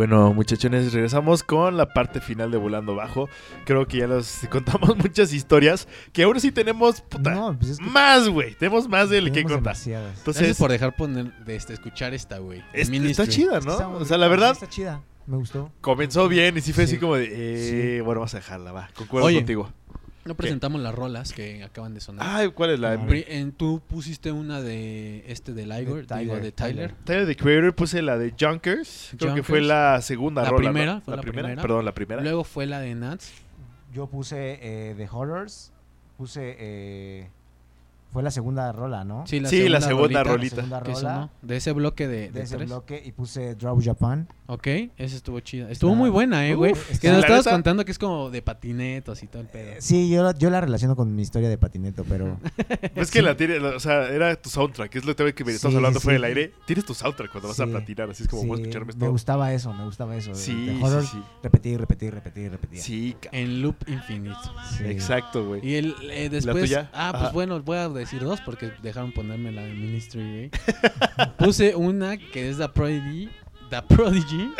Bueno, 0.07 0.34
muchachones, 0.36 0.94
regresamos 0.94 1.41
con 1.41 1.77
la 1.77 1.88
parte 1.91 2.22
final 2.22 2.52
de 2.52 2.57
Volando 2.57 2.94
Bajo. 2.94 3.27
Creo 3.65 3.88
que 3.88 3.98
ya 3.98 4.07
los 4.07 4.41
contamos 4.52 4.95
muchas 4.98 5.34
historias. 5.34 5.88
Que 6.14 6.22
ahora 6.22 6.40
sí 6.40 6.52
tenemos 6.52 7.02
puta, 7.02 7.34
No, 7.34 7.57
pues 7.57 7.72
es 7.72 7.77
que 7.80 7.86
más, 7.86 8.30
güey. 8.30 8.53
Tenemos 8.53 8.88
más 8.88 9.10
del 9.10 9.32
que 9.32 9.41
contar. 9.41 9.61
demasiadas. 9.64 10.06
Gracias 10.11 10.27
Entonces, 10.27 10.57
por 10.60 10.69
dejar 10.69 10.95
poner, 10.95 11.34
de 11.44 11.56
este, 11.56 11.73
escuchar 11.73 12.14
esta, 12.14 12.38
güey. 12.38 12.64
es- 12.72 12.88
está 12.91 13.26
chida, 13.27 13.60
¿no? 13.61 13.72
Está- 13.72 13.88
O 13.88 14.06
sea, 14.06 14.19
la 14.19 14.27
verdad, 14.27 14.52
Está 14.52 14.69
chida. 14.69 15.02
Me 15.26 15.38
gustó. 15.38 15.72
comenzó 15.82 16.27
bien 16.30 16.56
y 16.56 16.61
sí 16.61 16.72
fue 16.72 16.84
así 16.84 16.94
Sí. 16.94 16.99
como 16.99 17.15
de, 17.15 17.98
eh, 17.98 18.02
bueno, 18.02 18.19
vamos 18.19 18.36
a 18.36 18.38
dejarla, 18.38 18.73
va. 18.73 18.90
Concuerdo 18.95 19.26
Oye. 19.26 19.38
contigo. 19.38 19.72
No 20.26 20.34
presentamos 20.34 20.81
las 20.81 20.93
rolas 20.95 21.34
que 21.34 21.64
acaban 21.64 21.93
de 21.93 22.02
sonar. 22.02 22.26
Ay, 22.27 22.47
¿cuál 22.47 22.72
es 22.72 22.80
la? 22.80 22.93
Ah, 22.93 23.07
en- 23.10 23.52
tú 23.52 23.80
pusiste 23.88 24.31
una 24.31 24.60
de 24.60 25.23
este 25.27 25.53
del 25.53 25.72
Igor, 25.80 26.07
De 26.07 26.18
digo, 26.18 26.39
de 26.39 26.52
Tyler. 26.52 26.95
Tyler. 27.03 27.27
The 27.27 27.35
Creator 27.35 27.76
puse 27.76 28.02
la 28.02 28.18
de 28.18 28.34
Junkers. 28.38 29.11
Creo 29.19 29.35
que 29.35 29.43
fue 29.43 29.61
la 29.61 30.02
segunda 30.02 30.41
La 30.41 30.49
rola. 30.49 30.69
¿no? 30.69 30.73
primera, 30.73 31.02
fue 31.02 31.15
la 31.15 31.22
primera. 31.22 31.61
Perdón, 31.61 31.85
la 31.85 31.93
primera. 31.93 32.22
Luego 32.23 32.43
fue 32.43 32.65
la 32.65 32.80
de 32.80 32.95
Nats. 32.95 33.34
Yo 33.93 34.07
puse 34.07 34.57
eh, 34.61 34.95
The 34.97 35.07
Horrors. 35.11 35.72
Puse. 36.18 36.56
Eh, 36.57 37.30
fue 38.11 38.23
la 38.23 38.32
segunda 38.32 38.72
rola, 38.72 39.03
¿no? 39.03 39.26
Sí, 39.27 39.40
la 39.41 39.49
Sí, 39.49 39.57
segunda, 39.57 39.80
la 39.80 39.86
segunda 39.86 40.23
rolita 40.23 40.23
rolita. 40.23 40.56
La 40.56 40.61
segunda 40.61 40.80
rola 40.80 40.99
sonó, 40.99 41.32
de 41.41 41.57
ese 41.57 41.72
bloque 41.73 42.07
de, 42.07 42.18
de 42.18 42.30
de 42.32 42.41
ese 42.44 42.56
tres. 42.56 42.69
bloque. 42.69 43.02
Y 43.06 43.11
puse 43.11 43.56
Draw 43.56 43.80
Japan. 43.84 44.27
Ok, 44.48 44.68
esa 44.98 45.15
estuvo 45.15 45.40
chida. 45.41 45.69
Estuvo 45.69 45.91
Está- 45.91 45.99
muy 45.99 46.10
buena, 46.10 46.48
eh, 46.48 46.53
güey. 46.56 46.72
Uf, 46.73 46.99
Que 46.99 47.10
nos 47.10 47.19
estabas 47.19 47.45
contando 47.48 47.84
que 47.84 47.91
es 47.91 47.99
como 47.99 48.30
de 48.30 48.41
patinetos 48.41 49.22
y 49.23 49.27
todo 49.27 49.41
el 49.41 49.48
pedo. 49.49 49.72
Eh, 49.72 49.77
sí, 49.80 50.10
yo, 50.10 50.23
la- 50.23 50.34
yo 50.38 50.49
la 50.49 50.61
relaciono 50.61 50.95
con 50.95 51.14
mi 51.15 51.22
historia 51.23 51.49
de 51.49 51.57
patineto, 51.57 52.06
pero. 52.07 52.38
Es 52.95 53.11
que 53.11 53.22
la 53.22 53.36
tiene, 53.36 53.57
o 53.60 53.80
sea, 53.80 54.07
era 54.10 54.36
tu 54.36 54.49
soundtrack, 54.49 54.95
es 54.95 55.06
lo 55.06 55.15
que 55.15 55.44
me 55.44 55.53
Sí, 55.53 55.68
hablando 55.68 55.99
sí, 55.99 56.03
fuera 56.06 56.18
sí. 56.19 56.22
del 56.23 56.38
aire. 56.38 56.53
Tienes 56.65 56.86
tu 56.86 56.94
soundtrack 56.94 57.32
cuando 57.32 57.49
vas 57.49 57.60
a 57.60 57.65
platinar, 57.65 58.10
así 58.10 58.23
es 58.23 58.30
como 58.30 58.44
voy 58.44 58.52
a 58.53 58.56
sí, 58.57 58.61
escucharme 58.64 58.88
Me 58.88 58.91
esto. 58.94 59.11
gustaba 59.11 59.53
eso, 59.53 59.73
me 59.73 59.84
gustaba 59.86 60.15
eso. 60.15 60.34
Sí, 60.36 60.80
sí. 61.11 61.19
Repetir, 61.44 61.80
repetir, 61.80 62.14
repetir, 62.14 62.52
repetir. 62.52 62.80
Sí, 62.80 63.15
En 63.32 63.61
loop 63.61 63.76
infinito. 63.88 64.38
Sí. 64.77 64.86
exacto, 64.86 65.45
güey. 65.48 65.65
Y 65.68 65.76
el, 65.76 65.95
eh, 66.11 66.30
después. 66.30 66.73
Ah, 66.94 67.14
pues 67.19 67.34
bueno, 67.34 67.61
voy 67.61 67.77
a 67.77 67.88
decir 67.99 68.22
dos 68.23 68.41
porque 68.41 68.72
dejaron 68.81 69.11
ponerme 69.11 69.51
la 69.51 69.63
de 69.63 69.73
Ministry, 69.73 70.22
güey. 70.22 70.51
Puse 71.38 71.76
una 71.76 72.17
que 72.17 72.49
es 72.49 72.57
The 72.57 72.69
Prodigy. 72.69 73.30
The 73.69 73.81
Prodigy. 73.81 74.51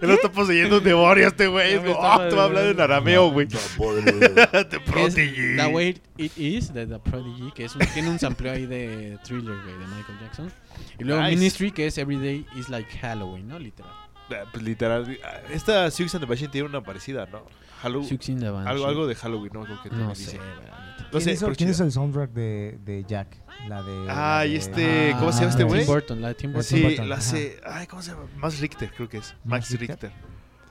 Él 0.00 0.08
lo 0.08 0.14
está 0.14 0.32
poseyendo 0.32 0.78
un 0.78 0.84
demonio 0.84 1.28
este 1.28 1.46
güey. 1.46 1.76
Como, 1.76 1.88
estaba- 1.90 2.14
ah, 2.24 2.28
te 2.28 2.34
va 2.34 2.42
a 2.42 2.44
hablar 2.46 2.64
en 2.66 2.80
arameo, 2.80 3.30
güey. 3.30 3.46
Es 3.52 4.78
protege. 4.86 5.56
The 5.56 5.66
Way 5.66 6.00
It 6.16 6.38
Is 6.38 6.72
de 6.72 6.86
The 6.86 6.98
Prodigy, 6.98 7.50
que 7.52 7.64
es 7.66 7.74
un- 7.76 7.82
tiene 7.92 8.08
un 8.10 8.18
sampleo 8.18 8.52
ahí 8.54 8.66
de 8.66 9.18
Thriller, 9.24 9.54
güey, 9.62 9.78
de 9.78 9.86
Michael 9.86 10.18
Jackson. 10.22 10.52
Y 10.98 11.04
luego 11.04 11.22
Nice. 11.22 11.36
Ministry, 11.36 11.70
que 11.70 11.86
es 11.86 11.98
Everyday 11.98 12.46
is 12.56 12.68
like 12.70 12.88
Halloween, 12.98 13.46
¿no? 13.48 13.58
Literal. 13.58 13.92
Ah, 14.30 14.44
Pues 14.50 14.62
literal. 14.64 15.18
Esta 15.50 15.90
Six 15.90 16.14
and 16.14 16.24
the 16.24 16.28
Machine 16.28 16.48
tiene 16.50 16.68
una 16.68 16.82
parecida, 16.82 17.26
¿no? 17.30 17.42
Halloween. 17.82 18.08
Six 18.08 18.28
in 18.30 18.40
the 18.40 18.50
Banshee. 18.50 18.70
Algo, 18.70 18.86
algo 18.86 19.06
de 19.06 19.14
Halloween, 19.14 19.50
¿no? 19.52 19.64
Algo 19.64 19.82
que 19.82 19.90
No 19.90 20.14
sé, 20.14 20.22
dice. 20.24 20.38
la. 20.38 20.87
No 21.10 21.18
¿Quién, 21.18 21.22
sé, 21.22 21.32
hizo, 21.32 21.46
pero 21.46 21.56
quién 21.56 21.68
chida. 21.68 21.74
hizo 21.74 21.84
el 21.84 21.92
soundtrack 21.92 22.30
de, 22.32 22.78
de 22.84 23.04
Jack? 23.08 23.36
La 23.68 23.82
de. 23.82 24.04
la 24.06 24.38
Ay, 24.40 24.50
de- 24.52 24.56
este, 24.56 25.12
¿cómo 25.18 25.32
se 25.32 25.38
llama 25.40 25.46
Ah, 25.46 25.50
este 25.50 25.64
güey? 25.64 25.80
Tim 25.80 25.86
Burton, 25.94 26.20
la 26.22 26.28
de 26.28 26.34
Tim 26.34 26.52
Burton. 26.52 26.64
Sí, 26.78 26.82
Burton, 26.82 27.08
la 27.08 27.14
ajá. 27.16 27.24
hace. 27.24 27.60
Ay, 27.64 27.86
¿cómo 27.86 28.02
se 28.02 28.10
llama? 28.10 28.24
Max 28.36 28.60
Richter, 28.60 28.92
creo 28.96 29.08
que 29.08 29.18
es. 29.18 29.34
Max 29.44 29.70
¿Max 29.70 29.70
Richter? 29.80 29.88
Richter. 30.10 30.12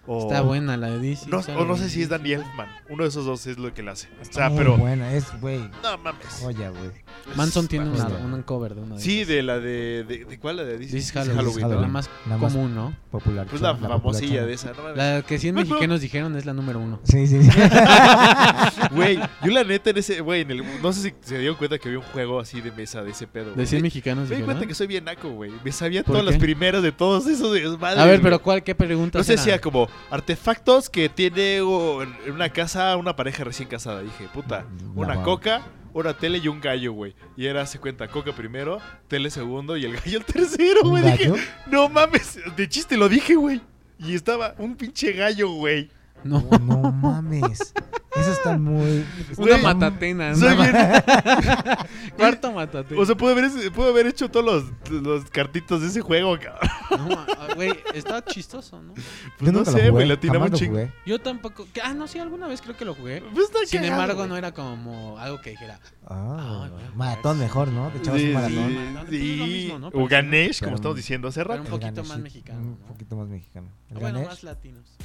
O- 0.08 0.22
Está 0.24 0.42
buena 0.42 0.78
la 0.78 0.90
de 0.90 1.00
DC. 1.00 1.30
No, 1.30 1.40
o 1.40 1.66
no 1.66 1.76
sé 1.78 1.90
si 1.90 2.02
es 2.02 2.10
DC. 2.10 2.18
Danny 2.18 2.32
Elfman. 2.34 2.68
Uno 2.90 3.04
de 3.04 3.10
esos 3.10 3.26
dos 3.26 3.46
es 3.46 3.58
lo 3.58 3.74
que 3.74 3.84
le 3.84 3.92
hace. 3.92 4.08
O 4.20 4.22
Está 4.22 4.34
sea, 4.34 4.50
muy 4.50 4.58
pero. 4.60 4.78
buena, 4.78 5.14
es, 5.14 5.26
güey. 5.42 5.60
No 5.84 5.98
mames. 5.98 6.26
Joya, 6.42 6.70
güey. 6.70 6.92
Manson 7.36 7.68
tiene 7.68 7.90
una, 7.90 8.08
una 8.08 8.42
cover 8.44 8.74
de 8.74 8.82
una 8.82 8.96
de 8.96 9.02
Sí, 9.02 9.20
esas. 9.22 9.28
de 9.36 9.44
la 9.44 9.60
de. 9.60 10.06
¿De, 10.08 10.26
de 10.26 10.40
cuál? 10.40 10.56
La 10.58 10.64
de 10.64 10.78
This, 10.78 10.92
This 10.92 11.04
is 11.08 11.14
This 11.14 11.26
is 11.28 11.34
Halloween, 11.36 11.82
la 11.82 11.88
más 11.88 12.10
La 12.30 12.38
más- 12.38 12.54
común, 12.54 12.74
¿no? 12.74 12.96
Popular. 13.12 13.46
Pues 13.50 13.62
la 13.62 13.76
famosilla 13.76 14.46
de 14.46 14.54
esa, 14.54 14.72
¿no? 14.74 14.96
La 14.96 15.22
que 15.24 15.38
100 15.38 15.56
mexicanos 15.56 16.00
dijeron 16.02 16.36
es 16.38 16.46
la 16.46 16.54
número 16.54 16.80
uno. 16.80 17.00
Sí, 17.04 17.28
sí, 17.28 17.44
sí. 17.44 17.50
Güey, 18.92 19.20
yo 19.44 19.52
la 19.52 19.64
neta 19.64 19.90
en 19.90 19.98
ese. 19.98 20.22
Güey, 20.22 20.42
en 20.42 20.52
el- 20.52 20.82
no 20.82 20.94
sé 20.94 21.02
si 21.10 21.14
se 21.22 21.38
dieron 21.38 21.58
cuenta 21.58 21.78
que 21.78 21.90
había 21.90 22.00
un 22.00 22.06
juego 22.06 22.40
así 22.40 22.62
de 22.62 22.72
mesa 22.72 23.04
de 23.04 23.12
ese 23.12 23.28
pedo. 23.28 23.48
De 23.50 23.54
güey. 23.56 23.68
100 23.68 23.82
Me- 23.82 23.88
mexicanos 23.88 24.30
Me 24.30 24.38
di 24.38 24.44
cuenta 24.44 24.66
que 24.66 24.74
soy 24.74 24.88
bien 24.88 25.04
naco, 25.06 25.30
güey. 25.30 25.52
Me 25.64 25.72
sabía 25.72 26.04
¿Por 26.04 26.14
todas 26.14 26.26
las 26.26 26.36
qué? 26.36 26.40
primeras 26.42 26.82
de 26.84 26.92
todos 26.92 27.28
esos 27.28 27.54
desmadres. 27.54 28.00
A 28.00 28.06
ver, 28.06 28.22
pero 28.22 28.42
¿cuál, 28.42 28.64
¿qué 28.64 28.74
preguntas 28.76 29.20
No 29.20 29.24
sé 29.24 29.38
si 29.38 29.50
era 29.50 29.60
como 29.60 29.88
artefactos 30.10 30.90
que 30.90 31.10
tiene 31.10 31.58
en 31.58 32.32
una 32.32 32.50
casa 32.50 32.96
una 32.98 33.16
pareja 33.16 33.44
recién 33.44 33.70
casada. 33.70 34.02
Dije, 34.02 34.28
puta, 34.34 34.66
una 34.96 35.24
coca, 35.24 35.64
una 35.94 36.14
tele 36.16 36.40
y 36.40 36.48
un 36.48 36.62
gallo, 36.62 36.94
güey. 36.94 37.16
Y 37.36 37.46
era, 37.46 37.66
se 37.66 37.80
cuenta, 37.80 38.08
coca 38.08 38.34
primero, 38.34 38.80
tele 39.08 39.30
segundo 39.30 39.78
y 39.78 39.86
el 39.86 39.94
gallo 39.96 40.20
el 40.20 40.26
tercero, 40.26 40.82
¿Un 40.84 40.90
güey. 40.90 41.04
Dije, 41.04 41.34
no 41.68 41.90
mames, 41.90 42.40
de 42.56 42.70
chiste 42.70 42.98
lo 42.98 43.10
dije, 43.10 43.36
güey. 43.36 43.62
Y 44.00 44.14
estaba 44.14 44.54
un 44.58 44.76
pinche 44.76 45.12
gallo, 45.14 45.50
güey. 45.50 45.90
No. 46.24 46.38
Oh, 46.50 46.58
no 46.60 46.92
mames. 46.92 47.74
Eso 48.16 48.32
está 48.32 48.58
muy. 48.58 49.06
Una 49.38 49.52
Güey, 49.52 49.62
matatena. 49.62 50.36
Soy 50.36 50.54
una 50.56 50.64
bien- 50.64 50.74
ma- 50.74 51.78
Cuarto 52.18 52.52
matatena. 52.52 53.00
O 53.02 53.06
sea, 53.06 53.16
pude 53.16 53.32
haber, 53.34 53.72
pude 53.72 53.90
haber 53.90 54.08
hecho 54.08 54.30
todos 54.32 54.46
los, 54.90 54.92
los 55.04 55.30
cartitos 55.30 55.82
de 55.82 55.88
ese 55.88 56.02
juego, 56.02 56.36
cabrón. 56.40 57.10
No, 57.10 57.20
ah, 57.20 57.48
güey, 57.56 57.72
está 57.94 58.26
chistoso, 58.26 58.82
¿no? 58.82 58.94
Pues 58.94 59.06
Yo 59.40 59.46
no 59.52 59.60
nunca 59.60 59.72
lo 59.72 59.78
sé, 59.78 59.84
jugué, 59.84 59.90
güey, 59.92 60.08
la 60.08 60.20
tiraba 60.20 60.40
jamás 60.40 60.48
un 60.50 60.52
lo 60.54 60.58
chingo. 60.58 60.72
jugué. 60.74 60.94
Yo 61.06 61.20
tampoco. 61.22 61.68
que- 61.72 61.82
Ah, 61.82 61.94
no, 61.94 62.08
sí, 62.08 62.18
alguna 62.18 62.48
vez 62.48 62.62
creo 62.62 62.76
que 62.76 62.86
lo 62.86 62.96
jugué. 62.96 63.22
Pues 63.34 63.46
está 63.46 63.60
Sin 63.68 63.82
cagado, 63.82 64.02
embargo, 64.02 64.18
güey. 64.22 64.30
no 64.30 64.38
era 64.38 64.52
como 64.52 65.20
algo 65.20 65.40
que 65.40 65.52
dijera. 65.52 65.80
Ah, 66.08 66.64
Ay, 66.66 66.72
maratón 66.96 67.38
mejor. 67.40 67.68
¿no? 67.68 67.90
Te 67.90 68.00
echabas 68.00 68.20
Sí, 68.22 68.28
un 68.30 68.34
maratón. 68.34 68.68
sí, 68.70 68.76
Maratón, 68.76 69.10
sí. 69.12 69.32
es 69.32 69.38
lo 69.38 69.46
mismo, 69.46 69.80
¿no? 69.80 69.92
Pero 69.92 70.04
O 70.04 70.08
Ganesh, 70.08 70.60
como 70.60 70.70
Pero- 70.70 70.76
estamos 70.78 70.98
diciendo 70.98 71.28
hace 71.28 71.40
Pero 71.42 71.50
rato. 71.50 71.62
un 71.62 71.68
poquito 71.70 71.86
Ganesh, 71.96 72.08
más 72.08 72.18
sí, 72.18 72.24
mexicano, 72.24 72.60
Un 72.60 72.70
¿no? 72.72 72.78
poquito 72.88 73.16
más 73.16 73.28
mexicano. 73.28 73.68
El 73.90 73.98
Bueno, 74.00 74.14
Ganesh, 74.20 74.28
más 74.30 74.44
latinos. 74.44 74.98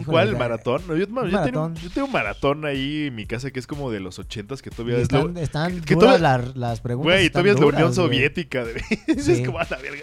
Híjole, 0.00 0.12
¿Cuál? 0.12 0.28
el 0.28 0.36
¿Maratón? 0.36 0.82
No, 0.88 0.94
yo, 0.96 1.00
yo 1.00 1.06
Un 1.06 1.14
tengo, 1.14 1.30
maratón. 1.30 1.74
yo 1.76 1.90
tengo 1.90 2.06
un 2.06 2.12
maratón 2.12 2.64
ahí 2.64 3.06
en 3.06 3.14
mi 3.14 3.26
casa 3.26 3.50
que 3.50 3.58
es 3.58 3.66
como 3.66 3.90
de 3.90 4.00
los 4.00 4.18
ochentas 4.18 4.62
que 4.62 4.70
todavía 4.70 4.98
Y 4.98 5.02
es 5.02 5.12
la- 5.12 5.18
están, 5.20 5.36
están 5.36 5.80
que 5.82 5.94
duras 5.94 6.18
todavía- 6.18 6.38
las, 6.46 6.56
las 6.56 6.80
preguntas. 6.80 7.12
Güey, 7.12 7.26
están 7.26 7.32
todavía 7.44 7.52
es 7.54 7.60
la 7.60 7.66
Unión. 7.66 7.94
Soviética. 7.94 8.64
De... 8.64 8.80
Sí. 9.22 9.32
es 9.32 9.46
como 9.46 9.58
a 9.58 9.66
la 9.70 9.76
verga. 9.78 10.02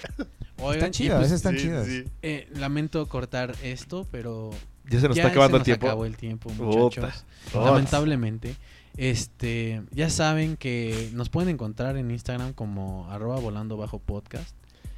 Oigan, 0.57 0.73
Están 0.75 0.91
chidas, 0.91 1.19
pues, 1.19 1.31
están 1.31 1.55
Sí, 1.57 1.61
chidas. 1.63 1.85
sí. 1.87 2.03
eh, 2.21 2.47
lamento 2.55 3.05
cortar 3.07 3.53
esto, 3.61 4.07
pero 4.11 4.51
Ya 4.89 4.99
se 5.01 5.07
nos 5.07 5.17
ya 5.17 5.23
está 5.23 5.31
acabando 5.31 5.57
se 5.57 5.59
el 5.61 5.63
tiempo. 5.65 5.87
acabó 5.87 6.05
el 6.05 6.15
tiempo, 6.17 6.49
muchachos. 6.51 7.25
Lamentablemente. 7.53 8.55
Este, 8.97 9.81
ya 9.91 10.09
saben 10.09 10.55
que 10.55 11.09
nos 11.13 11.27
pueden 11.29 11.49
encontrar 11.49 11.97
en 11.97 12.09
Instagram 12.11 12.53
como 12.53 13.09
arroba 13.11 13.37
volando 13.39 13.75
bajo 13.75 13.99
podcast. 13.99 14.55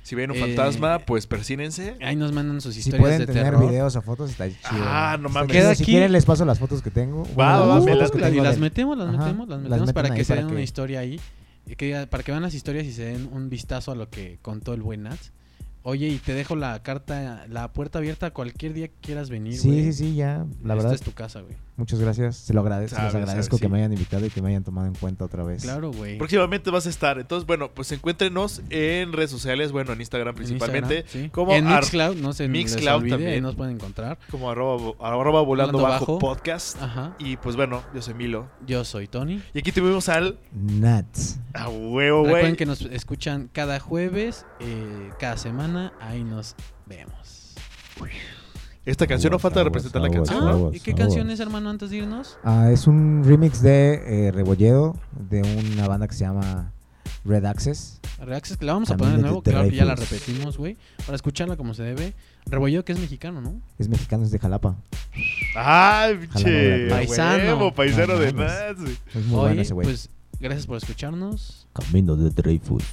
Si 0.08 0.16
ven 0.16 0.32
un 0.32 0.38
Eh, 0.38 0.40
fantasma, 0.40 1.00
pues 1.00 1.28
persínense. 1.28 1.98
Ahí 2.02 2.16
nos 2.16 2.32
mandan 2.32 2.62
sus 2.62 2.76
Si 2.76 2.80
historias 2.80 3.02
pueden 3.02 3.20
de 3.20 3.26
tener 3.28 3.44
terror. 3.44 3.68
videos 3.70 3.94
o 3.98 4.02
fotos, 4.02 4.30
está 4.32 4.48
chido. 4.48 4.62
Ah, 4.86 5.18
no 5.20 5.28
mames. 5.28 5.52
Queda 5.52 5.76
Si 5.76 5.84
aquí- 5.84 5.92
quieren 5.92 6.14
les 6.14 6.24
paso 6.24 6.46
las 6.46 6.60
fotos 6.60 6.82
que 6.82 6.90
tengo. 6.92 7.24
Va, 7.38 7.58
Bueno, 7.60 7.86
va, 7.86 7.96
las 7.96 8.16
las- 8.16 8.34
las 8.34 8.58
metemos, 8.58 8.98
las 8.98 9.10
Ajá, 9.10 9.18
metemos, 9.18 9.50
las 9.50 9.60
metemos 9.60 9.92
para 9.92 10.16
que 10.16 10.24
se 10.24 10.36
den 10.36 10.46
una 10.46 10.62
historia 10.62 11.02
ahí. 11.02 11.20
y 11.70 11.76
que- 11.76 12.08
para 12.10 12.24
que 12.24 12.32
vean 12.32 12.42
las 12.44 12.54
historias 12.54 12.86
y 12.86 12.94
se 12.94 13.04
den 13.04 13.28
un 13.34 13.50
vistazo 13.50 13.92
a 13.92 13.96
lo 13.96 14.10
que 14.10 14.40
contó 14.42 14.74
el 14.74 14.82
buen 14.82 15.04
Nats. 15.04 15.34
Oye, 15.84 16.08
y 16.08 16.18
te 16.20 16.34
dejo 16.34 16.56
la 16.56 16.82
carta, 16.82 17.46
la 17.50 17.74
puerta 17.74 18.00
abierta 18.00 18.32
cualquier 18.32 18.72
día 18.74 18.88
que 18.88 18.94
quieras 19.02 19.30
venir. 19.30 19.58
Sí, 19.58 19.68
güey. 19.68 19.84
sí, 19.84 19.92
sí, 19.94 20.16
ya. 20.16 20.46
La 20.64 20.74
Esta 20.74 20.76
verdad, 20.76 20.94
es 20.94 21.02
tu 21.02 21.12
casa, 21.12 21.42
güey. 21.42 21.56
Muchas 21.78 22.00
gracias. 22.00 22.36
Se 22.38 22.54
lo 22.54 22.60
agradezco. 22.62 22.98
Sabes, 22.98 23.14
les 23.14 23.22
agradezco 23.22 23.52
sabes, 23.58 23.62
que 23.62 23.68
sí. 23.68 23.72
me 23.72 23.78
hayan 23.80 23.94
invitado 23.94 24.26
y 24.26 24.30
que 24.30 24.42
me 24.42 24.50
hayan 24.50 24.64
tomado 24.64 24.88
en 24.88 24.96
cuenta 24.96 25.24
otra 25.26 25.44
vez. 25.44 25.62
Claro, 25.64 25.92
güey. 25.92 26.18
Próximamente 26.18 26.70
vas 26.72 26.86
a 26.86 26.90
estar. 26.90 27.20
Entonces, 27.20 27.48
bueno, 27.48 27.72
pues 27.72 27.92
encuéntrenos 27.92 28.62
en 28.70 29.14
redes 29.14 29.32
sociales, 29.32 29.72
bueno, 29.72 29.94
en 29.94 30.02
Instagram 30.02 30.30
En 30.30 30.36
principalmente, 30.36 30.98
Instagram, 31.00 31.26
sí. 31.26 31.30
como 31.30 31.54
en 31.54 31.66
Mixcloud, 31.68 32.16
no 32.18 32.34
se 32.34 32.48
Mixcloud 32.48 32.98
olvide, 32.98 33.12
también. 33.12 33.32
ahí 33.34 33.42
nos 33.42 33.56
pueden 33.56 33.76
encontrar. 33.76 34.18
como 34.30 34.50
arroba, 34.52 34.94
arroba 35.00 35.42
volando 35.42 35.78
Volando 35.78 35.78
bajo, 35.82 36.06
bajo. 36.16 36.20
podcast. 36.20 36.82
Ajá. 36.82 37.16
Y 37.20 37.38
pues 37.38 37.56
bueno, 37.56 37.84
yo 37.94 38.02
soy 38.02 38.14
Milo. 38.16 38.50
Yo 38.66 38.84
soy 38.84 39.08
Tony. 39.08 39.42
Y 39.54 39.60
aquí 39.60 39.72
tuvimos 39.72 40.10
al 40.10 40.40
Nats. 40.52 41.40
a 41.54 41.70
huevo, 41.70 42.24
Recuerden 42.24 42.50
güey. 42.52 42.56
que 42.58 42.66
nos 42.66 42.82
escuchan 42.82 43.50
cada 43.54 43.80
jueves, 43.80 44.46
eh, 44.60 45.10
cada 45.20 45.38
semana. 45.38 45.94
Ahí 46.02 46.24
nos 46.24 46.56
vemos. 46.86 47.56
Esta 48.88 49.06
canción 49.06 49.32
no 49.32 49.40
falta 49.40 49.60
aguas, 49.60 49.66
representar 49.74 50.02
la 50.02 50.08
aguas, 50.08 50.30
canción, 50.30 50.50
Ah. 50.50 50.70
¿y 50.76 50.80
qué 50.80 50.92
aguas. 50.92 51.06
canción 51.08 51.30
es, 51.30 51.40
hermano, 51.40 51.70
antes 51.70 51.90
de 51.90 51.98
irnos? 51.98 52.38
Ah, 52.44 52.70
es 52.72 52.88
un 52.88 53.22
remix 53.26 53.62
de 53.62 54.28
eh, 54.28 54.32
Rebolledo 54.32 54.96
de 55.30 55.42
una 55.76 55.88
banda 55.88 56.08
que 56.08 56.14
se 56.16 56.22
llama 56.22 56.72
Red 57.26 57.46
Access. 57.46 58.00
Reaxes, 58.20 58.62
la 58.64 58.74
vamos 58.74 58.90
a 58.90 58.98
poner 58.98 59.12
de 59.14 59.18
de 59.18 59.24
nuevo, 59.24 59.42
The 59.42 59.52
claro 59.52 59.70
que 59.70 59.76
ya 59.76 59.86
la 59.86 59.96
repetimos, 59.96 60.58
güey. 60.58 60.78
Para 61.06 61.16
escucharla 61.16 61.56
como 61.58 61.74
se 61.74 61.84
debe. 61.84 62.14
Rebolledo 62.46 62.84
que 62.86 62.94
es 62.94 63.00
mexicano, 63.00 63.42
¿no? 63.42 63.60
Es 63.78 63.90
mexicano, 63.90 64.24
es 64.24 64.32
de 64.32 64.40
Jalapa. 64.40 64.76
Ay, 65.56 66.16
pinche. 66.18 66.88
Paisano. 66.90 67.44
Huevo, 67.44 67.74
paisano 67.74 68.14
No 68.14 68.20
de. 68.20 68.34
Nats, 68.34 68.82
güey. 68.82 68.98
Es 69.14 69.26
muy 69.26 69.36
Oye, 69.40 69.48
bueno 69.48 69.62
ese 69.62 69.74
güey. 69.74 69.86
pues 69.88 70.10
gracias 70.40 70.66
por 70.66 70.78
escucharnos. 70.78 71.68
Camino 71.74 72.16
de 72.16 72.30
Dreyfus. 72.32 72.84